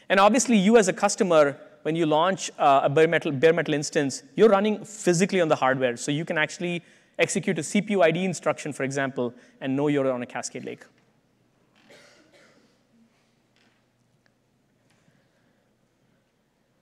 And 0.08 0.20
obviously, 0.20 0.56
you 0.56 0.76
as 0.76 0.86
a 0.86 0.92
customer, 0.92 1.58
when 1.82 1.96
you 1.96 2.06
launch 2.06 2.52
uh, 2.56 2.82
a 2.84 2.88
bare 2.88 3.08
metal, 3.08 3.32
bare 3.32 3.52
metal 3.52 3.74
instance, 3.74 4.22
you're 4.36 4.50
running 4.50 4.84
physically 4.84 5.40
on 5.40 5.48
the 5.48 5.56
hardware. 5.56 5.96
So 5.96 6.12
you 6.12 6.24
can 6.24 6.38
actually 6.38 6.80
execute 7.18 7.58
a 7.58 7.62
CPU 7.62 8.04
ID 8.04 8.24
instruction, 8.24 8.72
for 8.72 8.84
example, 8.84 9.34
and 9.60 9.74
know 9.74 9.88
you're 9.88 10.08
on 10.12 10.22
a 10.22 10.26
Cascade 10.26 10.64
Lake. 10.64 10.84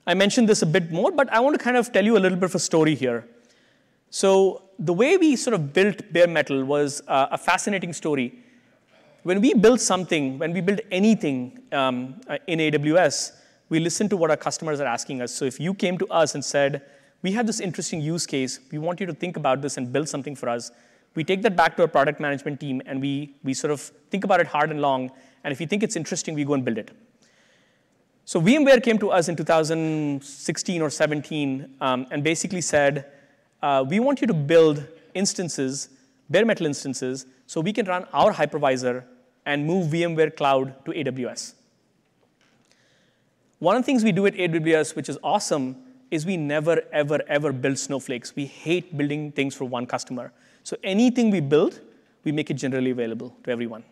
I 0.07 0.13
mentioned 0.13 0.47
this 0.47 0.61
a 0.61 0.65
bit 0.65 0.91
more, 0.91 1.11
but 1.11 1.31
I 1.33 1.39
want 1.39 1.57
to 1.57 1.63
kind 1.63 1.77
of 1.77 1.91
tell 1.91 2.05
you 2.05 2.17
a 2.17 2.19
little 2.19 2.37
bit 2.37 2.45
of 2.45 2.55
a 2.55 2.59
story 2.59 2.93
here. 2.93 3.27
So 4.11 4.63
the 4.77 4.93
way 4.93 5.17
we 5.17 5.35
sort 5.35 5.55
of 5.55 5.73
built 5.73 6.13
bare 6.13 6.27
metal 6.27 6.63
was 6.63 7.01
uh, 7.07 7.27
a 7.31 7.37
fascinating 7.37 7.91
story. 7.91 8.33
When 9.23 9.41
we 9.41 9.53
build 9.55 9.81
something, 9.81 10.37
when 10.37 10.53
we 10.53 10.61
build 10.61 10.81
anything 10.91 11.59
um, 11.71 12.21
uh, 12.27 12.37
in 12.45 12.59
AWS, 12.59 13.31
we 13.69 13.79
listen 13.79 14.07
to 14.09 14.17
what 14.17 14.29
our 14.29 14.37
customers 14.37 14.79
are 14.79 14.85
asking 14.85 15.21
us. 15.21 15.33
So 15.33 15.45
if 15.45 15.59
you 15.59 15.73
came 15.73 15.97
to 15.97 16.07
us 16.07 16.35
and 16.35 16.45
said, 16.45 16.83
we 17.23 17.31
have 17.31 17.47
this 17.47 17.59
interesting 17.59 17.99
use 17.99 18.27
case, 18.27 18.59
we 18.71 18.77
want 18.77 18.99
you 18.99 19.07
to 19.07 19.13
think 19.13 19.37
about 19.37 19.63
this 19.63 19.77
and 19.77 19.91
build 19.91 20.07
something 20.07 20.35
for 20.35 20.49
us, 20.49 20.71
we 21.15 21.23
take 21.23 21.41
that 21.41 21.55
back 21.55 21.75
to 21.77 21.81
our 21.81 21.87
product 21.87 22.19
management 22.19 22.59
team 22.59 22.81
and 22.85 23.01
we, 23.01 23.33
we 23.43 23.55
sort 23.55 23.71
of 23.71 23.81
think 24.11 24.23
about 24.23 24.39
it 24.39 24.45
hard 24.47 24.69
and 24.69 24.81
long. 24.81 25.09
And 25.43 25.51
if 25.51 25.59
we 25.59 25.65
think 25.65 25.81
it's 25.81 25.95
interesting, 25.95 26.35
we 26.35 26.43
go 26.43 26.53
and 26.53 26.63
build 26.63 26.77
it. 26.77 26.91
So 28.27 28.41
VMware 28.41 28.81
came 28.81 28.97
to 28.97 29.11
us 29.11 29.29
in 29.29 29.35
2016 29.35 30.81
or 30.81 30.89
17 30.89 31.75
um, 31.79 32.07
and 32.09 32.23
basically 32.23 32.61
said, 32.61 33.05
uh, 33.61 33.85
we 33.87 33.99
want 33.99 34.19
you 34.19 34.25
to 34.25 34.33
build 34.33 34.83
instances, 35.13 35.89
bare 36.31 36.43
metal 36.43 36.65
instances, 36.65 37.27
so 37.45 37.61
we 37.61 37.71
can 37.71 37.85
run 37.85 38.07
our 38.13 38.33
hypervisor 38.33 39.03
and 39.45 39.63
move 39.63 39.91
VMware 39.91 40.35
Cloud 40.35 40.73
to 40.85 40.91
AWS. 40.91 41.53
One 43.59 43.75
of 43.75 43.83
the 43.83 43.85
things 43.85 44.03
we 44.03 44.11
do 44.11 44.25
at 44.25 44.33
AWS, 44.33 44.95
which 44.95 45.07
is 45.07 45.19
awesome, 45.23 45.77
is 46.09 46.25
we 46.25 46.35
never, 46.35 46.81
ever, 46.91 47.19
ever 47.27 47.53
build 47.53 47.77
snowflakes. 47.77 48.35
We 48.35 48.45
hate 48.45 48.97
building 48.97 49.31
things 49.33 49.53
for 49.53 49.65
one 49.65 49.85
customer. 49.85 50.31
So 50.63 50.77
anything 50.83 51.29
we 51.29 51.41
build, 51.41 51.79
we 52.23 52.31
make 52.31 52.49
it 52.49 52.55
generally 52.55 52.89
available 52.89 53.35
to 53.43 53.51
everyone. 53.51 53.83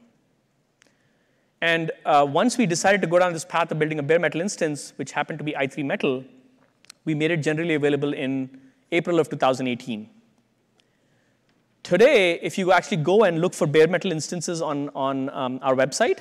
And 1.64 1.94
uh, 2.04 2.28
once 2.30 2.58
we 2.58 2.66
decided 2.66 3.00
to 3.04 3.08
go 3.08 3.20
down 3.20 3.32
this 3.32 3.46
path 3.46 3.72
of 3.72 3.80
building 3.80 3.98
a 3.98 4.04
bare 4.04 4.20
metal 4.20 4.42
instance, 4.42 4.92
which 4.98 5.14
happened 5.14 5.40
to 5.40 5.46
be 5.46 5.54
i3 5.54 5.86
Metal, 5.86 6.22
we 7.06 7.16
made 7.16 7.32
it 7.32 7.38
generally 7.38 7.76
available 7.76 8.14
in 8.14 8.60
April 8.92 9.18
of 9.18 9.30
2018. 9.30 10.10
Today, 11.84 12.38
if 12.42 12.58
you 12.58 12.74
actually 12.74 12.98
go 12.98 13.24
and 13.24 13.40
look 13.40 13.54
for 13.54 13.66
bare 13.66 13.88
metal 13.88 14.12
instances 14.12 14.62
on, 14.62 14.90
on 14.94 15.30
um, 15.30 15.60
our 15.62 15.74
website, 15.74 16.20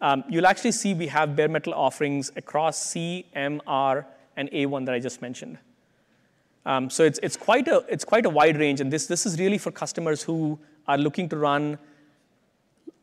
um, 0.00 0.22
you'll 0.28 0.46
actually 0.46 0.70
see 0.70 0.94
we 0.94 1.08
have 1.08 1.34
bare 1.34 1.48
metal 1.48 1.74
offerings 1.74 2.30
across 2.36 2.80
C, 2.80 3.26
M, 3.34 3.60
R, 3.66 4.06
and 4.36 4.48
A1 4.52 4.86
that 4.86 4.94
I 4.94 5.00
just 5.00 5.20
mentioned. 5.20 5.58
Um, 6.64 6.90
so 6.90 7.02
it's, 7.02 7.18
it's, 7.24 7.36
quite 7.36 7.66
a, 7.66 7.84
it's 7.88 8.04
quite 8.04 8.24
a 8.24 8.30
wide 8.30 8.56
range, 8.56 8.80
and 8.80 8.92
this, 8.92 9.08
this 9.08 9.26
is 9.26 9.36
really 9.36 9.58
for 9.58 9.72
customers 9.72 10.22
who 10.22 10.60
are 10.86 10.96
looking 10.96 11.28
to 11.30 11.36
run 11.36 11.76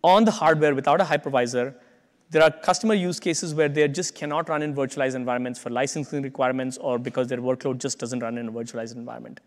on 0.03 0.25
the 0.25 0.31
hardware 0.31 0.75
without 0.75 0.99
a 1.01 1.03
hypervisor 1.03 1.73
there 2.33 2.41
are 2.41 2.49
customer 2.49 2.95
use 2.95 3.19
cases 3.19 3.53
where 3.53 3.69
they 3.69 3.87
just 3.87 4.15
cannot 4.15 4.49
run 4.49 4.63
in 4.63 4.73
virtualized 4.73 5.13
environments 5.13 5.59
for 5.59 5.69
licensing 5.69 6.23
requirements 6.23 6.77
or 6.77 6.97
because 6.97 7.27
their 7.27 7.37
workload 7.37 7.77
just 7.77 7.99
doesn't 7.99 8.19
run 8.19 8.39
in 8.39 8.47
a 8.47 8.51
virtualized 8.51 8.95
environment. 8.95 9.39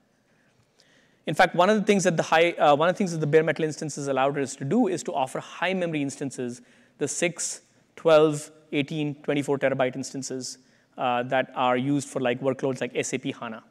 In 1.26 1.34
fact, 1.34 1.56
one 1.56 1.68
of 1.68 1.76
the 1.76 1.82
things 1.82 2.04
that 2.04 2.16
the 2.16 2.22
high, 2.22 2.52
uh, 2.52 2.76
one 2.76 2.88
of 2.88 2.94
the 2.94 2.98
things 2.98 3.10
that 3.10 3.18
the 3.18 3.26
bare 3.26 3.42
metal 3.42 3.64
instances 3.64 4.06
allowed 4.06 4.38
us 4.38 4.54
to 4.56 4.64
do 4.64 4.86
is 4.86 5.02
to 5.02 5.12
offer 5.12 5.40
high 5.40 5.74
memory 5.74 6.00
instances, 6.00 6.62
the 6.98 7.08
6, 7.08 7.62
12, 7.96 8.50
18, 8.70 9.14
24 9.16 9.58
terabyte 9.58 9.96
instances 9.96 10.58
uh, 10.96 11.24
that 11.24 11.50
are 11.56 11.76
used 11.76 12.08
for 12.08 12.20
like 12.20 12.40
workloads 12.40 12.80
like 12.80 12.92
SAP 13.04 13.24
HANA. 13.40 13.64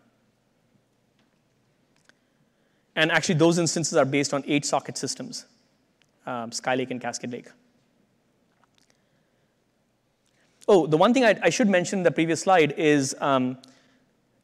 And 2.97 3.11
actually, 3.11 3.35
those 3.35 3.57
instances 3.57 3.97
are 3.97 4.05
based 4.05 4.33
on 4.33 4.43
eight 4.45 4.65
socket 4.65 4.97
systems, 4.97 5.45
um, 6.25 6.51
Skylake 6.51 6.91
and 6.91 7.01
Cascade 7.01 7.31
Lake. 7.31 7.47
Oh, 10.67 10.87
the 10.87 10.97
one 10.97 11.13
thing 11.13 11.23
I, 11.23 11.37
I 11.43 11.49
should 11.49 11.69
mention 11.69 11.99
in 11.99 12.03
the 12.03 12.11
previous 12.11 12.41
slide 12.41 12.73
is, 12.77 13.15
um, 13.21 13.57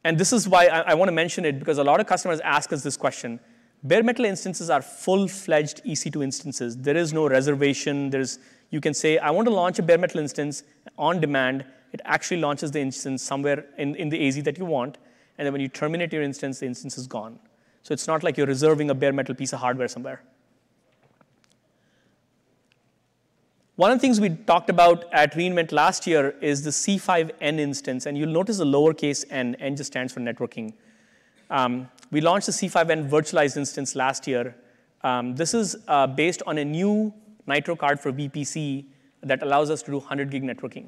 and 0.04 0.18
this 0.18 0.32
is 0.32 0.48
why 0.48 0.68
I, 0.68 0.80
I 0.82 0.94
want 0.94 1.08
to 1.08 1.14
mention 1.14 1.46
it 1.46 1.58
because 1.58 1.80
a 1.80 1.84
lot 1.84 2.00
of 2.00 2.06
customers 2.06 2.40
ask 2.42 2.72
us 2.72 2.84
this 2.84 2.96
question. 2.96 3.40
Bare 3.84 4.04
metal 4.04 4.26
instances 4.26 4.70
are 4.70 4.82
full-fledged 4.82 5.84
EC2 5.84 6.24
instances. 6.24 6.78
There 6.78 6.96
is 6.96 7.14
no 7.14 7.28
reservation. 7.28 8.12
There's, 8.12 8.38
you 8.70 8.80
can 8.80 8.94
say, 8.94 9.18
I 9.18 9.32
want 9.32 9.48
to 9.48 9.54
launch 9.54 9.80
a 9.80 9.84
bare 9.84 9.98
metal 9.98 10.20
instance 10.20 10.64
on 11.00 11.20
demand. 11.20 11.66
It 11.92 12.02
actually 12.06 12.42
launches 12.42 12.70
the 12.70 12.80
instance 12.80 13.24
somewhere 13.24 13.66
in, 13.80 13.96
in 13.96 14.10
the 14.10 14.28
AZ 14.28 14.44
that 14.44 14.60
you 14.60 14.66
want. 14.66 15.00
And 15.40 15.48
then 15.48 15.54
when 15.54 15.62
you 15.62 15.68
terminate 15.68 16.14
your 16.14 16.22
instance, 16.22 16.60
the 16.60 16.68
instance 16.68 17.00
is 17.00 17.08
gone. 17.08 17.40
So 17.82 17.94
it's 17.94 18.08
not 18.08 18.22
like 18.22 18.38
you're 18.38 18.46
reserving 18.46 18.92
a 18.92 18.94
bare 18.94 19.14
metal 19.14 19.34
piece 19.34 19.54
of 19.54 19.60
hardware 19.60 19.88
somewhere. 19.88 20.22
One 23.82 23.90
of 23.90 23.98
the 23.98 24.02
things 24.02 24.22
we 24.22 24.30
talked 24.30 24.70
about 24.70 25.12
at 25.12 25.34
reInvent 25.34 25.72
last 25.72 26.06
year 26.06 26.36
is 26.40 26.64
the 26.64 26.70
C5N 26.70 27.58
instance, 27.58 28.06
and 28.06 28.16
you'll 28.16 28.30
notice 28.30 28.60
the 28.60 28.64
lowercase 28.64 29.26
n, 29.32 29.56
n 29.56 29.76
just 29.76 29.92
stands 29.92 30.14
for 30.14 30.20
networking. 30.20 30.74
Um, 31.50 31.90
we 32.12 32.22
launched 32.22 32.46
the 32.46 32.52
C5N 32.52 33.10
virtualized 33.10 33.58
instance 33.58 33.96
last 33.96 34.28
year. 34.28 34.56
Um, 35.04 35.36
this 35.36 35.56
is 35.56 35.78
uh, 35.88 36.06
based 36.06 36.44
on 36.46 36.60
a 36.60 36.64
new 36.64 37.12
Nitro 37.48 37.76
card 37.76 38.00
for 38.00 38.14
VPC 38.14 38.86
that 39.24 39.42
allows 39.42 39.72
us 39.72 39.82
to 39.82 39.90
do 39.90 39.98
100 39.98 40.30
gig 40.30 40.44
networking. 40.44 40.86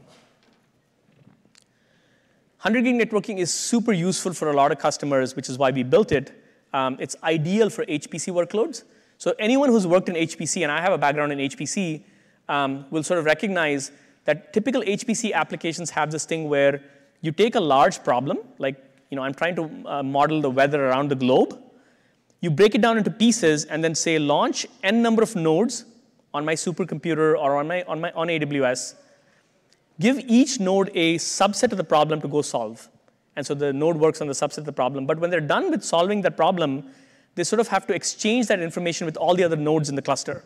100 2.62 2.84
gig 2.84 2.94
networking 2.94 3.39
is 3.39 3.52
super 3.52 3.91
useful 3.91 4.34
for 4.34 4.52
a 4.52 4.54
lot 4.54 4.72
of 4.72 4.78
customers, 4.78 5.36
which 5.36 5.50
is 5.50 5.58
why 5.58 5.72
we 5.72 5.82
built 5.82 6.12
it. 6.12 6.32
um, 6.74 6.98
it's 7.00 7.16
ideal 7.24 7.72
for 7.72 7.86
HPC 7.86 8.32
workloads. 8.32 8.84
So 9.18 9.34
anyone 9.39 9.70
who's 9.70 9.88
worked 9.88 10.10
in 10.10 10.16
HPC, 10.16 10.62
and 10.62 10.72
I 10.72 10.80
have 10.80 10.94
a 10.94 11.00
background 11.00 11.32
in 11.32 11.39
HPC, 11.39 12.04
um, 12.50 12.86
will 12.91 13.04
sort 13.04 13.20
of 13.20 13.26
recognize 13.26 13.91
that 14.26 14.54
typical 14.54 14.82
HPC 14.82 15.34
applications 15.34 15.89
have 15.91 16.12
this 16.12 16.26
thing 16.26 16.50
where 16.50 16.82
you 17.22 17.32
take 17.32 17.56
a 17.56 17.60
large 17.60 18.04
problem, 18.04 18.39
like 18.58 18.76
you 19.10 19.16
know, 19.16 19.24
I'm 19.24 19.34
trying 19.34 19.56
to 19.58 19.70
uh, 19.86 20.04
model 20.04 20.41
the 20.41 20.50
weather 20.50 20.88
around 20.88 21.10
the 21.10 21.16
globe. 21.16 21.62
You 22.39 22.50
break 22.50 22.74
it 22.76 22.82
down 22.82 22.98
into 22.98 23.12
pieces 23.12 23.66
and 23.66 23.84
then 23.84 23.96
say 23.96 24.18
launch 24.20 24.66
n 24.84 25.02
number 25.02 25.22
of 25.22 25.36
nodes 25.36 25.86
on 26.34 26.44
my 26.44 26.56
supercomputer 26.56 27.38
or 27.38 27.58
on 27.58 27.68
my 27.68 27.84
on 27.84 28.02
my 28.02 28.12
on 28.14 28.28
AWS. 28.28 28.96
Give 30.00 30.20
each 30.20 30.60
node 30.60 30.89
a 30.96 31.18
subset 31.18 31.72
of 31.72 31.78
the 31.78 31.84
problem 31.84 32.22
to 32.22 32.28
go 32.28 32.41
solve. 32.41 32.89
And 33.36 33.46
so 33.46 33.54
the 33.54 33.72
node 33.72 33.98
works 33.98 34.22
on 34.22 34.28
the 34.28 34.34
subset 34.34 34.60
of 34.60 34.66
the 34.66 34.74
problem. 34.74 35.06
But 35.06 35.20
when 35.20 35.30
they're 35.30 35.41
done 35.41 35.72
with 35.72 35.84
solving 35.84 36.22
that 36.24 36.36
problem, 36.36 36.84
they 37.36 37.44
sort 37.44 37.60
of 37.60 37.68
have 37.68 37.88
to 37.88 37.94
exchange 37.94 38.48
that 38.48 38.60
information 38.60 39.06
with 39.06 39.18
all 39.18 39.36
the 39.36 39.44
other 39.44 39.56
nodes 39.56 39.89
in 39.89 39.96
the 39.96 40.02
cluster. 40.02 40.44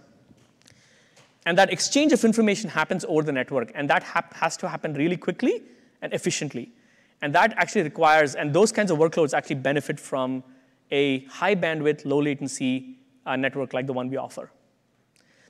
And 1.48 1.58
that 1.58 1.72
exchange 1.72 2.12
of 2.12 2.26
information 2.26 2.70
happens 2.70 3.06
over 3.08 3.24
the 3.24 3.32
network. 3.32 3.72
And 3.74 3.89
that 3.89 4.04
has 4.04 4.58
to 4.58 4.68
happen 4.68 4.93
really 4.95 5.16
quickly 5.16 5.64
and 6.02 6.12
efficiently. 6.12 6.74
And 7.22 7.34
that 7.36 7.54
actually 7.56 7.84
requires, 7.84 8.36
and 8.36 8.54
those 8.54 8.74
kinds 8.74 8.91
of 8.91 8.98
workloads 8.98 9.34
actually 9.34 9.56
benefit 9.56 9.98
from 9.98 10.43
a 10.91 11.20
high 11.28 11.56
bandwidth, 11.56 12.04
low 12.04 12.22
latency 12.22 12.98
uh, 13.26 13.38
network 13.38 13.72
like 13.72 13.88
the 13.88 13.93
one 13.93 14.10
we 14.10 14.18
offer. 14.18 14.52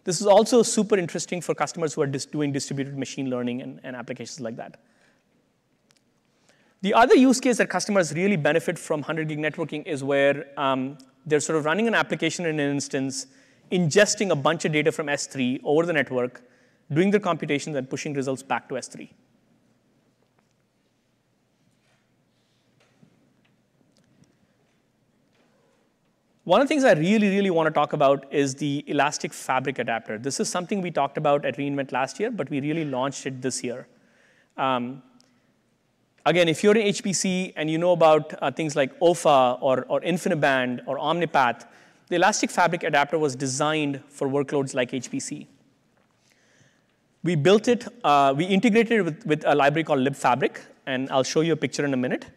This 0.03 0.21
is 0.21 0.27
also 0.27 0.61
super 0.61 0.97
interesting 0.97 1.41
for 1.41 1.55
customers 1.55 1.95
who 1.95 2.03
are 2.03 2.07
doing 2.07 2.51
distributed 2.51 2.95
machine 2.95 3.31
learning 3.31 3.63
and, 3.63 3.79
and 3.83 3.95
applications 3.95 4.39
like 4.39 4.55
that. 4.57 4.79
The 6.83 6.93
other 6.93 7.15
use 7.15 7.39
case 7.39 7.57
that 7.57 7.71
customers 7.71 8.13
really 8.13 8.37
benefit 8.37 8.77
from 8.77 8.99
100 8.99 9.29
gig 9.29 9.39
networking 9.39 9.83
is 9.87 10.03
where 10.03 10.45
um, 10.57 10.99
they're 11.25 11.39
sort 11.39 11.57
of 11.57 11.65
running 11.65 11.87
an 11.87 11.95
application 11.95 12.45
in 12.45 12.59
an 12.59 12.69
instance, 12.69 13.25
ingesting 13.71 14.31
a 14.31 14.35
bunch 14.35 14.65
of 14.65 14.71
data 14.71 14.91
from 14.91 15.07
S3 15.07 15.61
over 15.63 15.85
the 15.85 15.93
network, 15.93 16.41
doing 16.91 17.11
the 17.11 17.19
computations, 17.19 17.75
and 17.75 17.89
pushing 17.89 18.13
results 18.13 18.43
back 18.43 18.69
to 18.69 18.75
S3. 18.75 19.09
One 26.43 26.61
of 26.61 26.67
the 26.67 26.73
things 26.73 26.85
I 26.85 26.93
really, 26.93 27.29
really 27.29 27.49
want 27.49 27.67
to 27.67 27.73
talk 27.73 27.91
about 27.91 28.25
is 28.31 28.55
the 28.55 28.85
Elastic 28.87 29.33
Fabric 29.33 29.79
Adapter. 29.79 30.17
This 30.17 30.39
is 30.39 30.47
something 30.47 30.81
we 30.81 30.91
talked 30.91 31.17
about 31.17 31.43
at 31.43 31.57
reInvent 31.57 31.91
last 31.91 32.21
year, 32.21 32.31
but 32.31 32.49
we 32.49 32.61
really 32.61 32.85
launched 32.85 33.25
it 33.25 33.41
this 33.41 33.63
year. 33.65 33.87
Um, 34.55 35.03
Again, 36.27 36.49
if 36.49 36.61
you're 36.61 36.75
in 36.75 36.87
HPC 36.87 37.53
and 37.55 37.71
you 37.71 37.77
know 37.77 37.93
about 37.93 38.33
uh, 38.41 38.51
things 38.51 38.75
like 38.75 38.99
OFA 38.99 39.59
or, 39.61 39.85
or 39.87 40.01
InfiniBand 40.01 40.81
or 40.85 40.97
Omnipath, 40.97 41.65
the 42.09 42.15
Elastic 42.15 42.49
Fabric 42.49 42.83
adapter 42.83 43.17
was 43.19 43.35
designed 43.35 44.01
for 44.07 44.27
workloads 44.27 44.73
like 44.73 44.91
HPC. 44.91 45.47
We 47.23 47.35
built 47.35 47.67
it, 47.67 47.87
uh, 48.03 48.33
we 48.37 48.45
integrated 48.45 48.99
it 48.99 49.01
with, 49.03 49.25
with, 49.25 49.43
a 49.45 49.53
library 49.53 49.83
called 49.83 49.99
libfabric, 49.99 50.59
and 50.85 51.09
I'll 51.11 51.23
show 51.23 51.41
you 51.41 51.53
a 51.53 51.57
picture 51.57 51.83
in 51.83 51.93
a 51.93 51.97
minute. 51.97 52.27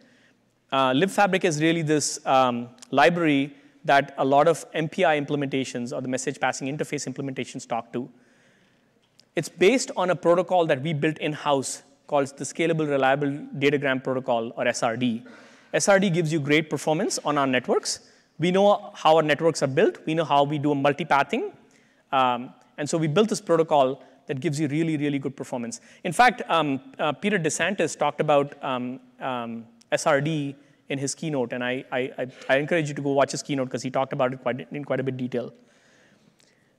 Uh, 0.71 0.91
libfabric 0.91 1.45
is 1.45 1.61
really 1.61 1.81
this 1.81 2.25
um, 2.25 2.69
library 2.91 3.55
that 3.85 4.13
a 4.17 4.25
lot 4.25 4.47
of 4.47 4.69
MPI 4.73 5.25
implementations 5.25 5.95
or 5.95 6.01
the 6.01 6.07
message 6.07 6.39
passing 6.39 6.67
interface 6.67 7.11
implementations 7.11 7.67
talk 7.67 7.93
to. 7.93 8.09
It's 9.35 9.49
based 9.49 9.91
on 9.95 10.09
a 10.09 10.15
protocol 10.15 10.65
that 10.65 10.81
we 10.81 10.93
built 10.93 11.17
in-house 11.19 11.83
called 12.07 12.37
the 12.37 12.43
Scalable 12.43 12.87
Reliable 12.89 13.29
Datagram 13.57 14.03
Protocol, 14.03 14.51
or 14.57 14.65
SRD. 14.65 15.25
SRD 15.73 16.13
gives 16.13 16.33
you 16.33 16.41
great 16.41 16.69
performance 16.69 17.17
on 17.23 17.37
our 17.37 17.47
networks. 17.47 18.10
We 18.41 18.49
know 18.51 18.91
how 18.95 19.17
our 19.17 19.23
networks 19.31 19.61
are 19.61 19.73
built. 19.79 19.97
We 20.05 20.15
know 20.15 20.25
how 20.25 20.43
we 20.43 20.57
do 20.57 20.71
a 20.71 20.75
multipathing. 20.75 21.51
Um, 22.11 22.53
and 22.77 22.89
so 22.89 22.97
we 22.97 23.07
built 23.07 23.29
this 23.29 23.39
protocol 23.39 24.03
that 24.25 24.39
gives 24.39 24.59
you 24.59 24.67
really, 24.67 24.97
really 24.97 25.19
good 25.19 25.35
performance. 25.35 25.79
In 26.03 26.11
fact, 26.11 26.41
um, 26.49 26.79
uh, 26.97 27.11
Peter 27.11 27.37
DeSantis 27.37 27.97
talked 27.97 28.21
about 28.21 28.61
um, 28.63 28.99
um 29.19 29.65
SRD 29.91 30.55
in 30.87 30.97
his 30.97 31.13
keynote, 31.13 31.53
and 31.53 31.63
I, 31.63 31.83
I, 31.91 32.27
I, 32.49 32.55
encourage 32.57 32.87
you 32.89 32.95
to 32.95 33.01
go 33.01 33.11
watch 33.11 33.31
his 33.31 33.43
keynote 33.43 33.67
because 33.67 33.83
he 33.83 33.89
talked 33.89 34.13
about 34.13 34.33
it 34.33 34.41
quite, 34.41 34.67
in 34.71 34.85
quite 34.85 35.01
a 35.01 35.03
bit 35.03 35.17
detail 35.17 35.53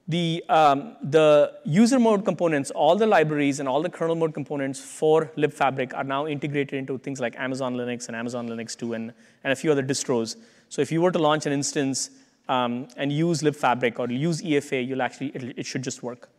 the, 0.08 0.44
um, 0.48 0.96
the 1.02 1.54
user 1.64 1.98
mode 1.98 2.24
components, 2.24 2.70
all 2.72 2.96
the 2.96 3.06
libraries 3.06 3.60
and 3.60 3.68
all 3.68 3.82
the 3.82 3.88
kernel 3.88 4.16
mode 4.16 4.34
components 4.34 4.80
for 4.80 5.26
libfabric 5.36 5.94
are 5.94 6.04
now 6.04 6.26
integrated 6.26 6.74
into 6.74 6.98
things 6.98 7.20
like 7.20 7.34
Amazon 7.38 7.76
Linux 7.76 8.08
and 8.08 8.16
Amazon 8.16 8.48
Linux 8.48 8.76
2 8.76 8.94
and, 8.94 9.12
and 9.44 9.52
a 9.52 9.56
few 9.56 9.70
other 9.70 9.82
distros. 9.82 10.36
So 10.72 10.80
if 10.80 10.90
you 10.90 11.02
were 11.02 11.10
to 11.12 11.18
launch 11.18 11.44
an 11.44 11.52
instance 11.52 12.08
um, 12.48 12.88
and 12.96 13.12
use 13.12 13.42
libfabric 13.42 13.98
or 13.98 14.10
use 14.10 14.40
EFA, 14.40 14.88
you'll 14.88 15.02
actually, 15.02 15.26
it, 15.34 15.58
it, 15.58 15.66
should 15.66 15.84
just 15.84 16.02
work. 16.02 16.30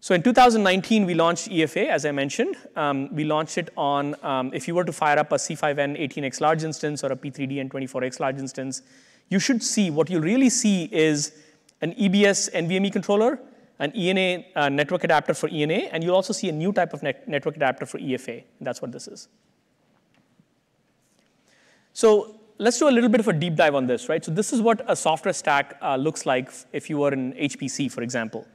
So 0.00 0.14
in 0.14 0.22
2019, 0.22 1.06
we 1.06 1.14
launched 1.14 1.48
EFA, 1.48 1.86
as 1.86 2.04
I 2.04 2.12
mentioned. 2.12 2.56
Um, 2.76 3.08
we 3.14 3.24
launched 3.24 3.56
it 3.56 3.70
on, 3.78 4.14
um, 4.22 4.50
if 4.52 4.68
you 4.68 4.74
were 4.74 4.84
to 4.84 4.92
fire 4.92 5.18
up 5.18 5.32
a 5.32 5.36
C5N 5.36 5.98
18x 5.98 6.42
large 6.42 6.62
instance 6.62 7.02
or 7.02 7.10
a 7.12 7.16
P3DN 7.16 7.70
24x 7.70 8.20
large 8.20 8.36
instance, 8.36 8.82
you 9.30 9.38
should 9.38 9.62
see, 9.62 9.90
what 9.90 10.10
you'll 10.10 10.20
really 10.20 10.50
see 10.50 10.84
is 10.92 11.32
an 11.80 11.94
EBS 11.94 12.52
NVMe 12.52 12.92
controller, 12.92 13.40
an 13.78 13.90
ENA 13.96 14.44
uh, 14.54 14.68
network 14.68 15.04
adapter 15.04 15.32
for 15.32 15.48
ENA, 15.48 15.88
and 15.92 16.04
you'll 16.04 16.14
also 16.14 16.34
see 16.34 16.50
a 16.50 16.52
new 16.52 16.74
type 16.74 16.92
of 16.92 17.02
net 17.02 17.26
network 17.26 17.56
adapter 17.56 17.86
for 17.86 17.98
EFA. 17.98 18.44
That's 18.60 18.82
what 18.82 18.92
this 18.92 19.08
is. 19.08 19.28
So 21.94 22.39
let's 22.60 22.78
do 22.78 22.88
a 22.88 22.90
little 22.90 23.08
bit 23.08 23.20
of 23.20 23.28
a 23.28 23.32
deep 23.32 23.56
dive 23.56 23.74
on 23.74 23.86
this, 23.86 24.10
right? 24.10 24.22
So 24.22 24.30
this 24.30 24.52
is 24.52 24.60
what 24.60 24.82
a 24.86 24.94
software 24.94 25.32
stack 25.32 25.78
uh, 25.80 25.96
looks 25.96 26.26
like 26.26 26.52
if 26.72 26.90
you 26.90 26.98
were 26.98 27.10
in 27.10 27.32
HPC, 27.32 27.90
for 27.90 28.02
example. 28.02 28.46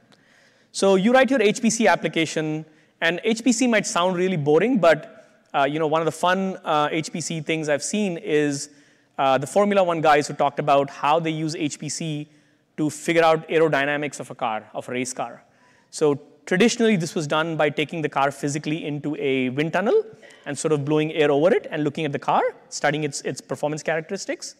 So 0.70 0.94
you 0.94 1.12
write 1.12 1.28
your 1.28 1.40
HPC 1.40 1.90
application, 1.90 2.64
and 3.00 3.20
HPC 3.24 3.68
might 3.68 3.84
sound 3.84 4.16
really 4.16 4.36
boring, 4.36 4.78
but 4.78 5.12
uh, 5.52 5.64
you 5.64 5.80
know, 5.80 5.88
one 5.88 6.00
of 6.00 6.06
the 6.06 6.12
fun 6.12 6.56
uh, 6.64 6.88
HPC 6.88 7.44
things 7.44 7.68
I've 7.68 7.82
seen 7.82 8.16
is 8.18 8.70
uh, 9.18 9.38
the 9.38 9.46
Formula 9.46 9.82
One 9.82 10.00
guys 10.00 10.28
who 10.28 10.34
talked 10.34 10.60
about 10.60 10.88
how 10.88 11.18
they 11.18 11.30
use 11.30 11.56
HPC 11.56 12.28
to 12.76 12.90
figure 12.90 13.24
out 13.24 13.48
aerodynamics 13.48 14.20
of 14.20 14.30
a 14.30 14.34
car, 14.36 14.70
of 14.72 14.88
a 14.88 14.92
race 14.92 15.12
car. 15.12 15.42
So 15.90 16.20
traditionally, 16.46 16.96
this 16.96 17.14
was 17.14 17.26
done 17.26 17.56
by 17.56 17.68
taking 17.70 18.02
the 18.02 18.08
car 18.08 18.30
physically 18.30 18.84
into 18.86 19.16
a 19.16 19.50
wind 19.50 19.72
tunnel 19.72 20.04
and 20.46 20.58
sort 20.58 20.72
of 20.72 20.84
blowing 20.84 21.12
air 21.12 21.30
over 21.30 21.52
it 21.52 21.66
and 21.70 21.84
looking 21.84 22.04
at 22.04 22.12
the 22.12 22.18
car, 22.18 22.42
studying 22.68 23.04
its, 23.04 23.20
its 23.22 23.40
performance 23.40 23.82
characteristics. 23.82 24.54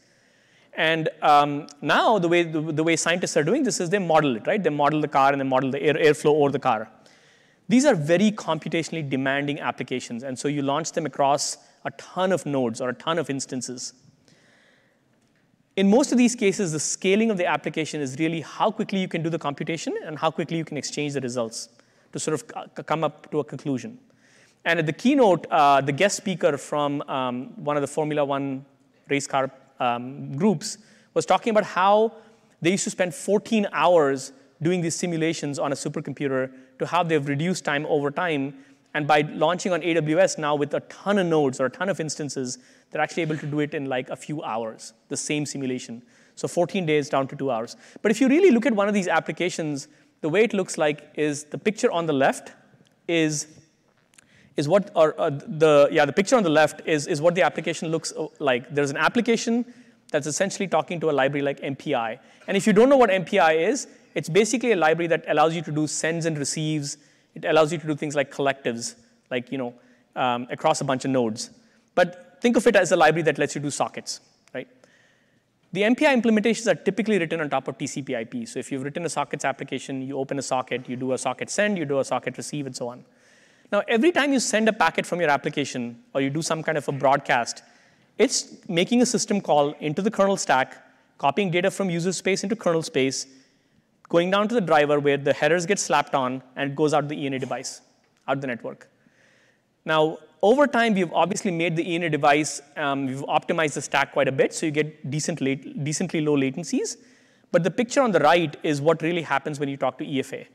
And 0.75 1.09
um, 1.23 1.69
now 1.81 2.19
the 2.19 2.29
way, 2.29 2.43
the, 2.43 2.61
the, 2.61 2.85
way 2.85 2.97
scientists 2.97 3.37
are 3.37 3.45
doing 3.45 3.63
this 3.63 3.81
is 3.81 3.89
they 3.89 3.99
model 3.99 4.37
it, 4.37 4.47
right? 4.47 4.63
They 4.63 4.71
model 4.71 5.01
the 5.01 5.09
car 5.09 5.33
and 5.33 5.41
they 5.41 5.45
model 5.45 5.71
the 5.71 5.83
air, 5.83 5.95
airflow 5.95 6.35
over 6.35 6.51
the 6.51 6.59
car. 6.59 6.91
These 7.69 7.87
are 7.87 7.95
very 7.95 8.31
computationally 8.31 9.09
demanding 9.09 9.59
applications, 9.59 10.23
and 10.23 10.39
so 10.39 10.47
you 10.47 10.63
launch 10.63 10.93
them 10.93 11.05
across 11.05 11.57
a 11.85 11.91
ton 11.93 12.31
of 12.31 12.47
nodes 12.47 12.81
or 12.81 12.91
a 12.91 12.95
ton 12.95 13.19
of 13.19 13.29
instances. 13.29 13.93
In 15.77 15.91
most 15.91 16.11
of 16.11 16.17
these 16.17 16.35
cases, 16.35 16.73
the 16.73 16.81
scaling 16.81 17.31
of 17.31 17.37
the 17.37 17.45
application 17.45 18.01
is 18.01 18.19
really 18.19 18.41
how 18.41 18.71
quickly 18.71 18.99
you 18.99 19.09
can 19.09 19.23
do 19.23 19.29
the 19.29 19.39
computation 19.39 19.95
and 20.07 20.19
how 20.19 20.31
quickly 20.31 20.57
you 20.57 20.65
can 20.65 20.79
exchange 20.79 21.13
the 21.13 21.21
results 21.21 21.69
to 22.13 22.19
sort 22.19 22.35
of 22.35 22.87
come 22.87 23.05
up 23.05 23.31
to 23.31 23.41
a 23.41 23.45
conclusion. 23.45 23.99
And 24.65 24.79
at 24.79 24.87
the 24.87 24.93
keynote, 24.95 25.47
uh, 25.51 25.83
the 25.83 25.93
guest 25.93 26.17
speaker 26.17 26.57
from 26.57 27.03
um, 27.03 27.63
one 27.63 27.77
of 27.77 27.83
the 27.83 27.87
Formula 27.87 28.25
One 28.25 28.65
race 29.09 29.27
car 29.27 29.51
um, 29.79 30.35
groups 30.35 30.79
was 31.13 31.27
talking 31.27 31.51
about 31.51 31.65
how 31.65 32.15
they 32.63 32.71
used 32.71 32.85
to 32.85 32.91
spend 32.91 33.15
14 33.15 33.69
hours 33.73 34.33
doing 34.63 34.81
these 34.81 34.95
simulations 34.95 35.59
on 35.59 35.73
a 35.73 35.75
supercomputer 35.75 36.51
to 36.79 36.87
how 36.87 37.03
they've 37.03 37.29
reduced 37.29 37.67
time 37.67 37.85
over 37.87 38.11
time. 38.11 38.55
And 38.97 39.07
by 39.07 39.21
launching 39.21 39.75
on 39.75 39.83
AWS 39.83 40.39
now 40.39 40.55
with 40.55 40.73
a 40.73 40.81
ton 40.81 41.19
of 41.19 41.27
nodes 41.27 41.61
or 41.61 41.67
a 41.67 41.71
ton 41.71 41.91
of 41.91 42.01
instances, 42.01 42.57
they're 42.91 43.03
actually 43.03 43.25
able 43.25 43.37
to 43.37 43.47
do 43.47 43.61
it 43.61 43.75
in 43.75 43.91
like 43.91 44.09
a 44.09 44.17
few 44.17 44.43
hours, 44.43 44.95
the 45.11 45.17
same 45.19 45.45
simulation. 45.45 46.03
So 46.35 46.49
14 46.49 46.87
days 46.87 47.11
down 47.11 47.29
to 47.29 47.37
two 47.37 47.51
hours. 47.51 47.77
But 48.01 48.11
if 48.11 48.23
you 48.23 48.29
really 48.29 48.51
look 48.51 48.65
at 48.65 48.73
one 48.73 48.89
of 48.89 48.95
these 48.95 49.07
applications, 49.07 49.89
the 50.23 50.31
way 50.31 50.45
it 50.45 50.55
looks 50.55 50.79
like 50.79 51.11
is 51.15 51.45
the 51.45 51.59
picture 51.59 51.93
on 51.93 52.07
the 52.07 52.15
left 52.15 52.53
is, 53.07 53.49
is 54.57 54.67
what, 54.67 54.91
or 54.97 55.15
uh, 55.21 55.29
the, 55.29 55.91
yeah, 55.93 56.07
the 56.07 56.13
picture 56.15 56.37
on 56.37 56.43
the 56.43 56.49
left 56.49 56.81
is, 56.87 57.07
is 57.07 57.21
what 57.21 57.35
the 57.35 57.43
application 57.43 57.91
looks 57.91 58.15
uh, 58.17 58.29
like. 58.39 58.75
There's 58.75 58.91
an 58.91 58.97
application 58.97 59.67
that's 60.11 60.27
essentially 60.27 60.69
talking 60.69 61.01
to 61.01 61.11
a 61.11 61.13
library 61.13 61.43
like 61.43 61.61
MPI. 61.61 62.19
And 62.49 62.57
if 62.57 62.67
you 62.67 62.73
don't 62.73 62.89
know 62.89 62.97
what 62.97 63.11
MPI 63.11 63.69
is, 63.69 63.89
it's 64.15 64.31
basically 64.31 64.73
a 64.73 64.77
library 64.77 65.09
that 65.09 65.27
allows 65.29 65.55
you 65.55 65.61
to 65.61 65.71
do 65.71 65.87
sends 65.87 66.25
and 66.25 66.39
receives. 66.39 66.97
It 67.37 67.45
allows 67.45 67.73
you 67.73 67.79
to 67.79 67.87
do 67.87 67.95
things 67.95 68.17
like 68.17 68.33
collectives, 68.33 68.97
like, 69.31 69.53
you 69.53 69.59
know, 69.59 69.75
um, 70.17 70.49
across 70.51 70.81
a 70.81 70.85
bunch 70.85 71.05
of 71.05 71.13
nodes. 71.13 71.51
But 71.95 72.39
think 72.41 72.57
of 72.57 72.67
it 72.67 72.75
as 72.75 72.91
a 72.91 72.97
library 72.97 73.23
that 73.23 73.39
lets 73.39 73.55
you 73.55 73.61
do 73.61 73.71
sockets, 73.71 74.21
right? 74.55 74.67
The 75.73 75.83
MPI 75.83 76.21
implementations 76.21 76.67
are 76.67 76.75
typically 76.75 77.19
written 77.19 77.41
on 77.41 77.51
top 77.51 77.69
of 77.69 77.77
TCP 77.77 78.11
IP. 78.23 78.49
So 78.49 78.59
if 78.59 78.73
you've 78.73 78.83
written 78.83 79.05
a 79.05 79.09
sockets 79.11 79.45
application, 79.45 80.03
you 80.03 80.19
open 80.19 80.39
a 80.39 80.43
socket, 80.43 80.89
you 80.89 80.97
do 80.97 81.13
a 81.13 81.19
socket 81.19 81.51
send, 81.51 81.79
you 81.79 81.85
do 81.85 82.01
a 82.01 82.05
socket 82.05 82.37
receive, 82.39 82.67
and 82.67 82.75
so 82.75 82.89
on. 82.89 83.05
Now, 83.71 83.83
every 83.87 84.13
time 84.13 84.33
you 84.33 84.41
send 84.41 84.69
a 84.69 84.73
packet 84.73 85.07
from 85.07 85.21
your 85.21 85.31
application 85.31 86.03
or 86.15 86.21
you 86.21 86.31
do 86.31 86.43
some 86.43 86.63
kind 86.63 86.79
of 86.79 86.89
a 86.89 86.93
broadcast, 86.93 87.63
It's 88.19 88.67
making 88.67 89.03
a 89.03 89.07
system 89.07 89.41
call 89.41 89.73
into 89.81 90.01
the 90.01 90.11
kernel 90.11 90.37
stack, 90.39 90.77
copying 91.19 91.51
data 91.51 91.71
from 91.71 91.91
user 91.91 92.13
space 92.13 92.43
into 92.45 92.57
kernel 92.57 92.83
space, 92.83 93.27
going 94.09 94.31
down 94.31 94.49
to 94.49 94.55
the 94.55 94.61
driver 94.61 95.01
where 95.01 95.17
the 95.17 95.33
headers 95.33 95.67
get 95.67 95.79
slapped 95.79 96.15
on, 96.15 96.43
and 96.55 96.71
it 96.71 96.77
goes 96.77 96.95
out 96.95 97.09
the 97.09 97.27
ENA 97.27 97.39
device, 97.39 97.81
out 98.29 98.41
the 98.41 98.47
network. 98.47 98.89
Now, 99.85 100.19
over 100.43 100.67
time, 100.67 100.95
we've 100.95 101.13
obviously 101.13 101.51
made 101.51 101.77
the 101.77 101.95
ENA 101.95 102.11
device, 102.11 102.61
um, 102.77 103.07
we've 103.07 103.25
optimized 103.25 103.75
the 103.75 103.83
stack 103.83 104.13
quite 104.13 104.29
a 104.29 104.33
bit, 104.33 104.53
so 104.53 104.67
you 104.67 104.73
get 104.73 105.11
decent 105.11 105.41
late, 105.41 105.83
decently 105.83 106.21
low 106.21 106.37
latencies. 106.37 106.97
But 107.53 107.65
the 107.65 107.71
picture 107.71 108.03
on 108.03 108.13
the 108.13 108.21
right 108.21 108.57
is 108.63 108.81
what 108.81 109.03
really 109.03 109.23
happens 109.23 109.59
when 109.59 109.69
you 109.69 109.77
talk 109.77 109.99
to 109.99 110.05
EFA. 110.05 110.47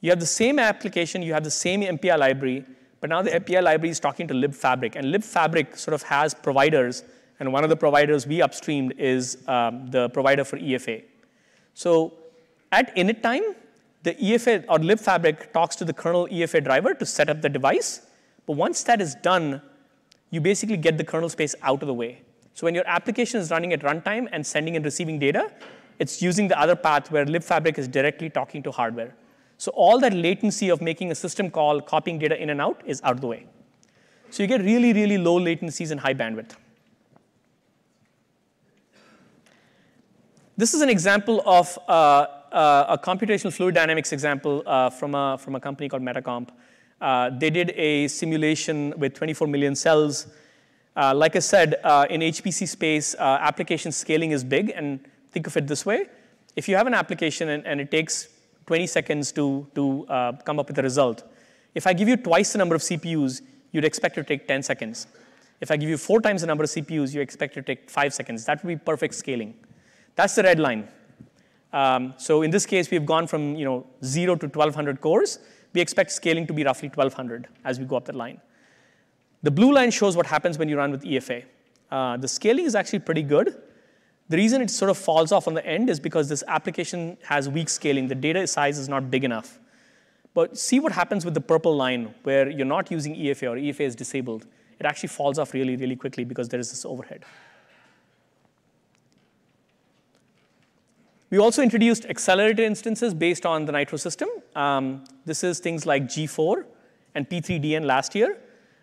You 0.00 0.10
have 0.10 0.20
the 0.20 0.26
same 0.26 0.58
application, 0.58 1.22
you 1.22 1.34
have 1.34 1.44
the 1.44 1.50
same 1.50 1.82
MPI 1.82 2.18
library, 2.18 2.64
but 3.00 3.10
now 3.10 3.22
the 3.22 3.30
MPI 3.30 3.62
library 3.62 3.90
is 3.90 4.00
talking 4.00 4.26
to 4.28 4.34
libfabric, 4.34 4.96
and 4.96 5.06
libfabric 5.14 5.76
sort 5.76 5.94
of 5.94 6.02
has 6.02 6.34
providers, 6.34 7.04
and 7.40 7.52
one 7.52 7.62
of 7.62 7.70
the 7.70 7.76
providers 7.76 8.26
we 8.26 8.38
upstreamed 8.38 8.98
is 8.98 9.38
um, 9.48 9.86
the 9.90 10.08
provider 10.10 10.44
for 10.44 10.58
EFA. 10.58 11.04
So 11.74 12.14
at 12.72 12.94
init 12.96 13.22
time, 13.22 13.42
the 14.02 14.14
EFA 14.14 14.64
or 14.68 14.78
libfabric 14.78 15.52
talks 15.52 15.76
to 15.76 15.84
the 15.84 15.92
kernel 15.92 16.28
EFA 16.28 16.62
driver 16.62 16.94
to 16.94 17.06
set 17.06 17.28
up 17.28 17.42
the 17.42 17.48
device, 17.48 18.06
but 18.46 18.56
once 18.56 18.82
that 18.84 19.00
is 19.00 19.14
done, 19.16 19.60
you 20.30 20.40
basically 20.40 20.76
get 20.76 20.98
the 20.98 21.04
kernel 21.04 21.28
space 21.28 21.54
out 21.62 21.82
of 21.82 21.88
the 21.88 21.94
way. 21.94 22.22
So 22.54 22.66
when 22.66 22.74
your 22.74 22.86
application 22.86 23.40
is 23.40 23.50
running 23.50 23.72
at 23.72 23.80
runtime 23.80 24.28
and 24.32 24.46
sending 24.46 24.76
and 24.76 24.84
receiving 24.84 25.18
data, 25.18 25.50
it's 25.98 26.22
using 26.22 26.48
the 26.48 26.58
other 26.58 26.76
path 26.76 27.10
where 27.10 27.24
libfabric 27.24 27.78
is 27.78 27.88
directly 27.88 28.30
talking 28.30 28.62
to 28.62 28.70
hardware. 28.70 29.14
So 29.58 29.72
all 29.74 29.98
that 30.00 30.12
latency 30.12 30.68
of 30.68 30.80
making 30.80 31.10
a 31.10 31.14
system 31.14 31.50
call, 31.50 31.80
copying 31.80 32.18
data 32.18 32.40
in 32.40 32.50
and 32.50 32.60
out 32.60 32.80
is 32.86 33.00
out 33.02 33.14
of 33.14 33.20
the 33.20 33.26
way. 33.26 33.46
So 34.30 34.42
you 34.42 34.46
get 34.46 34.60
really, 34.60 34.92
really 34.92 35.18
low 35.18 35.40
latencies 35.40 35.90
and 35.90 35.98
high 35.98 36.14
bandwidth. 36.14 36.52
This 40.56 40.74
is 40.74 40.80
an 40.80 40.88
example 40.88 41.42
of 41.46 41.78
uh, 41.88 42.26
a 42.52 42.98
computational 43.02 43.52
fluid 43.52 43.74
dynamics 43.74 44.12
example 44.12 44.62
uh, 44.66 44.90
from, 44.90 45.14
a, 45.14 45.38
from 45.38 45.54
a 45.54 45.60
company 45.60 45.88
called 45.88 46.02
Metacomp. 46.02 46.50
Uh, 47.00 47.30
they 47.30 47.50
did 47.50 47.70
a 47.76 48.08
simulation 48.08 48.92
with 48.98 49.14
24 49.14 49.46
million 49.48 49.74
cells. 49.74 50.26
Uh, 50.96 51.14
like 51.14 51.36
I 51.36 51.38
said, 51.38 51.76
uh, 51.84 52.06
in 52.10 52.20
HPC 52.20 52.66
space, 52.66 53.14
uh, 53.14 53.38
application 53.40 53.92
scaling 53.92 54.32
is 54.32 54.42
big, 54.42 54.72
and 54.74 55.00
think 55.30 55.46
of 55.46 55.56
it 55.56 55.66
this 55.66 55.86
way. 55.86 56.06
If 56.56 56.68
you 56.68 56.76
have 56.76 56.88
an 56.88 56.94
application 56.94 57.50
and, 57.50 57.64
and 57.66 57.80
it 57.80 57.90
takes 57.90 58.28
20 58.66 58.86
seconds 58.88 59.30
to, 59.32 59.66
to 59.76 60.06
uh, 60.08 60.32
come 60.44 60.58
up 60.58 60.66
with 60.66 60.78
a 60.78 60.82
result, 60.82 61.22
if 61.74 61.86
I 61.86 61.92
give 61.92 62.08
you 62.08 62.16
twice 62.16 62.52
the 62.52 62.58
number 62.58 62.74
of 62.74 62.80
CPUs, 62.80 63.42
you'd 63.70 63.84
expect 63.84 64.18
it 64.18 64.22
to 64.22 64.26
take 64.26 64.48
10 64.48 64.64
seconds. 64.64 65.06
If 65.60 65.70
I 65.70 65.76
give 65.76 65.88
you 65.88 65.96
four 65.96 66.20
times 66.20 66.40
the 66.40 66.46
number 66.46 66.64
of 66.64 66.70
CPUs, 66.70 67.14
you 67.14 67.20
expect 67.20 67.56
it 67.56 67.66
to 67.66 67.74
take 67.74 67.88
five 67.88 68.12
seconds. 68.12 68.44
That 68.46 68.64
would 68.64 68.68
be 68.68 68.84
perfect 68.84 69.14
scaling. 69.14 69.54
That's 70.16 70.34
the 70.34 70.42
red 70.42 70.58
line. 70.58 70.88
Um, 71.72 72.14
so 72.16 72.42
in 72.42 72.50
this 72.50 72.64
case, 72.66 72.90
we've 72.90 73.06
gone 73.06 73.26
from 73.26 73.56
you 73.56 73.64
know, 73.64 73.86
zero 74.02 74.34
to 74.36 74.46
1,200 74.46 75.00
cores 75.00 75.38
we 75.72 75.80
expect 75.80 76.10
scaling 76.10 76.46
to 76.46 76.52
be 76.52 76.64
roughly 76.64 76.88
1,200 76.88 77.48
as 77.64 77.78
we 77.78 77.84
go 77.84 77.96
up 77.96 78.04
that 78.06 78.14
line. 78.14 78.40
The 79.42 79.50
blue 79.50 79.72
line 79.72 79.90
shows 79.90 80.16
what 80.16 80.26
happens 80.26 80.58
when 80.58 80.68
you 80.68 80.76
run 80.76 80.90
with 80.90 81.04
EFA. 81.04 81.44
Uh, 81.90 82.16
the 82.16 82.28
scaling 82.28 82.64
is 82.64 82.74
actually 82.74 82.98
pretty 83.00 83.22
good. 83.22 83.54
The 84.28 84.36
reason 84.36 84.60
it 84.60 84.70
sort 84.70 84.90
of 84.90 84.98
falls 84.98 85.32
off 85.32 85.46
on 85.46 85.54
the 85.54 85.64
end 85.64 85.88
is 85.88 86.00
because 86.00 86.28
this 86.28 86.42
application 86.48 87.16
has 87.22 87.48
weak 87.48 87.68
scaling. 87.68 88.08
The 88.08 88.14
data 88.14 88.46
size 88.46 88.78
is 88.78 88.88
not 88.88 89.10
big 89.10 89.24
enough. 89.24 89.58
But 90.34 90.58
see 90.58 90.80
what 90.80 90.92
happens 90.92 91.24
with 91.24 91.34
the 91.34 91.40
purple 91.40 91.74
line 91.76 92.14
where 92.24 92.48
you're 92.50 92.66
not 92.66 92.90
using 92.90 93.14
EFA 93.14 93.50
or 93.50 93.56
EFA 93.56 93.80
is 93.80 93.94
disabled. 93.94 94.46
It 94.78 94.86
actually 94.86 95.08
falls 95.08 95.38
off 95.38 95.54
really, 95.54 95.76
really 95.76 95.96
quickly 95.96 96.24
because 96.24 96.48
there 96.48 96.60
is 96.60 96.70
this 96.70 96.84
overhead. 96.84 97.24
We 101.30 101.36
also 101.38 101.62
introduced 101.62 102.06
accelerated 102.06 102.60
instances 102.60 103.12
based 103.12 103.44
on 103.44 103.66
the 103.66 103.72
Nitro 103.72 103.98
system. 103.98 104.30
Um, 104.56 105.04
this 105.26 105.44
is 105.44 105.58
things 105.58 105.84
like 105.84 106.04
G4 106.04 106.64
and 107.14 107.28
P3DN 107.28 107.84
last 107.84 108.14
year. 108.14 108.38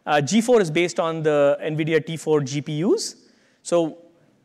Uh, 0.05 0.17
G4 0.17 0.61
is 0.61 0.69
based 0.69 0.99
on 0.99 1.23
the 1.23 1.57
NVIDIA 1.59 2.05
T4 2.05 2.41
GPUs. 2.41 3.15
So 3.63 3.97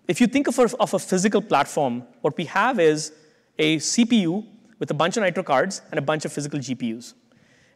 if 0.08 0.18
you 0.18 0.26
think 0.26 0.48
of 0.48 0.58
a, 0.58 0.74
of 0.78 0.94
a 0.94 0.98
physical 0.98 1.42
platform, 1.42 2.04
what 2.22 2.38
we 2.38 2.46
have 2.46 2.80
is 2.80 3.12
a 3.58 3.76
CPU 3.76 4.46
with 4.78 4.90
a 4.90 4.94
bunch 4.94 5.18
of 5.18 5.22
Nitro 5.22 5.42
cards 5.42 5.82
and 5.90 5.98
a 5.98 6.02
bunch 6.02 6.24
of 6.24 6.32
physical 6.32 6.58
GPUs. 6.58 7.12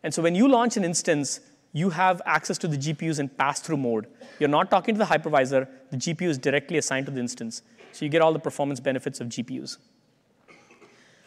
And 0.03 0.15
so 0.15 0.23
when 0.23 0.35
you 0.35 0.49
launch 0.49 0.79
an 0.79 0.85
instance, 0.85 1.41
you 1.75 1.91
have 1.91 2.23
access 2.25 2.57
to 2.59 2.69
the 2.69 2.79
GPUs 2.79 3.21
in 3.21 3.29
pass-through 3.29 3.77
mode. 3.77 4.07
You're 4.39 4.49
not 4.49 4.71
talking 4.71 4.95
to 4.95 4.99
the 4.99 5.05
hypervisor. 5.05 5.69
The 5.91 5.99
GPU 5.99 6.29
is 6.29 6.39
directly 6.39 6.79
assigned 6.79 7.05
to 7.07 7.13
the 7.13 7.21
instance. 7.21 7.61
So 7.93 8.07
you 8.07 8.11
get 8.11 8.23
all 8.23 8.33
the 8.33 8.39
performance 8.39 8.81
benefits 8.81 9.21
of 9.21 9.29
GPUs. 9.29 9.77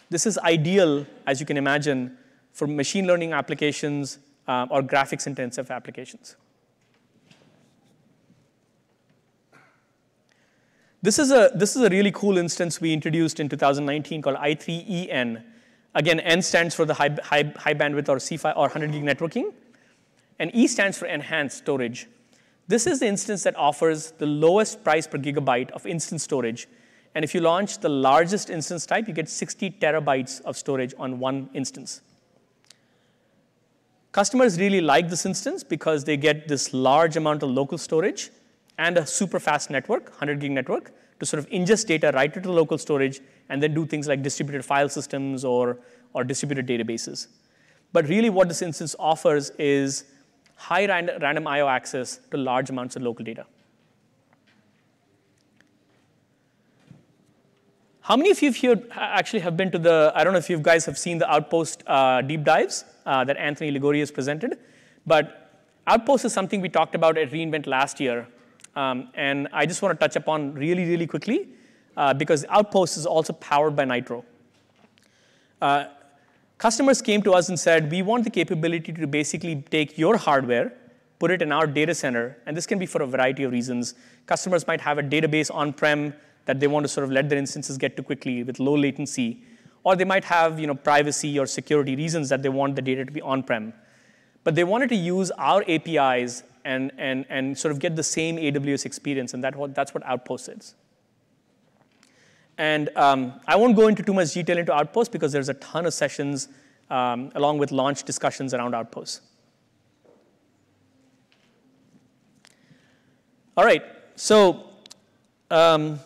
This 0.09 0.25
is 0.25 0.37
ideal, 0.37 1.05
as 1.25 1.39
you 1.39 1.45
can 1.45 1.57
imagine, 1.57 2.17
for 2.53 2.67
machine 2.67 3.05
learning 3.05 3.33
applications 3.33 4.19
uh, 4.47 4.65
or 4.69 4.81
graphics 4.81 5.27
intensive 5.27 5.69
applications. 5.69 6.35
This 11.01 11.19
is, 11.19 11.31
a, 11.31 11.51
this 11.53 11.75
is 11.75 11.83
a 11.83 11.89
really 11.89 12.11
cool 12.11 12.37
instance 12.37 12.81
we 12.81 12.91
introduced 12.91 13.39
in 13.39 13.49
2019 13.49 14.21
called 14.21 14.37
i3EN. 14.37 15.43
Again, 15.93 16.19
N 16.19 16.41
stands 16.41 16.73
for 16.73 16.85
the 16.85 16.93
high, 16.93 17.15
high, 17.23 17.53
high 17.55 17.73
bandwidth 17.73 18.09
or 18.09 18.17
C5 18.17 18.55
or 18.55 18.61
100 18.61 18.91
gig 18.91 19.03
networking, 19.03 19.53
and 20.39 20.51
E 20.53 20.67
stands 20.67 20.97
for 20.97 21.05
enhanced 21.05 21.57
storage. 21.57 22.07
This 22.67 22.87
is 22.87 22.99
the 22.99 23.07
instance 23.07 23.43
that 23.43 23.55
offers 23.55 24.11
the 24.11 24.25
lowest 24.25 24.83
price 24.83 25.07
per 25.07 25.17
gigabyte 25.17 25.71
of 25.71 25.85
instant 25.85 26.21
storage 26.21 26.67
and 27.15 27.23
if 27.23 27.33
you 27.33 27.41
launch 27.41 27.79
the 27.79 27.89
largest 27.89 28.49
instance 28.49 28.85
type, 28.85 29.07
you 29.07 29.13
get 29.13 29.29
60 29.29 29.71
terabytes 29.71 30.41
of 30.41 30.57
storage 30.57 30.93
on 30.99 31.19
one 31.19 31.49
instance. 31.53 32.01
Customers 34.11 34.59
really 34.59 34.81
like 34.81 35.09
this 35.09 35.25
instance 35.25 35.63
because 35.63 36.03
they 36.03 36.17
get 36.17 36.47
this 36.47 36.73
large 36.73 37.17
amount 37.17 37.43
of 37.43 37.49
local 37.49 37.77
storage 37.77 38.31
and 38.77 38.97
a 38.97 39.05
super 39.05 39.39
fast 39.39 39.69
network, 39.69 40.09
100 40.09 40.39
gig 40.39 40.51
network, 40.51 40.91
to 41.19 41.25
sort 41.25 41.39
of 41.39 41.49
ingest 41.49 41.87
data 41.87 42.11
right 42.13 42.35
into 42.35 42.47
the 42.47 42.53
local 42.53 42.77
storage 42.77 43.19
and 43.49 43.61
then 43.61 43.73
do 43.73 43.85
things 43.85 44.07
like 44.07 44.21
distributed 44.21 44.63
file 44.63 44.89
systems 44.89 45.43
or, 45.43 45.79
or 46.13 46.23
distributed 46.23 46.67
databases. 46.67 47.27
But 47.93 48.07
really 48.07 48.29
what 48.29 48.47
this 48.47 48.61
instance 48.61 48.95
offers 48.99 49.51
is 49.57 50.05
high 50.55 50.85
random, 50.85 51.19
random 51.21 51.47
I.O. 51.47 51.67
access 51.67 52.19
to 52.31 52.37
large 52.37 52.69
amounts 52.69 52.95
of 52.95 53.01
local 53.01 53.23
data. 53.23 53.45
How 58.07 58.15
many 58.15 58.31
of 58.31 58.41
you 58.41 58.53
here 58.53 58.81
actually 58.95 59.41
have 59.41 59.57
been 59.57 59.69
to 59.69 59.77
the, 59.77 60.13
I 60.15 60.23
don't 60.23 60.31
know 60.31 60.39
if 60.39 60.49
you 60.49 60.59
guys 60.59 60.85
have 60.85 60.97
seen 60.97 61.17
the 61.17 61.29
Outpost 61.29 61.83
uh, 61.87 62.21
deep 62.21 62.45
dives 62.45 62.85
uh, 63.05 63.25
that 63.25 63.35
Anthony 63.35 63.69
Liguori 63.69 63.99
has 63.99 64.11
presented, 64.11 64.57
but 65.05 65.51
Outpost 65.87 66.23
is 66.23 66.31
something 66.31 66.61
we 66.61 66.69
talked 66.69 66.95
about 66.95 67.17
at 67.17 67.31
reInvent 67.31 67.67
last 67.67 67.99
year. 67.99 68.25
Um, 68.77 69.09
and 69.13 69.49
I 69.51 69.65
just 69.65 69.81
want 69.81 69.99
to 69.99 70.01
touch 70.01 70.15
upon 70.15 70.53
really, 70.53 70.85
really 70.85 71.05
quickly 71.05 71.49
uh, 71.97 72.13
because 72.13 72.45
Outpost 72.47 72.95
is 72.95 73.05
also 73.05 73.33
powered 73.33 73.75
by 73.75 73.83
Nitro. 73.83 74.23
Uh, 75.61 75.87
customers 76.57 77.01
came 77.01 77.21
to 77.23 77.33
us 77.33 77.49
and 77.49 77.59
said, 77.59 77.91
we 77.91 78.03
want 78.03 78.23
the 78.23 78.29
capability 78.29 78.93
to 78.93 79.05
basically 79.05 79.65
take 79.69 79.97
your 79.97 80.15
hardware, 80.15 80.71
put 81.19 81.29
it 81.29 81.41
in 81.41 81.51
our 81.51 81.67
data 81.67 81.93
center, 81.93 82.37
and 82.45 82.55
this 82.55 82.65
can 82.65 82.79
be 82.79 82.85
for 82.85 83.01
a 83.01 83.05
variety 83.05 83.43
of 83.43 83.51
reasons. 83.51 83.95
Customers 84.27 84.65
might 84.65 84.79
have 84.79 84.97
a 84.97 85.03
database 85.03 85.53
on-prem 85.53 86.13
that 86.47 86.59
they 86.59 86.67
want 86.67 86.85
to 86.85 86.87
sort 86.87 87.03
of 87.03 87.11
let 87.11 87.29
their 87.29 87.37
instances 87.37 87.77
get 87.77 87.95
to 87.97 88.03
quickly 88.03 88.43
with 88.43 88.59
low 88.59 88.75
latency. 88.75 89.43
Or 89.83 89.95
they 89.95 90.05
might 90.05 90.23
have 90.23 90.59
you 90.59 90.65
know, 90.65 90.75
privacy 90.75 91.37
or 91.37 91.45
security 91.45 91.95
reasons 91.95 92.29
that 92.29 92.41
they 92.41 92.49
want 92.49 92.75
the 92.75 92.81
data 92.81 93.05
to 93.05 93.11
be 93.11 93.21
on-prem. 93.21 93.73
But 94.43 94.55
they 94.55 94.63
wanted 94.63 94.89
to 94.89 94.95
use 94.95 95.29
our 95.31 95.63
APIs 95.67 96.43
and, 96.65 96.91
and, 96.97 97.25
and 97.29 97.57
sort 97.57 97.73
of 97.73 97.79
get 97.79 97.95
the 97.95 98.03
same 98.03 98.37
AWS 98.37 98.85
experience, 98.85 99.33
and 99.33 99.43
that, 99.43 99.55
that's 99.75 99.93
what 99.93 100.05
Outpost 100.05 100.49
is. 100.49 100.75
And 102.57 102.89
um, 102.95 103.39
I 103.45 103.55
won't 103.55 103.75
go 103.75 103.87
into 103.87 104.03
too 104.03 104.13
much 104.13 104.33
detail 104.33 104.57
into 104.57 104.73
Outpost 104.73 105.11
because 105.11 105.31
there's 105.31 105.49
a 105.49 105.53
ton 105.55 105.85
of 105.85 105.93
sessions 105.93 106.49
um, 106.89 107.31
along 107.35 107.57
with 107.59 107.71
launch 107.71 108.03
discussions 108.03 108.53
around 108.53 108.73
Outpost. 108.73 109.21
All 113.55 113.65
right, 113.65 113.83
so 114.15 114.69
um, 115.49 115.99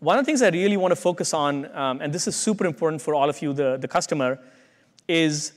one 0.00 0.16
of 0.16 0.24
the 0.24 0.26
things 0.26 0.42
I 0.42 0.50
really 0.50 0.76
want 0.76 0.92
to 0.92 0.96
focus 0.96 1.34
on, 1.34 1.74
um, 1.76 2.00
and 2.00 2.12
this 2.12 2.28
is 2.28 2.36
super 2.36 2.66
important 2.66 3.02
for 3.02 3.14
all 3.14 3.28
of 3.28 3.42
you, 3.42 3.52
the, 3.52 3.76
the 3.78 3.88
customer, 3.88 4.38
is 5.08 5.52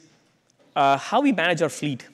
uh, 0.75 0.97
how 0.97 1.21
we 1.21 1.31
manage 1.31 1.61
our 1.61 1.69
fleet. 1.69 2.07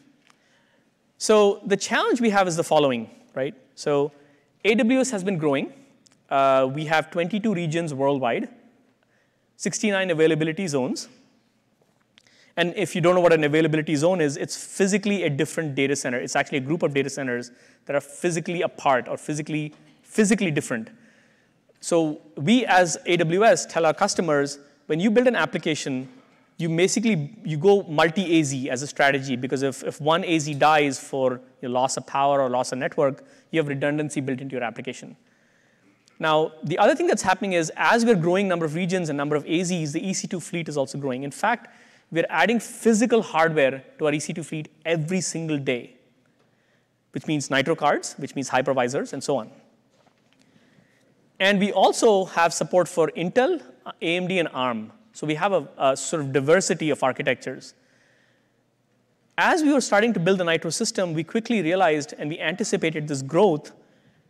So 1.18 1.62
the 1.66 1.78
challenge 1.78 2.20
we 2.20 2.30
have 2.32 2.48
is 2.48 2.56
the 2.56 2.64
following, 2.64 3.10
right? 3.34 3.56
So 3.76 4.12
AWS 4.66 5.12
has 5.12 5.24
been 5.24 5.38
growing. 5.38 5.72
Uh, 6.30 6.70
we 6.74 6.86
have 6.86 7.10
22 7.12 7.54
regions 7.54 7.94
worldwide, 7.94 8.50
69 9.56 10.12
availability 10.12 10.68
zones. 10.68 11.08
And 12.58 12.74
if 12.76 12.96
you 12.96 13.02
don't 13.02 13.16
know 13.16 13.22
what 13.22 13.34
an 13.34 13.44
availability 13.44 13.96
zone 13.96 14.20
is, 14.20 14.36
it's 14.36 14.58
physically 14.58 15.24
a 15.24 15.30
different 15.30 15.76
data 15.76 15.96
center. 15.96 16.20
It's 16.20 16.36
actually 16.36 16.58
a 16.58 16.62
group 16.62 16.84
of 16.84 16.94
data 16.94 17.10
centers 17.10 17.52
that 17.86 17.96
are 17.96 18.02
physically 18.02 18.64
apart 18.64 19.08
or 19.08 19.16
physically, 19.16 19.74
physically 20.02 20.52
different. 20.52 20.90
So 21.88 22.20
we 22.36 22.66
as 22.66 22.98
AWS 23.08 23.70
tell 23.70 23.86
our 23.86 23.94
customers, 23.94 24.60
when 24.88 25.00
you 25.00 25.10
build 25.10 25.26
an 25.26 25.38
application, 25.38 26.10
you 26.58 26.68
basically 26.68 27.34
you 27.46 27.56
go 27.56 27.84
multi-AZ 27.84 28.54
as 28.66 28.82
a 28.82 28.88
strategy 28.88 29.38
because 29.38 29.64
if, 29.64 29.86
if 29.86 30.02
one 30.02 30.26
AZ 30.26 30.50
dies 30.58 31.00
for 31.00 31.40
your 31.62 31.72
loss 31.72 31.96
of 31.96 32.06
power 32.06 32.42
or 32.42 32.50
loss 32.50 32.74
of 32.74 32.80
network, 32.80 33.24
you 33.52 33.60
have 33.62 33.70
redundancy 33.70 34.20
built 34.20 34.42
into 34.42 34.58
your 34.58 34.66
application. 34.66 35.16
Now, 36.20 36.52
the 36.62 36.78
other 36.78 36.94
thing 36.94 37.08
that's 37.08 37.22
happening 37.22 37.54
is 37.54 37.72
as 37.78 38.04
we're 38.04 38.16
growing 38.16 38.50
number 38.50 38.66
of 38.66 38.76
regions 38.76 39.08
and 39.08 39.16
number 39.16 39.38
of 39.38 39.46
AZs, 39.46 39.94
the 39.94 40.02
EC2 40.02 40.44
fleet 40.44 40.68
is 40.68 40.76
also 40.76 40.98
growing. 40.98 41.24
In 41.24 41.32
fact, 41.32 41.74
we're 42.12 42.28
adding 42.30 42.60
physical 42.60 43.22
hardware 43.22 43.82
to 43.98 44.08
our 44.08 44.12
EC2 44.12 44.44
fleet 44.44 44.68
every 44.84 45.22
single 45.22 45.58
day, 45.58 45.96
which 47.14 47.28
means 47.28 47.50
Nitro 47.50 47.76
cards, 47.76 48.16
which 48.18 48.36
means 48.36 48.50
hypervisors, 48.50 49.14
and 49.14 49.24
so 49.24 49.38
on. 49.38 49.50
And 51.40 51.60
we 51.60 51.72
also 51.72 52.26
have 52.26 52.54
support 52.54 52.88
for 52.88 53.10
Intel, 53.16 53.62
uh, 53.86 53.92
AMD, 54.02 54.40
and 54.40 54.48
ARM. 54.54 54.92
So 55.14 55.28
we 55.28 55.36
have 55.36 55.54
a, 55.54 55.68
a 55.78 55.98
sort 55.98 56.22
of 56.22 56.32
diversity 56.32 56.90
of 56.90 57.04
architectures. 57.04 57.74
As 59.38 59.62
we 59.62 59.72
were 59.72 59.82
starting 59.82 60.14
to 60.14 60.20
build 60.20 60.40
the 60.40 60.44
Nitro 60.44 60.72
system, 60.72 61.14
we 61.14 61.24
quickly 61.24 61.62
realized 61.62 62.14
and 62.18 62.30
we 62.30 62.40
anticipated 62.40 63.08
this 63.08 63.22
growth. 63.22 63.72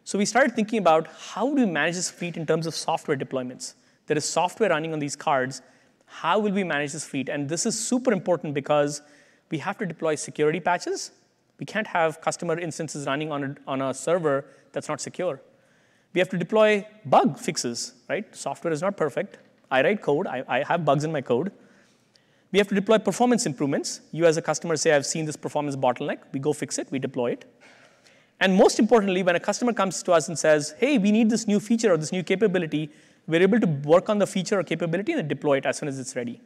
So 0.03 0.18
we 0.18 0.26
started 0.26 0.53
thinking 0.53 0.80
about 0.80 1.08
how 1.08 1.47
do 1.47 1.55
we 1.55 1.66
manage 1.66 1.95
this 1.95 2.10
fleet 2.10 2.36
in 2.36 2.45
terms 2.45 2.68
of 2.68 2.76
software 2.76 3.16
deployments. 3.18 3.76
There 4.08 4.18
is 4.18 4.26
software 4.26 4.70
running 4.70 4.93
on 4.93 4.99
these 4.99 5.16
cards, 5.16 5.62
how 6.08 6.39
will 6.39 6.51
we 6.51 6.64
manage 6.64 6.93
this 6.93 7.05
fleet? 7.05 7.30
And 7.30 7.47
this 7.47 7.66
is 7.66 7.78
super 7.78 8.12
important 8.12 8.53
because 8.53 9.01
we 9.51 9.60
have 9.60 9.78
to 9.78 9.86
deploy 9.86 10.16
security 10.16 10.60
patches. 10.60 11.12
We 11.60 11.66
can't 11.66 11.88
have 11.88 12.22
customer 12.22 12.58
instances 12.58 13.05
running 13.05 13.32
on 13.32 13.43
a, 13.43 13.55
on 13.68 13.82
a 13.82 13.93
server 13.93 14.45
that's 14.72 14.88
not 14.88 15.01
secure. 15.01 15.41
We 16.14 16.20
have 16.20 16.30
to 16.30 16.38
deploy 16.38 16.86
bug 17.05 17.38
fixes, 17.38 17.93
right? 18.10 18.36
Software 18.36 18.74
is 18.74 18.82
not 18.82 18.97
perfect. 18.97 19.38
I 19.70 19.82
write 19.84 20.01
code, 20.01 20.28
I, 20.28 20.43
I 20.47 20.64
have 20.64 20.86
bugs 20.86 21.03
in 21.03 21.12
my 21.12 21.22
code. 21.22 21.51
We 22.51 22.60
have 22.60 22.68
to 22.70 22.76
deploy 22.76 22.97
performance 22.97 23.45
improvements. 23.45 24.01
You 24.12 24.26
as 24.26 24.38
a 24.38 24.41
customer 24.41 24.78
say, 24.78 24.93
I've 24.93 25.05
seen 25.05 25.26
this 25.26 25.36
performance 25.36 25.76
bottleneck. 25.76 26.20
We 26.32 26.39
go 26.39 26.53
fix 26.53 26.78
it, 26.78 26.89
we 26.91 26.99
deploy 26.99 27.32
it. 27.34 27.45
And 28.39 28.55
most 28.55 28.80
importantly, 28.80 29.24
when 29.24 29.36
a 29.36 29.39
customer 29.39 29.74
comes 29.74 30.01
to 30.03 30.12
us 30.14 30.28
and 30.28 30.38
says, 30.38 30.76
hey, 30.78 30.97
we 30.97 31.12
need 31.12 31.30
this 31.30 31.47
new 31.47 31.60
feature 31.60 31.93
or 31.93 31.97
this 31.97 32.12
new 32.12 32.24
capability, 32.24 32.89
we're 33.26 33.41
able 33.41 33.60
to 33.60 33.68
work 33.68 34.10
on 34.10 34.20
the 34.20 34.28
feature 34.28 34.60
or 34.60 34.64
capability 34.64 35.12
and 35.12 35.28
deploy 35.28 35.58
it 35.58 35.66
as 35.66 35.78
soon 35.78 35.89
as 35.89 35.99
it's 35.99 36.16
ready. 36.16 36.39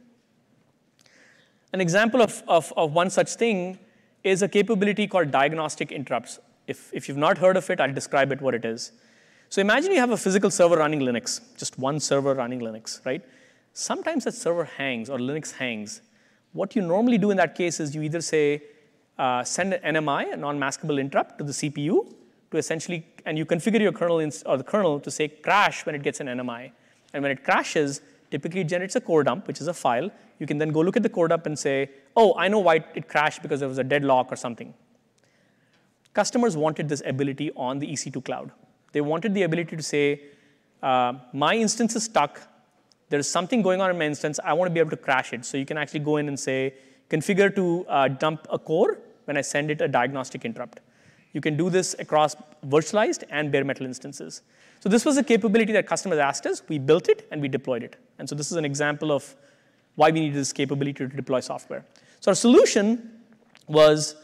An 1.72 1.80
example 1.80 2.20
of, 2.20 2.42
of, 2.48 2.72
of 2.76 2.92
one 2.92 3.10
such 3.10 3.34
thing 3.34 3.78
is 4.24 4.42
a 4.42 4.48
capability 4.48 5.06
called 5.06 5.30
diagnostic 5.30 5.92
interrupts. 5.92 6.38
If, 6.66 6.92
if 6.92 7.08
you've 7.08 7.18
not 7.18 7.38
heard 7.38 7.56
of 7.56 7.68
it, 7.70 7.80
I'll 7.80 7.92
describe 7.92 8.32
it 8.32 8.40
what 8.40 8.54
it 8.54 8.64
is. 8.64 8.92
So 9.52 9.60
imagine 9.60 9.92
you 9.92 9.98
have 9.98 10.12
a 10.12 10.16
physical 10.16 10.50
server 10.50 10.78
running 10.78 11.00
Linux, 11.00 11.42
just 11.58 11.78
one 11.78 12.00
server 12.00 12.32
running 12.32 12.60
Linux, 12.60 13.04
right? 13.04 13.22
Sometimes 13.74 14.24
that 14.24 14.32
server 14.32 14.64
hangs 14.64 15.10
or 15.10 15.18
Linux 15.18 15.52
hangs. 15.52 16.00
What 16.54 16.74
you 16.74 16.80
normally 16.80 17.18
do 17.18 17.30
in 17.30 17.36
that 17.36 17.54
case 17.54 17.78
is 17.78 17.94
you 17.94 18.00
either 18.00 18.22
say, 18.22 18.62
uh, 19.18 19.44
send 19.44 19.74
an 19.74 19.96
NMI, 19.96 20.32
a 20.32 20.38
non-maskable 20.38 20.98
interrupt, 20.98 21.36
to 21.36 21.44
the 21.44 21.52
CPU, 21.52 22.14
to 22.50 22.56
essentially, 22.56 23.04
and 23.26 23.36
you 23.36 23.44
configure 23.44 23.80
your 23.80 23.92
kernel 23.92 24.26
or 24.46 24.56
the 24.56 24.64
kernel 24.64 24.98
to 25.00 25.10
say 25.10 25.28
crash 25.28 25.84
when 25.84 25.94
it 25.94 26.02
gets 26.02 26.20
an 26.20 26.28
NMI. 26.28 26.72
And 27.12 27.22
when 27.22 27.30
it 27.30 27.44
crashes, 27.44 28.00
typically 28.30 28.62
it 28.62 28.68
generates 28.68 28.96
a 28.96 29.02
core 29.02 29.22
dump, 29.22 29.46
which 29.46 29.60
is 29.60 29.68
a 29.68 29.74
file. 29.74 30.10
You 30.38 30.46
can 30.46 30.56
then 30.56 30.70
go 30.70 30.80
look 30.80 30.96
at 30.96 31.02
the 31.02 31.10
core 31.10 31.28
dump 31.28 31.44
and 31.44 31.58
say, 31.58 31.90
oh, 32.16 32.34
I 32.38 32.48
know 32.48 32.60
why 32.60 32.76
it 32.94 33.06
crashed 33.06 33.42
because 33.42 33.60
there 33.60 33.68
was 33.68 33.76
a 33.76 33.84
deadlock 33.84 34.32
or 34.32 34.36
something. 34.36 34.72
Customers 36.14 36.56
wanted 36.56 36.88
this 36.88 37.02
ability 37.04 37.50
on 37.54 37.80
the 37.80 37.86
EC2 37.86 38.24
cloud. 38.24 38.50
They 38.92 39.00
wanted 39.00 39.34
the 39.34 39.42
ability 39.42 39.76
to 39.76 39.82
say, 39.82 40.22
uh, 40.82 41.14
my 41.32 41.54
instance 41.54 41.96
is 41.96 42.04
stuck. 42.04 42.40
There's 43.08 43.28
something 43.28 43.62
going 43.62 43.80
on 43.80 43.90
in 43.90 43.98
my 43.98 44.06
instance. 44.06 44.38
I 44.44 44.52
want 44.52 44.68
to 44.70 44.72
be 44.72 44.80
able 44.80 44.90
to 44.90 44.96
crash 44.96 45.32
it. 45.32 45.44
So 45.44 45.56
you 45.56 45.66
can 45.66 45.76
actually 45.76 46.00
go 46.00 46.16
in 46.16 46.28
and 46.28 46.38
say, 46.38 46.74
configure 47.10 47.54
to 47.54 47.86
uh, 47.88 48.08
dump 48.08 48.46
a 48.50 48.58
core 48.58 48.98
when 49.24 49.36
I 49.36 49.42
send 49.42 49.70
it 49.70 49.80
a 49.80 49.88
diagnostic 49.88 50.44
interrupt. 50.44 50.80
You 51.32 51.40
can 51.40 51.56
do 51.56 51.70
this 51.70 51.94
across 51.98 52.34
virtualized 52.66 53.24
and 53.30 53.50
bare 53.50 53.64
metal 53.64 53.86
instances. 53.86 54.42
So 54.80 54.88
this 54.88 55.04
was 55.04 55.16
a 55.16 55.22
capability 55.22 55.72
that 55.72 55.86
customers 55.86 56.18
asked 56.18 56.44
us. 56.46 56.62
We 56.68 56.78
built 56.78 57.08
it, 57.08 57.28
and 57.30 57.40
we 57.40 57.48
deployed 57.48 57.82
it. 57.82 57.96
And 58.18 58.28
so 58.28 58.34
this 58.34 58.50
is 58.50 58.56
an 58.56 58.64
example 58.64 59.12
of 59.12 59.34
why 59.94 60.10
we 60.10 60.20
needed 60.20 60.36
this 60.36 60.52
capability 60.52 60.92
to 60.94 61.06
deploy 61.06 61.40
software. 61.40 61.84
So 62.20 62.30
our 62.30 62.34
solution 62.34 63.20
was 63.66 64.16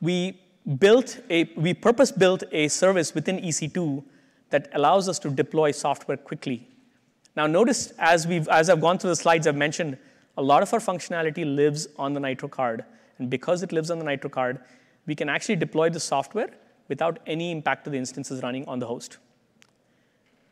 we 0.00 0.41
built 0.78 1.18
a, 1.28 1.44
we 1.56 1.74
purpose-built 1.74 2.44
a 2.52 2.68
service 2.68 3.14
within 3.14 3.38
EC2 3.38 4.04
that 4.50 4.68
allows 4.74 5.08
us 5.08 5.18
to 5.20 5.30
deploy 5.30 5.72
software 5.72 6.16
quickly. 6.16 6.68
Now 7.34 7.46
notice, 7.46 7.92
as, 7.98 8.26
we've, 8.26 8.46
as 8.48 8.68
I've 8.68 8.80
gone 8.80 8.98
through 8.98 9.10
the 9.10 9.16
slides, 9.16 9.46
I've 9.46 9.56
mentioned 9.56 9.98
a 10.36 10.42
lot 10.42 10.62
of 10.62 10.72
our 10.72 10.80
functionality 10.80 11.44
lives 11.44 11.88
on 11.98 12.12
the 12.12 12.20
Nitro 12.20 12.48
card. 12.48 12.84
And 13.18 13.28
because 13.28 13.62
it 13.62 13.72
lives 13.72 13.90
on 13.90 13.98
the 13.98 14.04
Nitro 14.04 14.30
card, 14.30 14.60
we 15.06 15.14
can 15.14 15.28
actually 15.28 15.56
deploy 15.56 15.90
the 15.90 16.00
software 16.00 16.50
without 16.88 17.18
any 17.26 17.50
impact 17.50 17.84
to 17.84 17.90
the 17.90 17.98
instances 17.98 18.42
running 18.42 18.66
on 18.68 18.78
the 18.78 18.86
host. 18.86 19.18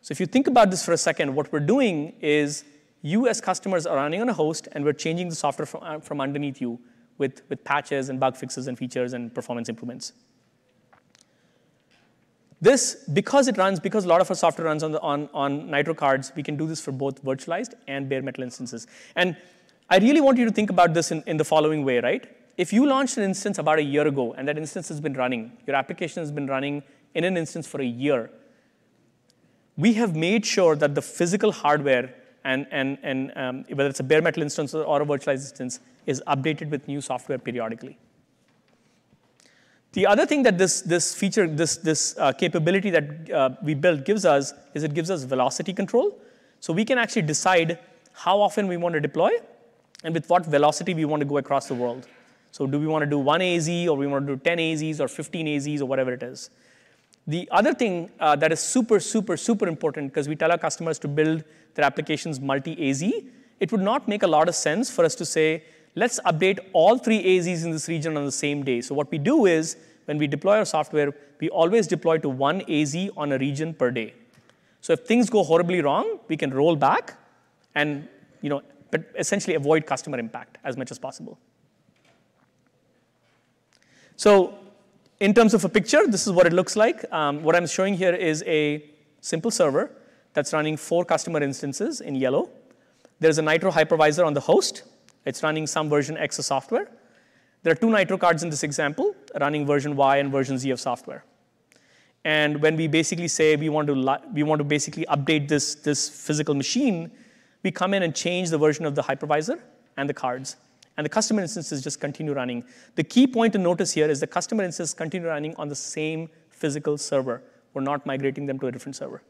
So 0.00 0.12
if 0.12 0.20
you 0.20 0.26
think 0.26 0.46
about 0.46 0.70
this 0.70 0.84
for 0.84 0.92
a 0.92 0.98
second, 0.98 1.34
what 1.34 1.52
we're 1.52 1.60
doing 1.60 2.14
is 2.20 2.64
you 3.02 3.28
as 3.28 3.40
customers 3.40 3.86
are 3.86 3.96
running 3.96 4.20
on 4.20 4.28
a 4.28 4.32
host, 4.32 4.68
and 4.72 4.84
we're 4.84 4.92
changing 4.92 5.28
the 5.28 5.34
software 5.34 5.66
from, 5.66 5.82
uh, 5.82 6.00
from 6.00 6.20
underneath 6.20 6.60
you 6.60 6.78
with, 7.20 7.42
with 7.48 7.62
patches 7.62 8.08
and 8.08 8.18
bug 8.18 8.36
fixes 8.36 8.66
and 8.66 8.76
features 8.76 9.12
and 9.12 9.32
performance 9.32 9.68
improvements. 9.68 10.12
This, 12.60 13.04
because 13.12 13.46
it 13.46 13.56
runs, 13.56 13.78
because 13.78 14.04
a 14.04 14.08
lot 14.08 14.20
of 14.20 14.28
our 14.28 14.36
software 14.36 14.66
runs 14.66 14.82
on, 14.82 14.92
the, 14.92 15.00
on, 15.00 15.30
on 15.32 15.70
Nitro 15.70 15.94
cards, 15.94 16.32
we 16.34 16.42
can 16.42 16.56
do 16.56 16.66
this 16.66 16.80
for 16.80 16.90
both 16.90 17.24
virtualized 17.24 17.74
and 17.86 18.08
bare 18.08 18.20
metal 18.20 18.42
instances. 18.42 18.88
And 19.14 19.36
I 19.88 19.98
really 19.98 20.20
want 20.20 20.36
you 20.36 20.44
to 20.44 20.50
think 20.50 20.68
about 20.68 20.92
this 20.92 21.12
in, 21.12 21.22
in 21.28 21.36
the 21.36 21.44
following 21.44 21.84
way, 21.84 22.00
right? 22.00 22.28
if 22.60 22.74
you 22.74 22.86
launched 22.86 23.16
an 23.16 23.22
instance 23.24 23.56
about 23.56 23.78
a 23.78 23.82
year 23.82 24.06
ago 24.06 24.34
and 24.34 24.46
that 24.46 24.58
instance 24.58 24.86
has 24.88 25.00
been 25.00 25.14
running, 25.14 25.50
your 25.66 25.74
application 25.74 26.20
has 26.20 26.30
been 26.30 26.46
running 26.46 26.82
in 27.14 27.24
an 27.24 27.38
instance 27.38 27.66
for 27.66 27.80
a 27.80 27.86
year, 27.86 28.30
we 29.78 29.94
have 29.94 30.14
made 30.14 30.44
sure 30.44 30.76
that 30.76 30.94
the 30.94 31.00
physical 31.00 31.52
hardware 31.52 32.14
and, 32.44 32.66
and, 32.70 32.98
and 33.02 33.32
um, 33.34 33.64
whether 33.70 33.88
it's 33.88 34.00
a 34.00 34.02
bare 34.02 34.20
metal 34.20 34.42
instance 34.42 34.74
or 34.74 35.00
a 35.00 35.06
virtualized 35.06 35.48
instance 35.48 35.80
is 36.06 36.22
updated 36.26 36.70
with 36.70 36.86
new 36.88 37.00
software 37.00 37.38
periodically. 37.38 37.98
The 39.92 40.06
other 40.06 40.24
thing 40.24 40.44
that 40.44 40.56
this, 40.56 40.82
this 40.82 41.14
feature, 41.14 41.48
this, 41.48 41.76
this 41.76 42.16
uh, 42.18 42.32
capability 42.32 42.90
that 42.90 43.30
uh, 43.30 43.50
we 43.62 43.74
built 43.74 44.04
gives 44.04 44.24
us 44.24 44.52
is 44.74 44.84
it 44.84 44.94
gives 44.94 45.10
us 45.10 45.24
velocity 45.24 45.72
control. 45.72 46.20
So 46.60 46.72
we 46.72 46.84
can 46.84 46.98
actually 46.98 47.22
decide 47.22 47.78
how 48.12 48.40
often 48.40 48.68
we 48.68 48.76
want 48.76 48.92
to 48.94 49.00
deploy 49.00 49.30
and 50.04 50.14
with 50.14 50.28
what 50.30 50.46
velocity 50.46 50.94
we 50.94 51.04
want 51.04 51.20
to 51.20 51.26
go 51.26 51.38
across 51.38 51.66
the 51.66 51.74
world. 51.74 52.06
So 52.52 52.66
do 52.66 52.78
we 52.78 52.86
want 52.86 53.02
to 53.02 53.10
do 53.10 53.18
one 53.18 53.42
AZ 53.42 53.68
or 53.68 53.96
we 53.96 54.06
want 54.06 54.26
to 54.26 54.36
do 54.36 54.42
10 54.42 54.58
AZs 54.58 55.00
or 55.00 55.08
15 55.08 55.46
AZs 55.46 55.80
or 55.80 55.86
whatever 55.86 56.12
it 56.12 56.22
is. 56.22 56.50
The 57.26 57.48
other 57.50 57.74
thing 57.74 58.10
uh, 58.18 58.36
that 58.36 58.52
is 58.52 58.60
super, 58.60 58.98
super, 58.98 59.36
super 59.36 59.66
important 59.66 60.12
because 60.12 60.28
we 60.28 60.36
tell 60.36 60.50
our 60.50 60.58
customers 60.58 60.98
to 61.00 61.08
build 61.08 61.44
their 61.74 61.84
applications 61.84 62.40
multi-AZ, 62.40 63.02
it 63.60 63.70
would 63.72 63.82
not 63.82 64.08
make 64.08 64.22
a 64.22 64.26
lot 64.26 64.48
of 64.48 64.54
sense 64.54 64.90
for 64.90 65.04
us 65.04 65.14
to 65.16 65.24
say, 65.24 65.62
let's 65.94 66.20
update 66.20 66.58
all 66.72 66.98
three 66.98 67.22
AZs 67.22 67.64
in 67.64 67.70
this 67.70 67.88
region 67.88 68.16
on 68.16 68.24
the 68.24 68.32
same 68.32 68.62
day. 68.64 68.80
So 68.80 68.94
what 68.94 69.10
we 69.10 69.18
do 69.18 69.46
is 69.46 69.76
when 70.04 70.18
we 70.18 70.26
deploy 70.26 70.58
our 70.58 70.64
software, 70.64 71.12
we 71.40 71.48
always 71.48 71.86
deploy 71.86 72.18
to 72.18 72.28
one 72.28 72.62
AZ 72.70 72.96
on 73.16 73.32
a 73.32 73.38
region 73.38 73.74
per 73.74 73.90
day. 73.90 74.14
So 74.80 74.92
if 74.94 75.00
things 75.00 75.28
go 75.28 75.42
horribly 75.42 75.82
wrong, 75.82 76.18
we 76.28 76.36
can 76.36 76.52
roll 76.52 76.76
back 76.76 77.18
and 77.74 78.08
you 78.40 78.48
know, 78.48 78.62
but 78.90 79.04
essentially 79.18 79.54
avoid 79.54 79.86
customer 79.86 80.18
impact 80.18 80.58
as 80.64 80.76
much 80.76 80.90
as 80.90 80.98
possible. 80.98 81.38
So 84.16 84.58
in 85.20 85.34
terms 85.34 85.54
of 85.54 85.64
a 85.64 85.68
picture, 85.68 86.06
this 86.06 86.26
is 86.26 86.32
what 86.32 86.46
it 86.46 86.52
looks 86.52 86.76
like. 86.76 87.04
Um, 87.12 87.42
what 87.42 87.54
I'm 87.54 87.66
showing 87.66 87.94
here 87.94 88.14
is 88.14 88.42
a 88.46 88.84
simple 89.20 89.50
server 89.50 89.90
that's 90.32 90.52
running 90.52 90.76
four 90.76 91.04
customer 91.04 91.42
instances 91.42 92.00
in 92.00 92.14
yellow. 92.14 92.50
There's 93.18 93.38
a 93.38 93.42
Nitro 93.42 93.70
hypervisor 93.70 94.26
on 94.26 94.34
the 94.34 94.40
host. 94.40 94.82
It's 95.24 95.42
running 95.42 95.66
some 95.66 95.88
version 95.88 96.16
X 96.16 96.38
of 96.38 96.44
software. 96.44 96.88
There 97.62 97.72
are 97.72 97.76
two 97.76 97.90
Nitro 97.90 98.16
cards 98.16 98.42
in 98.42 98.50
this 98.50 98.62
example, 98.62 99.14
running 99.38 99.66
version 99.66 99.96
Y 99.96 100.16
and 100.16 100.32
version 100.32 100.58
Z 100.58 100.70
of 100.70 100.80
software. 100.80 101.24
And 102.24 102.60
when 102.62 102.76
we 102.76 102.86
basically 102.86 103.28
say 103.28 103.56
we 103.56 103.68
want 103.68 103.88
to, 103.88 104.20
we 104.32 104.42
want 104.42 104.60
to 104.60 104.64
basically 104.64 105.06
update 105.06 105.48
this, 105.48 105.74
this 105.74 106.08
physical 106.08 106.54
machine, 106.54 107.10
we 107.62 107.70
come 107.70 107.94
in 107.94 108.02
and 108.02 108.14
change 108.14 108.50
the 108.50 108.58
version 108.58 108.84
of 108.84 108.94
the 108.94 109.02
hypervisor 109.02 109.60
and 109.96 110.08
the 110.08 110.14
cards 110.14 110.56
and 111.00 111.04
the 111.06 111.08
customer 111.08 111.40
instances 111.40 111.82
just 111.82 111.98
continue 111.98 112.34
running. 112.34 112.62
The 112.94 113.04
key 113.04 113.26
point 113.26 113.54
to 113.54 113.58
notice 113.58 113.92
here 113.92 114.10
is 114.10 114.20
the 114.20 114.26
customer 114.26 114.64
instances 114.64 114.92
continue 114.92 115.28
running 115.28 115.54
on 115.56 115.68
the 115.68 115.74
same 115.74 116.28
physical 116.50 116.98
server. 116.98 117.42
We're 117.72 117.80
not 117.80 118.04
migrating 118.04 118.44
them 118.44 118.58
to 118.58 118.66
a 118.66 118.72
different 118.72 118.96
server. 118.96 119.22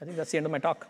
I 0.00 0.04
think 0.04 0.16
that's 0.16 0.30
the 0.30 0.36
end 0.36 0.46
of 0.46 0.52
my 0.52 0.60
talk. 0.60 0.86